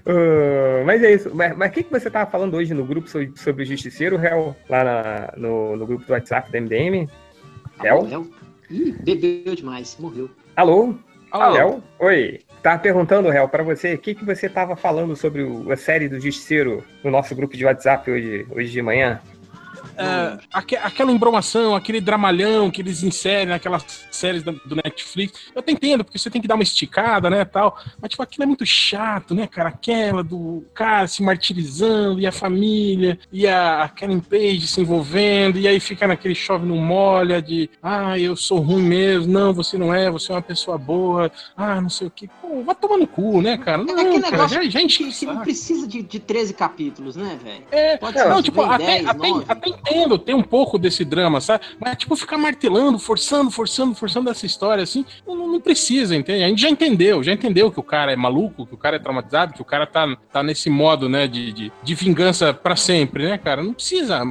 uh, 0.05 0.83
mas 0.85 1.01
é 1.03 1.13
isso. 1.13 1.31
Mas 1.33 1.69
o 1.69 1.73
que, 1.73 1.83
que 1.83 1.91
você 1.91 2.09
tava 2.09 2.29
falando 2.29 2.55
hoje 2.55 2.73
no 2.73 2.83
grupo 2.83 3.07
sobre, 3.07 3.31
sobre 3.37 3.63
o 3.63 3.65
Justiceiro, 3.65 4.17
Réu? 4.17 4.55
Lá 4.67 4.83
na, 4.83 5.33
no, 5.37 5.77
no 5.77 5.85
grupo 5.85 6.03
do 6.03 6.11
WhatsApp 6.11 6.51
da 6.51 6.59
MDM? 6.59 7.07
Réu? 7.79 8.27
Ih, 8.69 8.91
bebeu 9.03 9.55
demais, 9.55 9.95
morreu. 9.99 10.29
Alô? 10.55 10.95
Alô? 11.31 11.53
Réu? 11.53 11.83
Oi. 11.99 12.41
Tava 12.61 12.77
perguntando, 12.77 13.29
Réu, 13.29 13.49
para 13.49 13.63
você, 13.63 13.95
o 13.95 13.97
que, 13.97 14.13
que 14.13 14.23
você 14.23 14.47
tava 14.47 14.75
falando 14.75 15.15
sobre 15.15 15.41
o, 15.41 15.71
a 15.71 15.77
série 15.77 16.07
do 16.07 16.19
Justiceiro 16.19 16.83
no 17.03 17.09
nosso 17.09 17.33
grupo 17.35 17.57
de 17.57 17.65
WhatsApp 17.65 18.09
hoje, 18.09 18.45
hoje 18.51 18.71
de 18.71 18.81
manhã? 18.81 19.19
É, 20.01 20.39
aqu 20.51 20.75
aquela 20.81 21.11
embromação, 21.11 21.75
aquele 21.75 22.01
dramalhão 22.01 22.71
que 22.71 22.81
eles 22.81 23.03
inserem 23.03 23.47
naquelas 23.47 23.85
séries 24.11 24.43
do, 24.43 24.53
do 24.65 24.75
Netflix. 24.75 25.33
Eu 25.53 25.59
até 25.59 25.71
entendo, 25.71 26.03
porque 26.03 26.17
você 26.17 26.29
tem 26.29 26.41
que 26.41 26.47
dar 26.47 26.55
uma 26.55 26.63
esticada, 26.63 27.29
né, 27.29 27.45
tal. 27.45 27.77
Mas, 28.01 28.11
tipo, 28.11 28.23
aquilo 28.23 28.43
é 28.43 28.47
muito 28.47 28.65
chato, 28.65 29.33
né, 29.33 29.47
cara? 29.47 29.69
Aquela 29.69 30.23
do 30.23 30.65
cara 30.73 31.07
se 31.07 31.21
martirizando, 31.21 32.19
e 32.19 32.27
a 32.27 32.31
família, 32.31 33.19
e 33.31 33.47
a, 33.47 33.83
a 33.83 33.89
Karen 33.89 34.19
Page 34.19 34.67
se 34.67 34.81
envolvendo, 34.81 35.57
e 35.57 35.67
aí 35.67 35.79
fica 35.79 36.07
naquele 36.07 36.35
chove 36.35 36.65
não 36.65 36.77
molha 36.77 37.41
de, 37.41 37.69
ah, 37.81 38.17
eu 38.17 38.35
sou 38.35 38.59
ruim 38.59 38.83
mesmo, 38.83 39.31
não, 39.31 39.53
você 39.53 39.77
não 39.77 39.93
é, 39.93 40.09
você 40.09 40.31
é 40.31 40.35
uma 40.35 40.41
pessoa 40.41 40.77
boa, 40.77 41.31
ah, 41.55 41.81
não 41.81 41.89
sei 41.89 42.07
o 42.07 42.11
que. 42.11 42.27
Pô, 42.27 42.63
vai 42.63 42.75
tomar 42.75 42.97
no 42.97 43.07
cu, 43.07 43.41
né, 43.41 43.57
cara? 43.57 43.83
Não, 43.83 43.97
é 43.97 44.01
aquele 44.01 44.21
cara, 44.21 44.31
negócio 44.31 44.63
já, 44.63 44.69
já 44.69 44.87
que, 44.87 45.11
que 45.11 45.25
não 45.25 45.41
precisa 45.41 45.87
de, 45.87 46.01
de 46.01 46.19
13 46.19 46.53
capítulos, 46.53 47.15
né, 47.15 47.37
velho? 47.43 47.63
É, 47.71 47.97
Pode 47.97 48.17
ser, 48.17 48.29
não, 48.29 48.41
tipo, 48.41 48.61
até, 48.61 49.03
10, 49.03 49.07
até, 49.07 49.27
até 49.47 49.69
entendo, 49.91 50.17
tem 50.17 50.35
um 50.35 50.41
pouco 50.41 50.77
desse 50.77 51.03
drama, 51.03 51.41
sabe? 51.41 51.65
Mas, 51.79 51.97
tipo, 51.97 52.15
ficar 52.15 52.37
martelando, 52.37 52.97
forçando, 52.97 53.51
forçando, 53.51 53.93
forçando 53.95 54.29
essa 54.29 54.45
história, 54.45 54.83
assim, 54.83 55.05
não, 55.27 55.35
não, 55.35 55.61
precisa, 55.61 56.15
entende? 56.15 56.43
A 56.43 56.47
gente 56.47 56.61
já 56.61 56.69
entendeu, 56.69 57.23
já 57.23 57.33
entendeu 57.33 57.71
que 57.71 57.79
o 57.79 57.83
cara 57.83 58.11
é 58.11 58.15
maluco, 58.15 58.65
que 58.65 58.73
o 58.73 58.77
cara 58.77 58.95
é 58.95 58.99
traumatizado, 58.99 59.53
que 59.53 59.61
o 59.61 59.65
cara 59.65 59.85
tá, 59.85 60.15
tá 60.31 60.41
nesse 60.41 60.69
modo, 60.69 61.07
né, 61.07 61.27
de, 61.27 61.51
de, 61.51 61.71
de 61.83 61.95
vingança 61.95 62.53
para 62.53 62.75
sempre, 62.75 63.25
né, 63.25 63.37
cara? 63.37 63.61
Não 63.61 63.73
precisa. 63.73 64.21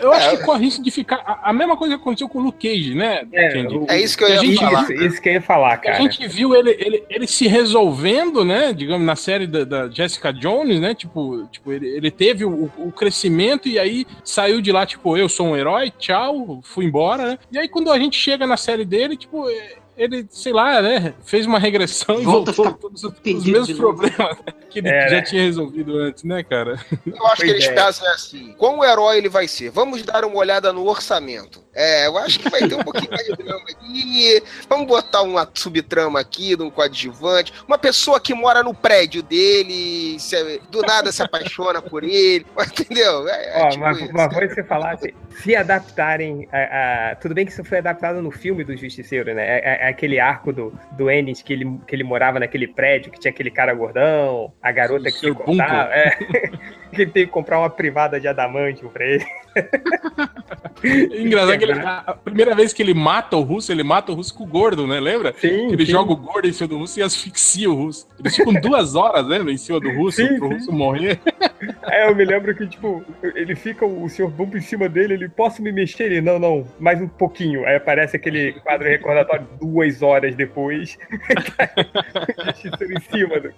Eu 0.00 0.12
acho 0.12 0.28
é, 0.28 0.36
que 0.36 0.44
corre 0.44 0.64
risco 0.64 0.82
de 0.82 0.90
ficar. 0.90 1.16
A, 1.26 1.50
a, 1.50 1.52
mesma 1.52 1.76
coisa 1.76 1.96
que 1.96 2.00
aconteceu 2.00 2.28
com 2.28 2.38
o 2.38 2.42
Luke 2.42 2.68
Cage, 2.68 2.94
né? 2.94 3.26
É, 3.32 3.66
é 3.88 4.00
isso 4.00 4.16
que 4.16 4.24
eu 4.24 4.28
ia 4.28 4.38
gente, 4.38 4.56
falar. 4.56 4.82
Isso, 4.82 4.92
isso, 4.92 5.22
que 5.22 5.28
eu 5.28 5.32
ia 5.34 5.42
falar, 5.42 5.76
cara. 5.78 5.96
A 5.96 6.00
gente 6.00 6.26
viu 6.28 6.54
ele, 6.54 6.70
ele, 6.78 7.04
ele 7.08 7.26
se 7.26 7.46
resolvendo, 7.46 8.44
né, 8.44 8.72
digamos, 8.72 9.06
na 9.06 9.16
série 9.16 9.46
da, 9.46 9.64
da 9.64 9.88
Jessica 9.90 10.32
Jones, 10.32 10.80
né? 10.80 10.94
Tipo, 10.94 11.46
tipo 11.50 11.72
ele, 11.72 11.88
ele 11.88 12.10
teve 12.10 12.44
o, 12.44 12.70
o 12.78 12.92
crescimento 12.92 13.68
e 13.68 13.78
aí 13.78 14.06
saiu 14.24 14.60
de 14.60 14.72
lá, 14.72 14.86
tipo, 14.86 14.95
eu 15.04 15.28
sou 15.28 15.48
um 15.48 15.56
herói, 15.56 15.90
tchau, 15.90 16.60
fui 16.62 16.84
embora, 16.84 17.26
né? 17.30 17.38
E 17.52 17.58
aí 17.58 17.68
quando 17.68 17.90
a 17.90 17.98
gente 17.98 18.18
chega 18.18 18.46
na 18.46 18.56
série 18.56 18.84
dele, 18.84 19.16
tipo, 19.16 19.48
é, 19.48 19.76
ele, 19.96 20.26
sei 20.30 20.52
lá, 20.52 20.82
né, 20.82 21.14
fez 21.24 21.46
uma 21.46 21.58
regressão 21.58 22.22
Volta 22.22 22.50
e 22.50 22.54
voltou 22.54 22.72
todos 22.74 23.02
os, 23.02 23.12
os 23.12 23.44
mesmos 23.44 23.72
problemas 23.72 24.36
que 24.70 24.80
ele 24.80 24.88
é, 24.88 25.08
já 25.08 25.16
né? 25.16 25.22
tinha 25.22 25.42
resolvido 25.42 25.96
antes, 25.96 26.22
né, 26.22 26.42
cara? 26.42 26.78
Eu 27.06 27.26
acho 27.28 27.42
que 27.42 27.48
eles 27.48 27.66
é. 27.66 27.72
pensam 27.72 28.06
assim, 28.08 28.54
como 28.58 28.84
herói 28.84 29.18
ele 29.18 29.28
vai 29.28 29.48
ser? 29.48 29.70
Vamos 29.70 30.02
dar 30.02 30.24
uma 30.24 30.36
olhada 30.36 30.72
no 30.72 30.86
orçamento. 30.86 31.64
É, 31.74 32.06
eu 32.06 32.16
acho 32.16 32.40
que 32.40 32.48
vai 32.48 32.66
ter 32.66 32.74
um 32.74 32.82
pouquinho 32.82 33.10
mais 33.10 33.26
de 33.26 33.36
drama 33.36 33.64
aqui. 33.68 34.42
Vamos 34.66 34.86
botar 34.86 35.20
uma 35.20 35.46
subtrama 35.52 36.18
aqui, 36.18 36.56
de 36.56 36.62
um 36.62 36.70
coadjuvante. 36.70 37.52
Uma 37.68 37.76
pessoa 37.76 38.18
que 38.18 38.32
mora 38.32 38.62
no 38.62 38.72
prédio 38.72 39.22
dele, 39.22 40.18
se, 40.18 40.60
do 40.70 40.80
nada 40.80 41.12
se 41.12 41.22
apaixona 41.22 41.82
por 41.82 42.02
ele. 42.02 42.46
Entendeu? 42.66 43.28
É, 43.28 43.60
é 43.60 43.62
Ó, 43.62 43.68
tipo 43.68 43.84
mas, 43.84 44.00
isso, 44.00 44.12
mas 44.12 44.54
você 44.54 44.64
falar, 44.64 44.96
se, 44.96 45.14
se 45.42 45.54
adaptarem. 45.54 46.48
A, 46.50 47.10
a, 47.10 47.16
tudo 47.16 47.34
bem 47.34 47.44
que 47.44 47.52
isso 47.52 47.62
foi 47.62 47.78
adaptado 47.78 48.22
no 48.22 48.30
filme 48.30 48.64
do 48.64 48.74
Justiceiro, 48.74 49.34
né? 49.34 49.58
É, 49.58 49.85
é, 49.86 49.88
é 49.88 49.90
aquele 49.90 50.18
arco 50.18 50.52
do, 50.52 50.72
do 50.92 51.10
Ennis 51.10 51.42
que 51.42 51.52
ele, 51.52 51.78
que 51.86 51.94
ele 51.94 52.04
morava 52.04 52.40
naquele 52.40 52.66
prédio, 52.66 53.12
que 53.12 53.18
tinha 53.18 53.30
aquele 53.30 53.50
cara 53.50 53.72
gordão, 53.74 54.52
a 54.62 54.72
garota 54.72 55.10
que 55.10 55.32
cortava. 55.32 55.90
É, 55.92 56.10
que 56.92 57.02
ele 57.02 57.10
tem 57.10 57.26
que 57.26 57.32
comprar 57.32 57.58
uma 57.58 57.70
privada 57.70 58.18
de 58.18 58.26
adamantium 58.26 58.88
pra 58.88 59.04
ele. 59.04 59.26
Engraçado 61.18 61.58
que 61.58 61.64
ele, 61.64 61.72
a 61.72 62.14
primeira 62.14 62.54
vez 62.54 62.72
que 62.72 62.82
ele 62.82 62.94
mata 62.94 63.36
o 63.36 63.42
russo, 63.42 63.72
ele 63.72 63.82
mata 63.82 64.12
o 64.12 64.14
russo 64.14 64.34
com 64.34 64.44
o 64.44 64.46
gordo, 64.46 64.86
né? 64.86 65.00
Lembra? 65.00 65.34
Sim. 65.38 65.72
Ele 65.72 65.84
sim. 65.84 65.92
joga 65.92 66.12
o 66.12 66.16
gordo 66.16 66.48
em 66.48 66.52
cima 66.52 66.68
do 66.68 66.78
russo 66.78 66.98
e 66.98 67.02
asfixia 67.02 67.70
o 67.70 67.74
russo. 67.74 68.06
Eles 68.18 68.36
ficam 68.36 68.52
duas 68.54 68.94
horas, 68.94 69.26
lembra? 69.26 69.52
Em 69.52 69.56
cima 69.56 69.80
do 69.80 69.90
russo, 69.90 70.16
sim, 70.16 70.38
pro 70.38 70.48
sim. 70.48 70.54
russo 70.54 70.72
morrer. 70.72 71.20
É, 71.84 72.08
eu 72.08 72.14
me 72.14 72.24
lembro 72.24 72.54
que, 72.54 72.66
tipo, 72.66 73.04
ele 73.22 73.54
fica, 73.54 73.84
o 73.86 74.08
senhor 74.08 74.30
Bump 74.30 74.54
em 74.54 74.60
cima 74.60 74.88
dele, 74.88 75.14
ele, 75.14 75.28
posso 75.28 75.62
me 75.62 75.72
mexer? 75.72 76.04
Ele, 76.04 76.20
não, 76.20 76.38
não, 76.38 76.66
mais 76.78 77.00
um 77.00 77.08
pouquinho. 77.08 77.64
Aí 77.66 77.76
aparece 77.76 78.16
aquele 78.16 78.52
quadro 78.60 78.86
recordatório 78.86 79.46
duas 79.60 80.02
horas 80.02 80.34
depois. 80.34 80.98
em 82.90 83.00
cima 83.00 83.40
do... 83.40 83.52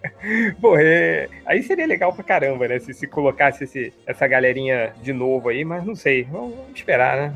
Pô, 0.61 0.77
é... 0.79 1.29
aí 1.47 1.63
seria 1.63 1.87
legal 1.87 2.13
pra 2.13 2.25
caramba, 2.25 2.69
né? 2.69 2.79
Se, 2.79 2.93
se 2.95 3.07
colocasse 3.07 3.65
esse, 3.65 3.93
essa 4.07 4.27
galerinha 4.27 4.93
de 5.03 5.13
novo 5.13 5.49
aí, 5.49 5.65
mas 5.65 5.85
não 5.85 5.95
sei. 5.95 6.25
Vamos, 6.25 6.55
esperar, 6.75 7.17
né? 7.17 7.35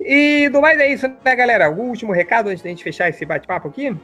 E 0.00 0.48
do 0.48 0.60
mais 0.60 0.78
é 0.78 0.92
isso, 0.92 1.08
né, 1.24 1.36
galera? 1.36 1.70
O 1.70 1.80
último 1.80 2.12
recado 2.12 2.48
antes 2.48 2.62
da 2.62 2.68
gente 2.68 2.84
fechar 2.84 3.08
esse 3.08 3.24
bate-papo 3.24 3.68
aqui? 3.68 3.94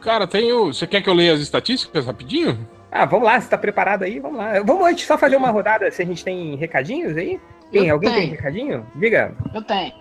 Cara, 0.00 0.26
tenho. 0.26 0.66
Você 0.66 0.86
quer 0.86 1.02
que 1.02 1.08
eu 1.08 1.14
leia 1.14 1.32
as 1.32 1.40
estatísticas 1.40 2.06
rapidinho? 2.06 2.58
Ah, 2.90 3.04
vamos 3.04 3.26
lá, 3.26 3.40
você 3.40 3.48
tá 3.48 3.58
preparado 3.58 4.04
aí? 4.04 4.18
Vamos 4.20 4.38
lá. 4.38 4.62
Vamos 4.62 4.86
antes 4.86 5.06
só 5.06 5.18
fazer 5.18 5.36
uma 5.36 5.50
rodada 5.50 5.90
se 5.90 6.02
a 6.02 6.06
gente 6.06 6.24
tem 6.24 6.56
recadinhos 6.56 7.16
aí? 7.16 7.40
Tem? 7.70 7.88
Eu 7.88 7.94
Alguém 7.94 8.10
tenho. 8.10 8.22
tem 8.22 8.30
recadinho? 8.30 8.86
Diga. 8.94 9.34
Eu 9.52 9.62
tenho. 9.62 9.92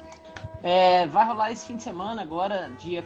É, 0.64 1.06
vai 1.08 1.26
rolar 1.26 1.52
esse 1.52 1.68
fim 1.68 1.76
de 1.76 1.84
semana 1.84 2.22
agora, 2.22 2.72
dia 2.80 3.04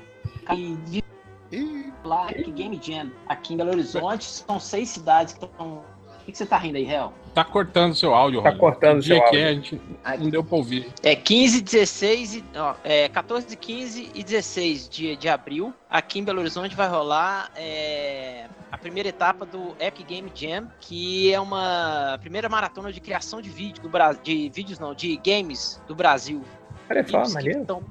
lá 2.04 2.28
Game 2.32 2.80
Jam, 2.82 3.12
aqui 3.28 3.54
em 3.54 3.58
Belo 3.58 3.72
Horizonte. 3.72 4.26
São 4.26 4.60
seis 4.60 4.90
cidades 4.90 5.34
que 5.34 5.46
estão 5.46 5.84
que, 6.30 6.32
que 6.32 6.38
você 6.38 6.46
tá 6.46 6.58
rindo 6.58 6.78
aí, 6.78 6.84
Réu? 6.84 7.12
Tá 7.34 7.44
cortando 7.44 7.96
seu 7.96 8.14
áudio, 8.14 8.42
Tá 8.42 8.56
cortando 8.56 9.04
seu 9.04 9.18
áudio. 9.18 9.32
Que 9.32 9.38
é, 9.38 9.48
a 9.48 9.54
gente 9.54 9.82
não 10.20 10.30
deu 10.30 10.44
pra 10.44 10.58
ouvir. 10.58 10.92
É 11.04 11.16
15, 11.16 11.62
16, 11.62 12.44
ó, 12.56 12.76
é 12.84 13.10
14, 13.10 13.56
15 13.56 14.12
e 14.14 14.24
16 14.24 14.90
de, 14.90 15.16
de 15.16 15.30
abril. 15.30 15.74
Aqui 15.90 16.20
em 16.20 16.24
Belo 16.24 16.40
Horizonte 16.40 16.76
vai 16.76 16.88
rolar 16.88 17.52
é, 17.56 18.46
a 18.72 18.78
primeira 18.78 19.10
etapa 19.10 19.46
do 19.46 19.76
Epic 19.80 20.08
Game 20.08 20.32
Jam, 20.34 20.68
que 20.80 21.34
é 21.34 21.40
uma 21.40 22.18
primeira 22.20 22.50
maratona 22.50 22.92
de 22.92 23.00
criação 23.00 23.42
de 23.42 23.50
vídeo 23.50 23.82
do 23.82 23.90
Brasil, 23.90 24.22
de 24.24 24.50
vídeos 24.50 24.80
não, 24.80 24.94
de 24.94 25.18
games 25.18 25.82
do 25.88 25.96
Brasil. 25.96 26.44
Olha 26.90 27.08
só, 27.08 27.30
maneiro. 27.30 27.84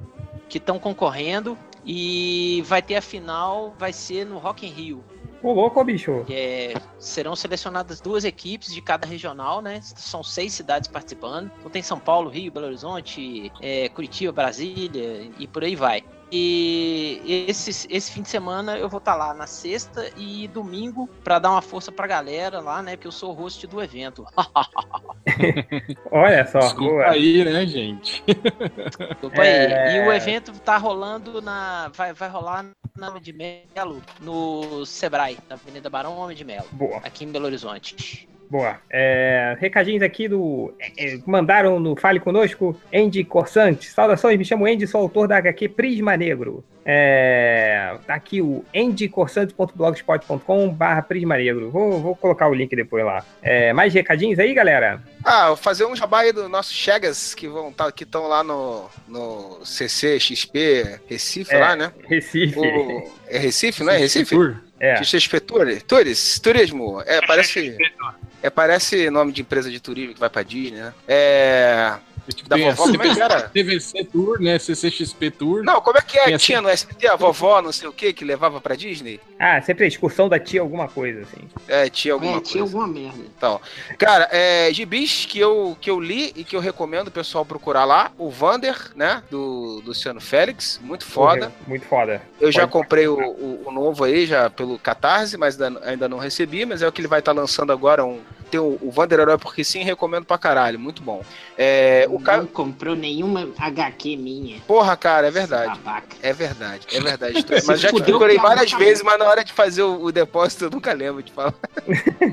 Que 0.49 0.59
estão 0.59 0.79
concorrendo 0.79 1.59
e 1.85 2.63
vai 2.67 2.83
ter 2.83 2.97
a 2.97 3.03
final, 3.03 3.75
vai 3.79 3.93
ser 3.93 4.25
no 4.25 4.39
Rock 4.39 4.67
in 4.67 4.71
Rio. 4.71 5.05
Ô, 5.43 5.53
louco, 5.53 5.83
bicho. 5.85 6.25
É, 6.29 6.75
serão 6.99 7.37
selecionadas 7.37 8.01
duas 8.01 8.25
equipes 8.25 8.73
de 8.73 8.83
cada 8.83 9.07
regional, 9.07 9.63
né? 9.63 9.81
São 9.83 10.23
seis 10.23 10.53
cidades 10.53 10.89
participando. 10.89 11.51
Então 11.59 11.71
tem 11.71 11.83
São 11.83 11.99
Paulo, 11.99 12.29
Rio, 12.29 12.51
Belo 12.51 12.67
Horizonte, 12.67 13.53
é, 13.61 13.89
Curitiba, 13.91 14.33
Brasília 14.33 15.31
e 15.39 15.47
por 15.47 15.63
aí 15.63 15.77
vai. 15.77 16.03
E 16.31 17.47
esse, 17.49 17.87
esse 17.91 18.13
fim 18.13 18.21
de 18.21 18.29
semana 18.29 18.77
eu 18.77 18.89
vou 18.89 18.99
estar 18.99 19.13
tá 19.13 19.19
lá 19.19 19.33
na 19.33 19.47
sexta 19.47 20.11
e 20.15 20.47
domingo 20.49 21.09
para 21.25 21.39
dar 21.39 21.53
uma 21.53 21.63
força 21.63 21.91
pra 21.91 22.07
galera 22.07 22.61
lá, 22.61 22.83
né? 22.83 22.97
Porque 22.97 23.09
eu 23.09 23.13
sou 23.13 23.31
o 23.31 23.35
host 23.35 23.67
do 23.67 23.83
evento. 23.83 24.27
Olha 26.13 26.47
só. 26.47 26.59
Desculpa 26.59 26.93
boa. 26.93 27.09
aí, 27.09 27.45
né, 27.45 27.67
gente? 27.67 28.23
Desculpa 28.27 29.43
é... 29.43 29.89
aí. 29.89 29.97
E 29.97 30.09
o 30.09 30.13
evento 30.13 30.53
tá 30.61 30.77
rolando 30.77 31.41
na. 31.41 31.91
Vai, 31.95 32.13
vai 32.13 32.29
rolar 32.29 32.67
na 32.99 33.09
Homem 33.09 33.23
de 33.23 33.33
Melo, 33.33 34.03
no 34.21 34.85
Sebrae, 34.85 35.39
na 35.49 35.55
Avenida 35.55 35.89
Barão 35.89 36.19
Homem 36.19 36.37
de 36.37 36.45
Melo. 36.45 36.67
Boa. 36.73 36.99
Aqui 36.99 37.25
em 37.25 37.31
Belo 37.31 37.47
Horizonte. 37.47 38.29
Boa. 38.51 38.81
É, 38.91 39.57
recadinhos 39.61 40.03
aqui 40.03 40.27
do. 40.27 40.73
É, 40.97 41.19
mandaram 41.27 41.79
no 41.79 41.95
Fale 41.95 42.19
Conosco, 42.19 42.75
Andy 42.93 43.23
Corsante. 43.25 43.91
Saudações, 43.91 44.39
me 44.39 44.45
chamo 44.45 44.67
Andy, 44.67 44.87
sou 44.87 45.03
autor 45.03 45.29
da 45.29 45.37
HQ 45.37 45.69
Prisma 45.71 46.17
Negro. 46.17 46.65
É, 46.91 47.99
tá 48.07 48.15
aqui 48.15 48.41
o 48.41 48.65
andycorsante.blogspot.com 48.75 50.71
barra 50.71 51.03
Prisma 51.03 51.37
Negro. 51.37 51.71
Vou, 51.71 52.01
vou 52.01 52.17
colocar 52.17 52.49
o 52.49 52.55
link 52.55 52.75
depois 52.75 53.05
lá. 53.05 53.23
É, 53.43 53.75
mais 53.75 53.93
recadinhos 53.93 54.39
aí, 54.39 54.55
galera? 54.55 55.03
Ah, 55.23 55.49
vou 55.49 55.57
fazer 55.57 55.85
um 55.85 55.95
jabá 55.95 56.21
aí 56.21 56.33
do 56.33 56.49
nosso 56.49 56.73
Chegas, 56.73 57.35
que 57.35 57.47
vão 57.47 57.71
tá, 57.71 57.93
que 57.93 58.05
estão 58.05 58.27
lá 58.27 58.43
no, 58.43 58.89
no 59.07 59.61
CCXP 59.63 61.01
Recife, 61.07 61.55
é, 61.55 61.59
lá, 61.59 61.77
né? 61.77 61.93
Recife. 62.07 62.59
O, 62.59 63.13
é 63.27 63.37
Recife, 63.37 63.85
não 63.85 63.93
é 63.93 63.99
Recife? 63.99 64.35
É. 64.81 65.03
XP 65.03 65.41
Tour, 65.41 65.67
Tours, 65.83 66.39
Turismo. 66.39 67.03
É, 67.05 67.21
parece. 67.27 67.77
É, 68.43 68.51
parece 68.51 69.11
nome 69.11 69.33
de 69.33 69.43
empresa 69.43 69.71
de 69.71 69.81
turismo 69.81 70.15
que 70.15 70.21
vai 70.21 70.31
pra 70.31 70.43
Disney, 70.43 70.81
né? 70.81 70.95
É. 71.07 71.95
Tipo, 72.35 72.49
da 72.49 72.57
vovó, 72.57 72.83
como 72.85 73.03
é 73.03 73.15
que 73.15 73.21
era? 73.21 73.43
TVC 73.49 74.05
Tour, 74.05 74.41
né? 74.41 74.59
CCXP 74.59 75.31
Tour. 75.31 75.63
Não, 75.63 75.81
como 75.81 75.99
é 75.99 76.01
que 76.01 76.19
é? 76.19 76.37
Tinha 76.37 76.61
no 76.61 76.69
SBT 76.69 77.09
a 77.09 77.17
vovó, 77.17 77.63
não 77.63 77.73
sei 77.73 77.89
o 77.89 77.93
que, 77.93 78.13
que 78.13 78.25
levava 78.25 78.61
pra 78.61 78.75
Disney? 78.75 79.21
Ah, 79.39 79.61
sempre 79.63 79.85
a 79.85 79.89
excursão 79.89 80.29
da 80.29 80.39
tia 80.39 80.61
alguma 80.61 80.89
coisa, 80.89 81.23
assim. 81.23 81.49
É, 81.67 81.89
tinha 81.89 82.15
alguma 82.15 82.33
é, 82.33 82.35
coisa. 82.35 82.51
tinha 82.51 82.63
alguma 82.63 82.87
merda. 82.87 83.23
Então, 83.37 83.61
cara, 83.97 84.29
é, 84.31 84.73
gibis 84.73 85.25
que 85.27 85.39
eu, 85.39 85.77
que 85.81 85.91
eu 85.91 86.01
li 86.01 86.33
e 86.37 86.45
que 86.45 86.57
eu 86.57 86.61
recomendo 86.61 87.09
o 87.09 87.13
pessoal 87.13 87.45
procurar 87.45 87.85
lá. 87.85 88.13
O 88.19 88.31
Vander, 88.31 88.77
né? 88.95 89.23
Do, 89.31 89.81
do 89.81 89.89
Luciano 89.89 90.21
Félix, 90.21 90.81
muito 90.83 91.05
foda. 91.05 91.53
Muito 91.67 91.87
foda. 91.87 92.23
Eu 92.41 92.49
Pode 92.49 92.57
já 92.57 92.67
comprei 92.67 93.09
o, 93.09 93.17
o, 93.17 93.63
o, 93.67 93.73
novo 93.73 94.05
aí, 94.05 94.27
já 94.27 94.51
pelo 94.51 94.79
Catarse, 94.79 95.37
mas 95.37 95.61
ainda 95.61 96.09
não 96.09 96.19
recebi, 96.19 96.65
mas 96.65 96.83
é 96.83 96.89
o 96.89 96.93
que 96.93 97.01
ele 97.01 97.09
vai 97.09 97.21
estar 97.21 97.35
tá 97.35 97.41
lançando 97.41 97.73
agora, 97.73 98.05
um 98.05 98.21
tem 98.49 98.59
o, 98.59 98.79
o 98.81 98.91
Vander 98.91 99.21
Herói 99.21 99.39
porque 99.39 99.63
sim, 99.63 99.83
recomendo 99.83 100.25
pra 100.25 100.39
caralho, 100.39 100.79
muito 100.79 101.03
bom. 101.03 101.23
É, 101.57 102.07
o 102.09 102.18
cara... 102.21 102.39
Não 102.39 102.47
comprou 102.47 102.95
nenhuma 102.95 103.49
HQ 103.59 104.17
minha. 104.17 104.61
Porra, 104.67 104.97
cara, 104.97 105.29
é 105.29 105.31
verdade. 105.31 105.81
É 106.23 106.33
verdade, 106.33 106.87
é 106.93 107.01
verdade. 107.01 107.47
mas 107.67 107.81
já 107.81 107.93
te 107.93 108.03
procurei 108.03 108.39
várias 108.39 108.73
vezes, 108.73 109.03
mas 109.03 109.19
na 109.19 109.27
hora 109.27 109.45
de 109.45 109.53
fazer 109.53 109.83
o, 109.83 110.05
o 110.05 110.13
depósito 110.13 110.65
eu 110.65 110.71
nunca 110.71 110.93
lembro 110.93 111.23
de 111.23 111.33
falar. 111.33 111.55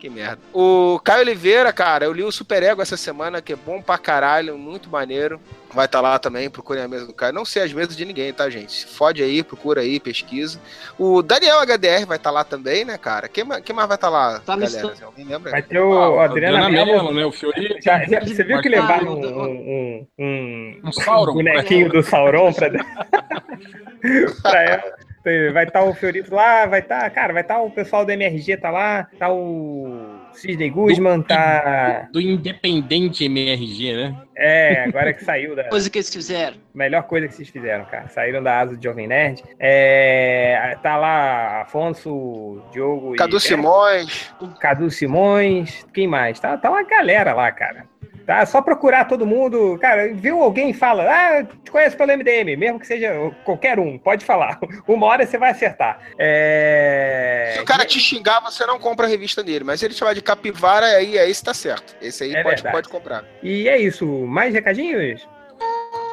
Que 0.00 0.08
merda. 0.08 0.38
O 0.54 0.98
Caio 1.04 1.20
Oliveira, 1.20 1.70
cara, 1.74 2.06
eu 2.06 2.12
li 2.14 2.22
o 2.22 2.32
Super 2.32 2.62
Ego 2.62 2.80
essa 2.80 2.96
semana, 2.96 3.42
que 3.42 3.52
é 3.52 3.56
bom 3.56 3.82
pra 3.82 3.98
caralho, 3.98 4.56
muito 4.56 4.88
maneiro. 4.88 5.38
Vai 5.74 5.84
estar 5.84 5.98
tá 5.98 6.02
lá 6.02 6.18
também, 6.18 6.48
procurem 6.48 6.82
a 6.82 6.88
mesa 6.88 7.06
do 7.06 7.12
Caio. 7.12 7.34
Não 7.34 7.44
sei 7.44 7.64
as 7.64 7.72
mesas 7.72 7.94
de 7.94 8.06
ninguém, 8.06 8.32
tá, 8.32 8.48
gente? 8.48 8.86
Fode 8.86 9.22
aí, 9.22 9.42
procura 9.42 9.82
aí, 9.82 10.00
pesquisa. 10.00 10.58
O 10.98 11.20
Daniel 11.20 11.60
HDR 11.60 12.06
vai 12.06 12.16
estar 12.16 12.30
tá 12.30 12.30
lá 12.30 12.44
também, 12.44 12.82
né, 12.82 12.96
cara? 12.96 13.28
Quem, 13.28 13.44
quem 13.60 13.76
mais 13.76 13.86
vai 13.86 13.96
estar 13.96 14.06
tá 14.06 14.10
lá, 14.10 14.40
tá 14.40 14.56
galera? 14.56 14.94
Alguém 15.04 15.26
lembra? 15.26 15.50
Vai 15.50 15.62
ter 15.62 15.80
o 15.80 16.18
ah, 16.18 16.24
Adriana 16.24 16.70
Mello, 16.70 17.12
né? 17.12 17.26
O 17.26 17.30
Fiori. 17.30 17.76
Já, 17.84 18.02
já, 18.06 18.20
você 18.20 18.42
viu 18.42 18.58
que 18.62 18.70
levaram 18.70 19.12
um, 19.12 19.26
um, 19.26 20.06
um, 20.18 20.80
um, 20.82 20.92
Sauron, 20.92 21.34
bonequinho 21.34 21.90
do 21.90 22.02
Sauron 22.02 22.54
pra, 22.54 22.70
pra 24.40 24.62
ela? 24.62 25.09
Vai 25.22 25.64
estar 25.64 25.80
tá 25.80 25.84
o 25.84 25.94
Fiorito 25.94 26.34
lá, 26.34 26.64
vai 26.64 26.80
estar, 26.80 27.02
tá, 27.02 27.10
cara, 27.10 27.32
vai 27.32 27.42
estar 27.42 27.56
tá 27.56 27.60
o 27.60 27.70
pessoal 27.70 28.06
do 28.06 28.12
MRG, 28.12 28.56
tá 28.56 28.70
lá, 28.70 29.06
tá 29.18 29.30
o 29.30 30.18
Sidney 30.32 30.70
Guzman, 30.70 31.20
tá. 31.20 32.08
Do, 32.10 32.20
Independente 32.20 33.24
MRG, 33.24 33.92
né? 33.92 34.16
É, 34.34 34.84
agora 34.84 35.12
que 35.12 35.22
saiu 35.22 35.54
da. 35.54 35.64
Coisa 35.64 35.90
que 35.90 35.98
eles 35.98 36.10
fizeram. 36.10 36.56
Melhor 36.72 37.02
coisa 37.02 37.28
que 37.28 37.34
vocês 37.34 37.50
fizeram, 37.50 37.84
cara. 37.84 38.08
Saíram 38.08 38.42
da 38.42 38.60
asa 38.60 38.76
do 38.76 38.82
Jovem 38.82 39.06
Nerd. 39.06 39.42
É, 39.58 40.76
tá 40.82 40.96
lá 40.96 41.62
Afonso, 41.62 42.62
Diogo 42.72 43.14
Cadu 43.16 43.36
e... 43.36 43.40
Simões. 43.40 44.34
Cadu 44.58 44.90
Simões. 44.90 45.86
Quem 45.92 46.06
mais? 46.06 46.40
Tá, 46.40 46.56
tá 46.56 46.70
uma 46.70 46.82
galera 46.82 47.34
lá, 47.34 47.52
cara. 47.52 47.84
Tá? 48.26 48.46
Só 48.46 48.62
procurar 48.62 49.06
todo 49.06 49.26
mundo. 49.26 49.78
Cara, 49.80 50.12
viu 50.14 50.42
alguém 50.42 50.70
e 50.70 50.74
fala, 50.74 51.04
ah, 51.04 51.44
te 51.44 51.70
conheço 51.70 51.96
pelo 51.96 52.16
MDM, 52.16 52.56
mesmo 52.56 52.78
que 52.78 52.86
seja 52.86 53.12
qualquer 53.44 53.78
um, 53.78 53.98
pode 53.98 54.24
falar. 54.24 54.58
Uma 54.86 55.06
hora 55.06 55.26
você 55.26 55.36
vai 55.36 55.50
acertar. 55.50 56.00
É... 56.18 57.54
Se 57.56 57.60
o 57.60 57.64
cara 57.64 57.84
te 57.84 57.98
xingar, 57.98 58.40
você 58.40 58.64
não 58.66 58.78
compra 58.78 59.06
a 59.06 59.08
revista 59.08 59.42
dele, 59.42 59.64
mas 59.64 59.80
se 59.80 59.86
ele 59.86 59.94
chamar 59.94 60.14
de 60.14 60.22
capivara, 60.22 60.86
aí, 60.86 61.18
aí 61.18 61.30
está 61.30 61.52
certo. 61.52 61.96
Esse 62.00 62.24
aí 62.24 62.34
é 62.34 62.42
pode, 62.42 62.62
pode 62.62 62.88
comprar. 62.88 63.24
E 63.42 63.68
é 63.68 63.78
isso. 63.78 64.06
Mais 64.06 64.54
recadinhos? 64.54 65.28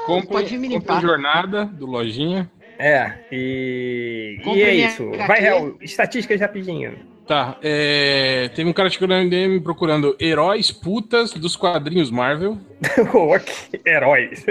Compre, 0.05 0.27
pode 0.27 0.57
me 0.57 0.69
limpar. 0.69 1.01
jornada 1.01 1.65
do 1.65 1.85
Lojinha. 1.85 2.49
É, 2.79 3.13
e, 3.31 4.39
e 4.45 4.61
é 4.61 4.73
isso. 4.73 5.11
Vai, 5.27 5.39
Real, 5.39 5.75
estatísticas 5.81 6.39
rapidinho. 6.39 7.16
Tá, 7.27 7.57
é... 7.61 8.49
teve 8.55 8.69
um 8.69 8.73
cara 8.73 8.89
chegando 8.89 9.13
no 9.13 9.25
MDM 9.25 9.59
procurando 9.61 10.15
heróis 10.17 10.71
putas 10.71 11.33
dos 11.33 11.57
quadrinhos 11.57 12.09
Marvel. 12.09 12.57
heróis. 13.85 14.45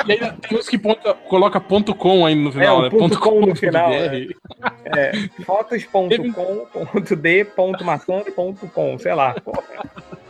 E 0.06 0.12
ainda 0.12 0.34
tem 0.34 0.58
uns 0.58 0.68
que 0.68 0.78
ponta, 0.78 1.14
coloca 1.14 1.62
ponto 1.62 1.96
com 1.96 2.26
aí 2.26 2.36
no 2.36 2.52
final, 2.52 2.80
é, 2.80 2.84
né? 2.84 2.90
Ponto, 2.90 3.20
com, 3.20 3.40
no 3.40 3.56
final. 3.56 3.90
Né? 3.90 4.28
É, 4.86 5.12
com, 8.68 8.98
sei 9.00 9.14
lá. 9.14 9.36
Uh, 9.46 10.23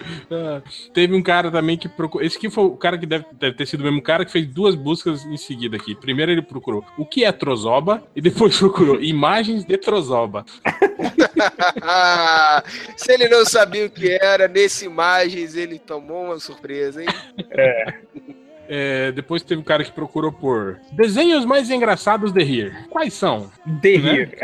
teve 0.93 1.15
um 1.15 1.21
cara 1.21 1.51
também 1.51 1.77
que 1.77 1.87
procurou. 1.87 2.25
Esse 2.25 2.37
aqui 2.37 2.49
foi 2.49 2.65
o 2.65 2.77
cara 2.77 2.97
que 2.97 3.05
deve, 3.05 3.25
deve, 3.33 3.55
ter 3.55 3.65
sido 3.65 3.81
o 3.81 3.83
mesmo 3.83 4.01
cara 4.01 4.25
que 4.25 4.31
fez 4.31 4.47
duas 4.47 4.75
buscas 4.75 5.25
em 5.25 5.37
seguida 5.37 5.77
aqui. 5.77 5.95
Primeiro 5.95 6.31
ele 6.31 6.41
procurou 6.41 6.83
o 6.97 7.05
que 7.05 7.23
é 7.23 7.31
trozoba 7.31 8.03
e 8.15 8.21
depois 8.21 8.57
procurou 8.57 9.01
imagens 9.01 9.65
de 9.65 9.77
trozoba. 9.77 10.45
Se 12.95 13.13
ele 13.13 13.29
não 13.29 13.45
sabia 13.45 13.85
o 13.85 13.89
que 13.89 14.11
era, 14.11 14.47
nesse 14.47 14.85
imagens 14.85 15.55
ele 15.55 15.79
tomou 15.79 16.25
uma 16.25 16.39
surpresa, 16.39 17.01
hein? 17.01 17.09
É. 17.51 17.93
É, 18.67 19.11
depois 19.11 19.43
teve 19.43 19.59
um 19.59 19.63
cara 19.63 19.83
que 19.83 19.91
procurou 19.91 20.31
por 20.31 20.79
desenhos 20.91 21.45
mais 21.45 21.69
engraçados 21.69 22.31
de 22.31 22.43
rir. 22.43 22.87
Quais 22.89 23.13
são? 23.13 23.51
De 23.65 23.97
né? 23.97 24.11
rir. 24.13 24.37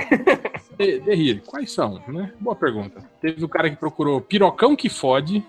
De, 0.78 1.00
de, 1.00 1.16
rir. 1.16 1.44
Quais 1.46 1.72
são, 1.72 2.02
né? 2.08 2.32
Boa 2.40 2.56
pergunta. 2.56 3.04
Teve 3.22 3.42
o 3.42 3.46
um 3.46 3.50
cara 3.50 3.70
que 3.70 3.76
procurou 3.76 4.22
pirocão 4.22 4.76
que 4.76 4.90
fode. 4.90 5.44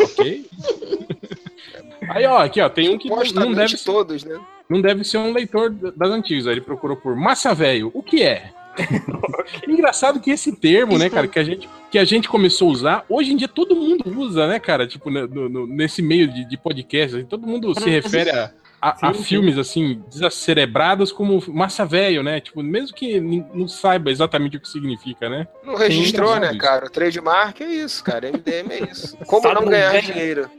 ok. 0.00 0.46
Aí, 2.08 2.24
ó, 2.26 2.38
aqui, 2.38 2.60
ó, 2.60 2.68
tem 2.68 2.88
um 2.88 2.98
que 2.98 3.08
não, 3.08 3.52
deve 3.52 3.76
todos, 3.78 4.24
né? 4.24 4.38
Não 4.68 4.80
deve 4.80 5.04
ser 5.04 5.18
um 5.18 5.32
leitor 5.32 5.70
das 5.70 6.10
antigas. 6.10 6.46
Aí 6.46 6.54
ele 6.54 6.60
procurou 6.60 6.96
por 6.96 7.16
massa 7.16 7.54
velho. 7.54 7.90
O 7.94 8.02
que 8.02 8.22
é? 8.22 8.52
Engraçado 9.66 10.20
que 10.20 10.30
esse 10.30 10.52
termo, 10.52 10.98
né, 10.98 11.08
cara, 11.08 11.28
que 11.28 11.38
a, 11.38 11.44
gente, 11.44 11.68
que 11.90 11.98
a 11.98 12.04
gente 12.04 12.28
começou 12.28 12.68
a 12.68 12.72
usar, 12.72 13.04
hoje 13.08 13.32
em 13.32 13.36
dia 13.36 13.48
todo 13.48 13.76
mundo 13.76 14.04
usa, 14.18 14.46
né, 14.46 14.58
cara? 14.58 14.86
Tipo, 14.86 15.10
no, 15.10 15.48
no, 15.48 15.66
nesse 15.66 16.02
meio 16.02 16.28
de, 16.28 16.44
de 16.44 16.56
podcast, 16.56 17.16
assim, 17.16 17.26
todo 17.26 17.46
mundo 17.46 17.78
se 17.78 17.88
refere 17.88 18.30
a, 18.30 18.52
a, 18.80 18.94
sim, 18.94 19.06
a 19.06 19.14
filmes, 19.14 19.58
assim, 19.58 20.02
desacerebrados 20.08 21.12
como 21.12 21.42
massa 21.48 21.84
velho, 21.84 22.22
né? 22.22 22.40
Tipo, 22.40 22.62
mesmo 22.62 22.94
que 22.94 23.20
não 23.20 23.66
saiba 23.66 24.10
exatamente 24.10 24.56
o 24.56 24.60
que 24.60 24.68
significa, 24.68 25.28
né? 25.28 25.46
Não 25.64 25.74
registrou, 25.74 26.38
né, 26.38 26.54
cara? 26.56 26.86
O 26.86 26.90
trademark 26.90 27.60
é 27.60 27.66
isso, 27.66 28.02
cara. 28.04 28.30
MDM 28.30 28.72
é 28.72 28.90
isso. 28.90 29.16
Como 29.26 29.46
não, 29.48 29.62
não 29.62 29.68
ganhar 29.68 29.92
ganha, 29.92 30.02
dinheiro? 30.02 30.50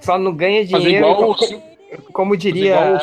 Só 0.00 0.18
não 0.18 0.34
ganha 0.34 0.64
dinheiro. 0.64 0.84
Fazer 0.84 0.96
igual 0.96 1.30
o 1.30 1.73
como 2.12 2.36
diria. 2.36 3.00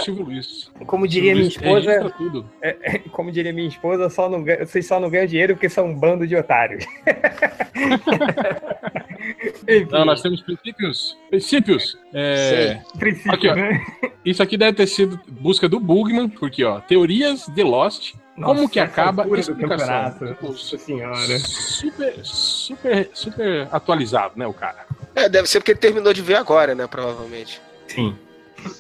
Como 0.85 1.07
diria 1.07 1.33
minha 1.33 1.47
esposa. 1.47 2.13
É, 2.61 2.75
é, 2.81 2.99
como 3.11 3.31
diria 3.31 3.53
minha 3.53 3.67
esposa, 3.67 4.09
só 4.09 4.29
não 4.29 4.43
vocês 4.43 4.85
só 4.85 4.99
não 4.99 5.09
ganham 5.09 5.25
dinheiro 5.25 5.55
porque 5.55 5.69
são 5.69 5.87
um 5.87 5.97
bando 5.97 6.27
de 6.27 6.35
otários. 6.35 6.85
não, 9.91 10.05
nós 10.05 10.21
temos 10.21 10.41
princípios. 10.41 11.17
Princípios. 11.29 11.97
É... 12.13 12.81
Princípios, 12.97 13.33
aqui, 13.33 13.47
ó. 13.47 13.55
Né? 13.55 13.85
Isso 14.25 14.43
aqui 14.43 14.57
deve 14.57 14.77
ter 14.77 14.87
sido 14.87 15.19
busca 15.27 15.67
do 15.67 15.79
Bugman, 15.79 16.29
porque, 16.29 16.63
ó, 16.63 16.79
teorias 16.79 17.47
de 17.47 17.63
Lost. 17.63 18.13
Nossa, 18.35 18.55
como 18.55 18.69
que 18.69 18.79
acaba 18.79 19.23
a 19.23 19.39
explicação? 19.39 20.35
Nossa 20.41 20.77
senhora. 20.77 21.39
Super, 21.39 22.15
super, 22.23 23.09
super 23.13 23.67
atualizado, 23.71 24.33
né, 24.37 24.47
o 24.47 24.53
cara? 24.53 24.85
É, 25.13 25.27
deve 25.27 25.47
ser 25.47 25.59
porque 25.59 25.71
ele 25.71 25.79
terminou 25.79 26.13
de 26.13 26.21
ver 26.21 26.35
agora, 26.35 26.73
né, 26.73 26.87
provavelmente. 26.87 27.61
Sim. 27.87 28.15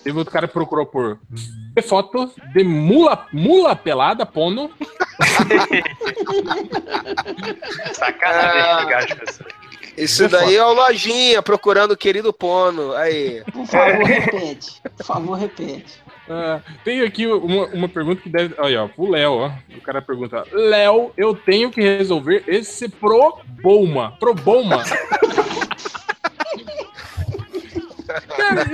Teve 0.03 0.17
outro 0.17 0.33
cara 0.33 0.47
que 0.47 0.53
procurou 0.53 0.85
por 0.85 1.19
foto 1.83 2.31
de 2.53 2.63
mula, 2.63 3.27
mula 3.31 3.75
pelada, 3.75 4.25
pono. 4.25 4.71
Sacanagem, 7.93 9.17
ah, 9.17 9.45
Isso 9.97 10.27
daí 10.27 10.55
é 10.55 10.65
o 10.65 10.73
Lojinha 10.73 11.41
procurando 11.41 11.91
o 11.91 11.97
querido 11.97 12.33
Pono. 12.33 12.93
Aí. 12.93 13.43
Por 13.51 13.65
favor, 13.67 14.03
repete. 14.03 14.81
Por 14.97 15.05
favor, 15.05 15.35
repete. 15.35 16.01
Uh, 16.27 16.61
tem 16.83 17.01
aqui 17.01 17.27
uma, 17.27 17.65
uma 17.67 17.89
pergunta 17.89 18.21
que 18.21 18.29
deve. 18.29 18.55
Olha, 18.57 18.83
ó, 18.83 18.87
pro 18.87 19.09
Léo, 19.09 19.33
ó. 19.33 19.51
O 19.75 19.81
cara 19.81 20.01
pergunta: 20.01 20.43
Léo, 20.51 21.11
eu 21.17 21.35
tenho 21.35 21.69
que 21.71 21.81
resolver 21.81 22.43
esse 22.47 22.87
problema. 22.89 24.15
Problema. 24.19 24.83
Cara, 28.35 28.65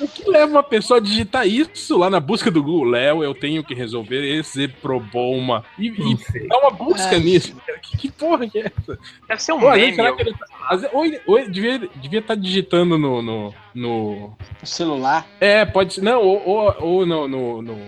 o 0.00 0.08
que 0.08 0.28
leva 0.28 0.50
uma 0.50 0.62
pessoa 0.62 0.98
a 0.98 1.02
digitar 1.02 1.46
isso 1.46 1.96
lá 1.98 2.10
na 2.10 2.20
busca 2.20 2.50
do 2.50 2.62
Google? 2.62 2.90
Léo, 2.90 3.24
eu 3.24 3.34
tenho 3.34 3.64
que 3.64 3.74
resolver 3.74 4.22
esse 4.24 4.68
problema. 4.68 5.64
E, 5.78 5.88
e 5.88 6.48
dá 6.48 6.58
uma 6.58 6.70
busca 6.70 7.16
é. 7.16 7.18
nisso. 7.18 7.54
Que, 7.82 7.96
que, 7.96 8.10
porra 8.10 8.48
que 8.48 8.58
é 8.58 8.66
essa? 8.66 8.98
Deve 9.28 9.42
ser 9.42 9.52
um 9.52 9.60
Pô, 9.60 9.70
meme. 9.70 9.94
Será 9.94 10.12
que 10.12 10.22
ele 10.22 10.32
tá, 10.32 10.46
ou, 10.92 11.04
ou 11.26 11.50
devia 11.50 11.76
estar 11.76 12.00
devia 12.00 12.22
tá 12.22 12.34
digitando 12.34 12.98
no, 12.98 13.22
no, 13.22 13.54
no... 13.74 14.36
celular? 14.62 15.26
É, 15.40 15.64
pode 15.64 15.94
ser. 15.94 16.02
Não, 16.02 16.20
ou, 16.22 16.42
ou, 16.46 16.76
ou 16.80 17.06
no, 17.06 17.28
no, 17.28 17.62
no, 17.62 17.78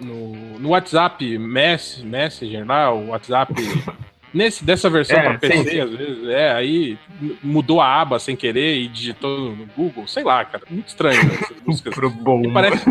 no, 0.00 0.58
no 0.58 0.68
WhatsApp 0.70 1.38
Mess, 1.38 2.02
Messenger 2.02 2.66
lá, 2.66 2.92
o 2.92 3.08
WhatsApp. 3.08 3.54
Nesse, 4.32 4.64
dessa 4.64 4.88
versão 4.88 5.18
é, 5.18 5.22
para 5.22 5.38
PC, 5.38 5.70
sim, 5.70 5.80
às 5.80 5.90
vezes, 5.90 6.28
é, 6.28 6.52
aí 6.52 6.98
mudou 7.42 7.80
a 7.80 8.00
aba 8.00 8.18
sem 8.18 8.36
querer 8.36 8.76
e 8.76 8.88
digitou 8.88 9.56
no 9.56 9.66
Google, 9.66 10.06
sei 10.06 10.22
lá, 10.22 10.44
cara, 10.44 10.62
muito 10.70 10.88
estranho 10.88 11.24
né, 11.24 11.38
essas 11.42 11.56
músicas. 11.66 11.94
Pro 11.94 12.10
bom. 12.10 12.42
Parece, 12.52 12.84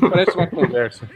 parece 0.00 0.36
uma 0.36 0.46
conversa. 0.46 1.10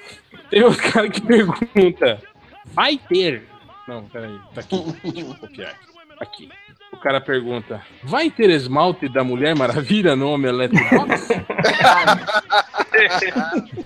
Tem 0.51 0.63
outro 0.63 0.93
cara 0.93 1.09
que 1.09 1.21
pergunta: 1.21 2.21
vai 2.67 2.99
ter. 2.99 3.45
Não, 3.87 4.05
peraí, 4.05 4.37
tá 4.55 4.63
aqui. 4.63 4.85
Deixa 5.05 5.21
eu 5.21 5.35
copiar 5.35 5.75
aqui. 6.21 6.49
O 6.93 6.97
cara 6.97 7.21
pergunta: 7.21 7.81
vai 8.03 8.31
ter 8.31 8.51
esmalte 8.51 9.09
da 9.09 9.23
Mulher 9.23 9.57
Maravilha 9.57 10.17
no 10.17 10.31
Omelete 10.31 10.75
Box? 10.91 11.29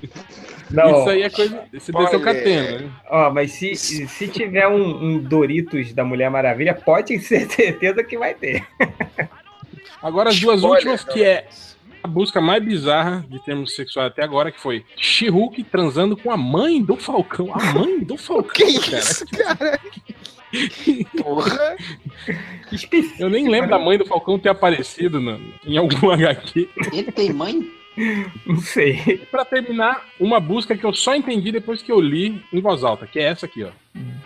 Não, 0.70 1.00
Isso 1.00 1.10
aí 1.10 1.22
é 1.22 1.30
coisa. 1.30 1.64
Esse 1.72 1.92
deve 1.92 2.06
ser 2.08 2.16
o 2.16 2.20
Catena, 2.20 2.78
né? 2.78 2.90
Ó, 3.08 3.30
mas 3.30 3.52
se, 3.52 3.74
se 3.74 4.28
tiver 4.28 4.68
um, 4.68 5.04
um, 5.04 5.18
Doritos 5.18 5.92
da 5.92 6.04
Mulher 6.04 6.30
Maravilha, 6.30 6.74
pode 6.74 7.18
ter 7.20 7.46
certeza 7.50 8.04
que 8.04 8.16
vai 8.16 8.34
ter. 8.34 8.66
Agora 10.02 10.30
as 10.30 10.38
duas 10.38 10.62
últimas, 10.62 11.04
que 11.04 11.22
é 11.22 11.46
a 12.02 12.08
busca 12.08 12.40
mais 12.40 12.62
bizarra 12.64 13.24
de 13.28 13.42
termos 13.44 13.74
sexuais 13.74 14.10
até 14.10 14.22
agora, 14.22 14.50
que 14.50 14.60
foi 14.60 14.84
she 14.96 15.26
transando 15.70 16.16
com 16.16 16.30
a 16.30 16.36
mãe 16.36 16.82
do 16.82 16.96
Falcão. 16.96 17.52
A 17.52 17.72
mãe 17.72 18.00
do 18.00 18.16
Falcão, 18.18 18.66
que 18.66 18.90
cara. 18.90 19.02
Isso, 19.02 19.26
cara? 19.26 19.80
Porra! 21.22 21.76
Eu 23.18 23.28
nem 23.28 23.48
lembro 23.48 23.70
da 23.70 23.78
mãe 23.78 23.98
do 23.98 24.06
Falcão 24.06 24.38
ter 24.38 24.48
aparecido 24.48 25.20
no, 25.20 25.40
em 25.64 25.76
algum 25.76 26.10
HQ. 26.10 26.68
Ele 26.92 27.12
tem 27.12 27.32
mãe? 27.32 27.79
Não 28.46 28.56
sei. 28.58 29.18
Pra 29.30 29.44
terminar, 29.44 30.06
uma 30.18 30.40
busca 30.40 30.76
que 30.76 30.84
eu 30.84 30.92
só 30.94 31.14
entendi 31.14 31.52
depois 31.52 31.82
que 31.82 31.92
eu 31.92 32.00
li 32.00 32.42
em 32.52 32.60
voz 32.60 32.84
alta, 32.84 33.06
que 33.06 33.18
é 33.18 33.24
essa 33.24 33.46
aqui, 33.46 33.64
ó. 33.64 33.70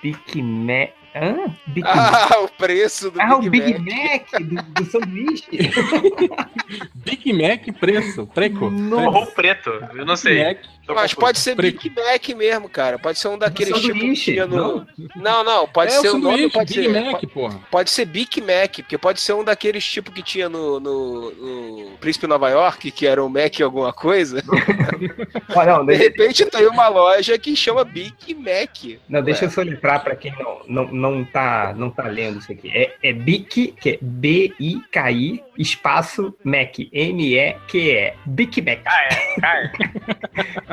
Big 0.03 0.43
Mac. 0.43 1.04
Hã? 1.15 1.55
Big 1.69 1.87
ah, 1.87 1.95
Mac. 1.95 2.43
o 2.43 2.49
preço 2.49 3.11
do 3.11 3.21
ah, 3.21 3.39
Big 3.39 3.47
o 3.47 3.51
Big 3.51 3.79
Mac, 3.79 4.33
Mac 4.33 4.43
do, 4.43 4.83
do 4.83 4.91
sanduíche. 4.91 5.47
Big 6.97 7.33
Mac 7.33 7.79
preço, 7.79 8.27
preco. 8.27 8.65
Ou 8.65 9.27
preto, 9.27 9.71
eu 9.95 10.05
não 10.05 10.17
sei. 10.17 10.45
Mac. 10.45 10.59
Mas 10.89 11.15
pode 11.15 11.39
ser 11.39 11.55
preco. 11.55 11.83
Big 11.83 11.95
Mac 11.95 12.29
mesmo, 12.31 12.69
cara. 12.69 12.99
Pode 12.99 13.19
ser 13.19 13.29
um 13.29 13.39
daqueles 13.39 13.81
tipo 13.81 13.99
que 13.99 14.13
tinha 14.15 14.47
no. 14.47 14.87
Não, 15.17 15.45
não, 15.45 15.69
pode 15.69 15.93
é 15.93 16.01
ser 16.01 16.11
o 16.11 16.19
nome. 16.19 16.51
Pode 16.51 16.75
Big 16.75 16.93
ser, 16.93 17.01
Mac, 17.01 17.13
pode, 17.13 17.27
porra. 17.29 17.61
Pode 17.71 17.91
ser 17.91 18.05
Big 18.05 18.41
Mac, 18.41 18.77
porque 18.77 18.99
pode 18.99 19.21
ser 19.21 19.33
um 19.35 19.45
daqueles 19.45 19.85
tipo 19.85 20.11
que 20.13 20.23
tinha 20.23 20.49
no, 20.49 20.81
no, 20.81 21.31
no 21.31 21.97
Príncipe 21.99 22.27
Nova 22.27 22.51
York, 22.51 22.91
que 22.91 23.07
era 23.07 23.25
um 23.25 23.29
Mac 23.29 23.61
alguma 23.61 23.93
coisa. 23.93 24.43
ah, 25.57 25.65
não, 25.65 25.87
de 25.87 25.95
repente 25.95 26.45
tem 26.47 26.67
uma 26.67 26.89
loja 26.89 27.39
que 27.39 27.55
chama 27.55 27.85
Big 27.85 28.35
Mac. 28.35 29.01
Não, 29.09 29.23
deixa 29.23 29.47
eu 29.47 29.51
soletrar 29.51 30.03
para 30.03 30.17
quem 30.17 30.35
não, 30.69 30.87
não 30.87 31.04
não 31.05 31.23
tá, 31.23 31.75
não 31.77 31.91
tá 31.91 32.05
lendo 32.05 32.39
isso 32.39 32.51
aqui. 32.51 32.71
É, 32.75 32.95
é 33.03 33.13
BIC, 33.13 33.75
que 33.79 33.91
é 33.91 33.99
B-I-K-I, 34.01 35.45
espaço 35.59 36.35
Mac, 36.43 36.79
M-E-Q-E. 36.91 38.15
Big 38.25 38.63
Mac. 38.63 38.81
Ah, 38.87 39.03
é, 39.03 39.71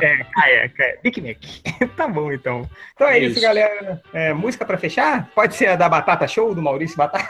é. 0.00 0.06
é, 0.06 0.26
ah, 0.36 0.50
é, 0.50 0.70
é. 0.78 0.98
Big 1.02 1.20
Mac. 1.20 1.36
tá 1.96 2.08
bom, 2.08 2.32
então. 2.32 2.68
Então 2.94 3.08
é 3.08 3.18
isso, 3.18 3.32
isso 3.32 3.42
galera. 3.42 4.00
É, 4.14 4.32
música 4.32 4.64
para 4.64 4.78
fechar? 4.78 5.28
Pode 5.34 5.54
ser 5.54 5.66
a 5.68 5.76
da 5.76 5.88
Batata 5.88 6.26
Show, 6.26 6.54
do 6.54 6.62
Maurício 6.62 6.96
Batata? 6.96 7.28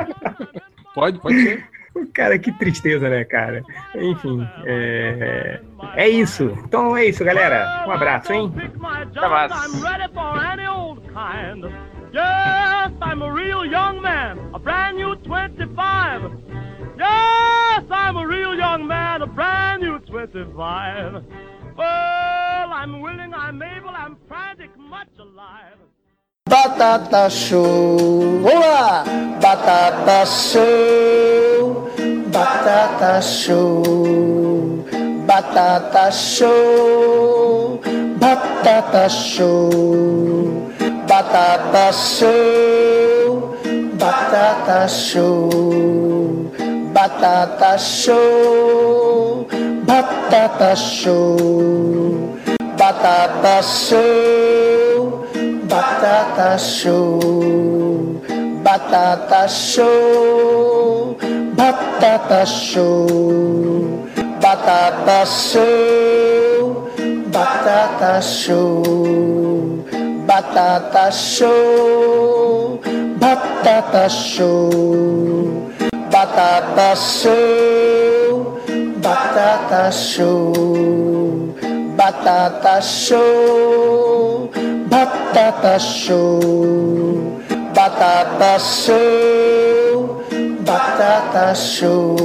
pode, 0.94 1.20
pode 1.20 1.42
ser. 1.42 1.68
Cara, 2.12 2.38
que 2.38 2.50
tristeza, 2.52 3.08
né, 3.08 3.24
cara? 3.24 3.62
Enfim, 3.94 4.48
é... 4.64 5.60
é 5.94 6.08
isso. 6.08 6.56
Então 6.64 6.96
é 6.96 7.04
isso, 7.04 7.24
galera. 7.24 7.84
Um 7.86 7.92
abraço, 7.92 8.32
hein? 8.32 8.52
Até 9.16 9.28
mais. 9.28 9.52
Yes, 12.14 12.92
I'm 13.02 13.22
a 13.22 13.32
real 13.32 13.66
young 13.66 14.00
man, 14.00 14.38
a 14.54 14.58
brand 14.60 14.96
new 14.98 15.16
25. 15.16 16.30
Yes, 16.96 17.84
I'm 17.90 18.16
a 18.16 18.24
real 18.24 18.54
young 18.54 18.86
man, 18.86 19.22
a 19.22 19.26
brand 19.26 19.82
new 19.82 19.98
25. 19.98 21.24
Well, 21.76 22.72
I'm 22.72 23.00
willing, 23.00 23.34
I'm 23.34 23.60
able, 23.60 23.88
I'm 23.88 24.16
frantic, 24.28 24.70
much 24.78 25.08
alive. 25.18 25.74
Batata 26.48 27.28
Show. 27.28 28.42
Vamos 28.44 28.64
lá! 28.64 29.04
Batata 29.40 30.24
Show. 30.24 31.90
Batata 32.30 33.20
Show. 33.20 33.82
Batata 35.26 36.12
Show. 36.12 37.80
Batata 38.20 39.08
Show. 39.10 40.43
Batata 41.24 41.92
Show. 41.92 43.56
Batata 43.96 44.88
Show. 44.88 45.84
batata 46.94 47.76
show, 47.76 49.46
batata 49.86 50.74
show, 50.76 51.36
batata 52.78 53.56
show, 53.62 55.26
batata 55.68 56.58
show, 56.58 57.20
batata 58.62 59.48
show, 59.48 61.16
batata 61.56 62.46
show, 62.46 63.08
batata 64.40 65.26
show, 65.26 66.90
batata 67.32 68.22
show, 68.22 69.33
batata 70.26 71.10
show, 71.12 72.80
batata 73.18 74.08
show 74.08 75.14
batata 76.14 76.94
show, 76.94 78.60
batata 79.02 79.90
show, 79.90 80.52
batata 81.98 82.80
show, 82.80 84.48
batata 84.88 85.74
show, 85.80 86.38
batata 87.74 88.58
show, 88.60 90.22
batata 90.64 91.54
show, 91.56 92.16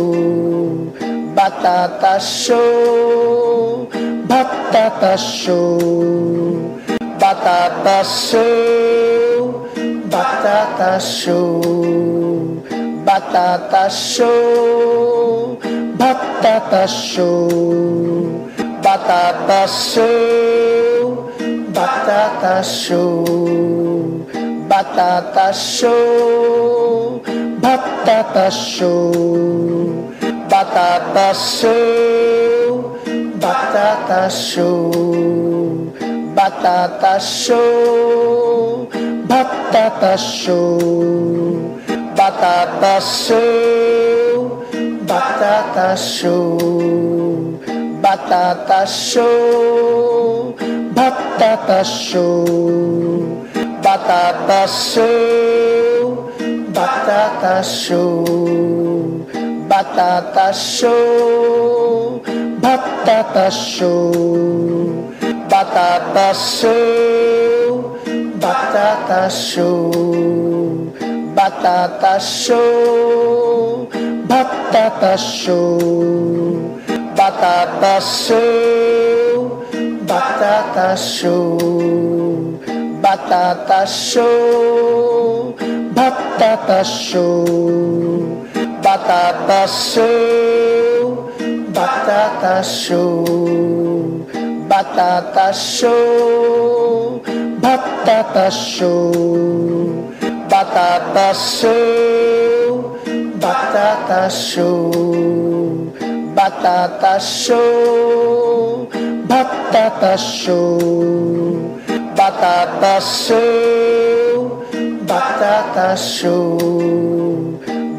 batata 1.33 2.19
show, 2.21 3.89
batata 4.29 5.17
show, 5.17 6.68
batata 7.39 8.03
show, 8.03 9.69
batata 10.09 10.99
show 10.99 11.99
batata 13.09 13.89
show, 13.89 15.57
batata 15.97 16.87
show, 16.87 17.49
batata 18.83 19.65
show, 19.67 21.31
batata 21.73 22.63
show, 22.63 23.25
batata 24.69 25.47
show, 25.53 27.19
batata 27.61 28.51
show, 28.51 29.11
batata 30.51 31.33
show, 31.33 32.99
batata 33.41 34.29
show, 34.29 34.91
batata 36.49 37.19
show, 37.19 38.87
batata 39.27 40.17
show 40.17 40.79
batata 56.79 57.63
show, 57.63 59.25
batata 59.69 60.53
show, 60.53 62.21
batata 62.61 63.51
show, 63.51 64.78
batata 65.59 66.33
show, 66.33 67.99
batata 68.39 69.29
show, 69.29 69.91
batata 71.35 72.15
show, 72.17 73.89
batata 74.29 75.17
show, 75.17 75.77
batata 77.13 77.99
show, 77.99 79.67
batata 80.07 80.95
show, 80.95 81.57
batata 83.03 83.85
show 83.85 85.09
batata 85.93 86.85
show, 86.85 87.43
batata 88.81 89.67
show, 89.67 91.33
batata 91.73 92.63
show, 92.63 93.88
batata 94.79 95.51
show, 95.53 97.19
batata 97.59 98.47
show, 98.49 99.11
batata 100.47 101.33
show, 101.35 102.95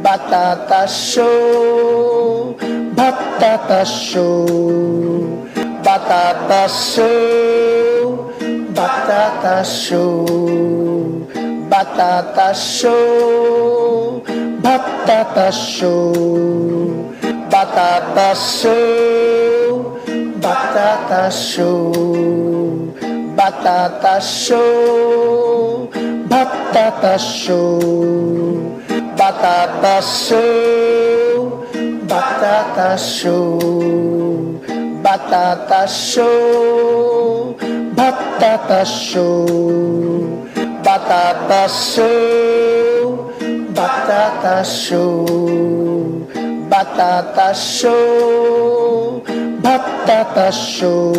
batata 0.03 0.89
show, 0.89 2.57
batata 2.97 3.85
show, 3.85 5.49
batata 5.83 6.68
show, 6.68 8.33
batata 8.74 9.64
show 9.64 10.70
batata 11.70 12.53
show, 12.53 14.20
batata 14.61 15.53
show, 15.53 16.12
batata 17.49 18.35
show, 18.35 20.01
batata 20.43 21.31
show, 21.31 21.93
batata 23.37 24.20
show, 24.20 25.89
batata 26.28 27.18
show, 27.18 27.78
batata 29.16 29.97
show, 30.03 31.66
batata 32.11 32.99
show, 32.99 34.20
batata 35.03 35.86
show, 35.88 37.57
batata 37.94 38.84
show 38.84 39.80
batata 40.82 41.68
show, 41.68 43.32
batata 43.76 44.64
show, 44.64 45.26
batata 46.68 47.55
show, 47.55 49.22
batata 49.62 50.51
show, 50.51 51.12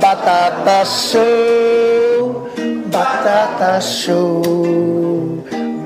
batata 0.00 0.84
show, 0.86 2.48
batata 2.90 3.80
show, 3.82 4.42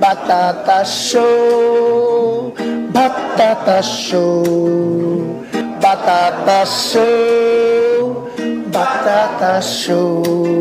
batata 0.01 0.85
show, 0.85 2.55
batata 2.93 3.83
show, 3.83 5.44
batata 5.85 6.65
show, 6.65 8.31
batata 8.73 9.61
show 9.61 10.55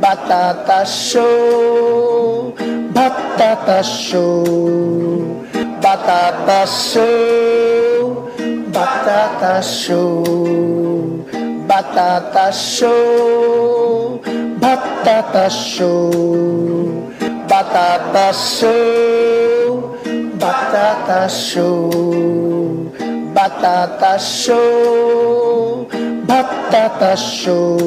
batata 0.00 0.86
show, 0.86 2.54
batata 2.94 3.82
show, 3.84 4.44
batata 5.82 6.66
show, 6.66 8.30
batata 8.72 9.62
show, 9.62 10.24
batata 11.68 12.52
show, 12.52 14.20
batata 14.60 15.50
show, 15.50 16.10
batata 17.48 18.32
show, 18.32 19.98
batata 20.40 21.28
show, 21.28 22.47
batata 23.38 24.18
show, 24.18 25.86
batata 26.26 27.14
show 27.16 27.78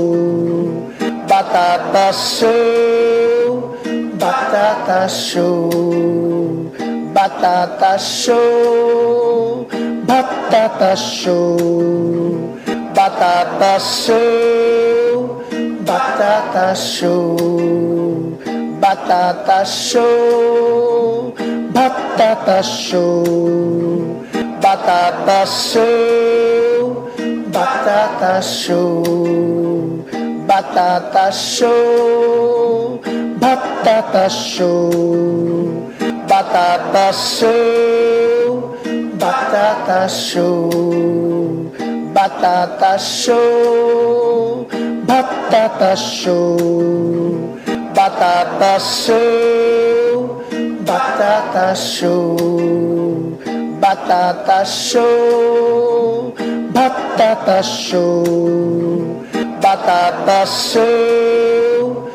batata 15.92 16.76
show, 16.76 18.38
batata 18.82 19.66
show, 19.66 21.34
batata 21.74 22.62
show, 22.64 24.21
batata 24.62 25.46
show, 25.46 27.12
batata 27.52 28.42
show, 28.42 29.04
batata 30.48 31.32
show, 31.32 33.02
batata 33.40 34.30
show, 34.30 34.92
batata 36.28 37.12
show, 37.12 38.78
batata 39.18 40.08
show, 40.08 40.70
batata 42.14 43.00
show 43.00 44.32
batata 45.12 45.96
show, 45.98 46.58
batata 47.94 48.80
show, 48.80 50.44
batata 50.86 51.76
show, 51.76 52.38
batata 53.82 54.64
show, 54.64 56.32
batata 56.72 57.64
show, 57.64 58.24
batata 59.60 60.46
show, 60.46 62.08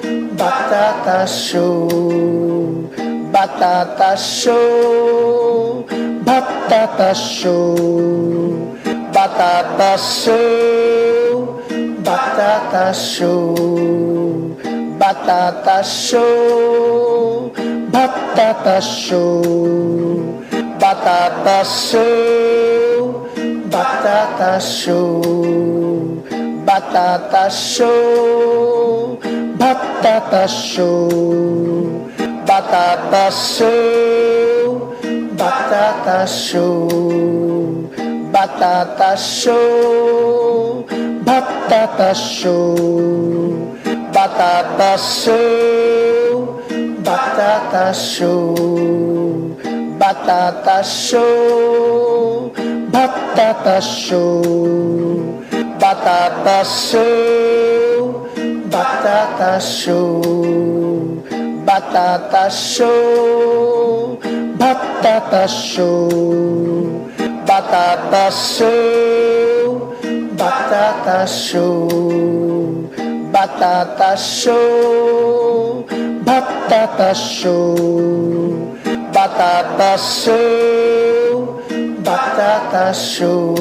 batata 14.98 15.82
show, 15.82 17.50
batata 17.92 18.80
show, 18.80 20.45
batata 20.78 21.64
show, 21.64 23.28
batata 23.70 24.60
show 24.60 25.66
batata 26.66 27.48
show, 27.48 29.16
batata 29.56 30.48
show, 30.48 31.08
batata 32.44 33.30
show, 33.30 34.92
batata 35.38 36.26
show, 36.26 36.88
batata 38.32 39.16
show, 39.16 40.84
batata 41.24 42.14
show, 42.14 42.74
batata 44.12 44.92
show, 44.98 46.62
batata 47.06 47.94
show, 47.94 49.05
batata 49.98 50.84
show, 50.84 52.52
batata 52.92 53.80
show, 53.80 54.42
batata 55.80 56.64
show, 56.64 58.28
batata 58.70 59.60
show, 59.60 60.22
batata 61.66 62.50
show, 62.50 64.18
batata 64.58 65.48
show, 65.48 66.08
batata 67.46 68.30
show, 68.30 69.96
batata 70.36 71.26
show, 71.26 71.88
batata 73.32 74.16
show, 74.16 75.86
batata 76.24 77.14
show, 77.14 78.45
batata 79.26 79.98
show, 79.98 81.60
batata 82.06 82.94
show, 82.94 83.56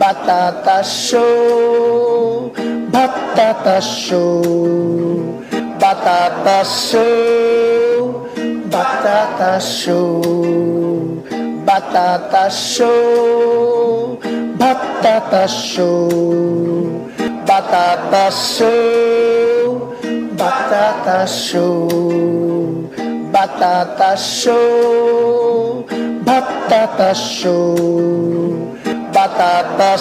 batata 0.00 0.82
show, 0.82 2.50
batata 2.90 3.80
show, 3.80 4.42
batata 5.78 6.64
show, 6.64 8.26
batata 8.68 9.60
show, 9.60 10.22
batata 11.64 12.50
show, 12.50 14.18
batata 14.58 15.46
show, 15.46 16.10
batata 17.46 18.30
show, 18.32 19.96
batata 20.36 21.26
show, 21.28 22.35
batata 23.46 24.16
show, 24.16 25.84
batata 26.24 27.14
show, 27.14 27.76
batata 29.12 29.96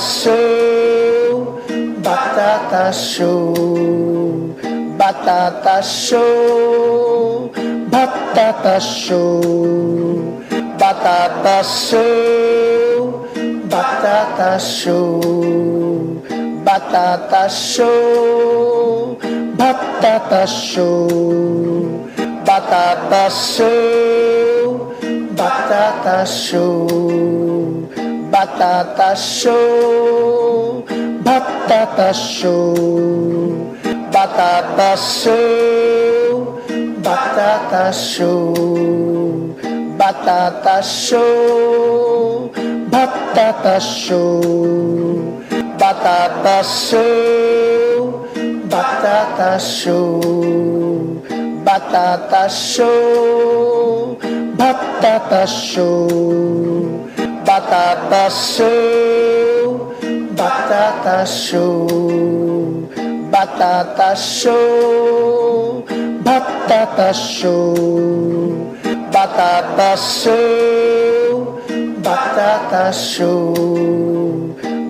show, 14.63 15.43
batata 16.65 17.49
show, 17.49 19.17
batata 19.57 20.47
show, 20.47 22.04
batata 22.45 23.25
show, 23.31 24.93
batata 25.33 26.25
show, 26.27 26.87
batata 28.31 29.15
show, 29.17 30.85
batata 31.25 32.13
show, 32.13 32.75
batata 34.13 34.95
show, 34.95 36.61
batata 37.01 37.91
show, 37.91 38.53
batata 39.97 40.83
show, 40.83 42.51
batata 42.91 43.79
show, 43.81 44.41
batata 45.79 46.63
show, 46.63 48.29
batata 48.69 49.59
show, 49.59 50.74
batata 51.75 52.49
show, 52.49 54.15
batata 54.55 55.45
show, 55.45 56.07
batata 57.45 58.29
show, 58.29 59.11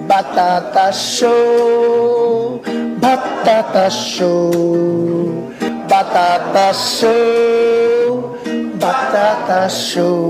batata 0.08 0.94
show, 0.94 2.62
batata 3.02 3.90
show, 3.90 5.55
batata 5.96 6.74
show, 6.74 8.36
batata 8.82 9.70
show, 9.70 10.30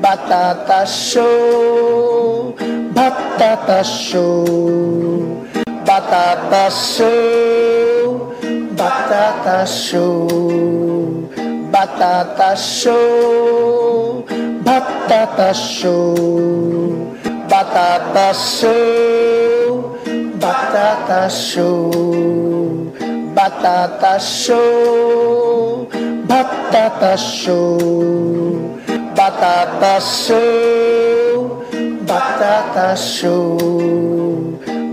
batata 0.00 0.86
show, 0.86 2.54
batata 2.94 3.82
show, 3.82 4.46
batata 5.84 6.70
show, 6.70 8.32
batata 8.78 9.66
show, 9.66 10.28
batata 11.72 12.50
show, 12.56 14.24
batata 14.62 15.50
show, 15.52 16.14
batata 17.50 18.28
show, 18.32 19.98
batata 20.38 21.28
show, 21.28 22.51
batata 23.34 24.20
show, 24.20 25.88
batata 26.26 27.16
show, 27.16 27.78
batata 29.16 30.00
show, 30.00 31.64
batata 32.06 32.96
show, 32.96 33.58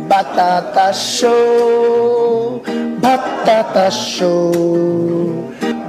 batata 0.10 0.94
show, 0.94 2.62
batata 3.02 3.92
show, 3.92 4.52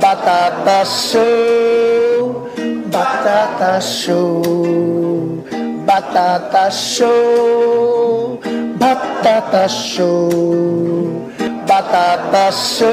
batata 0.01 0.85
show, 0.85 2.51
batata 2.91 3.81
show, 3.81 4.43
batata 5.87 6.71
show, 6.71 8.41
batata 8.79 9.69
show, 9.69 11.30
atatasu 11.81 12.93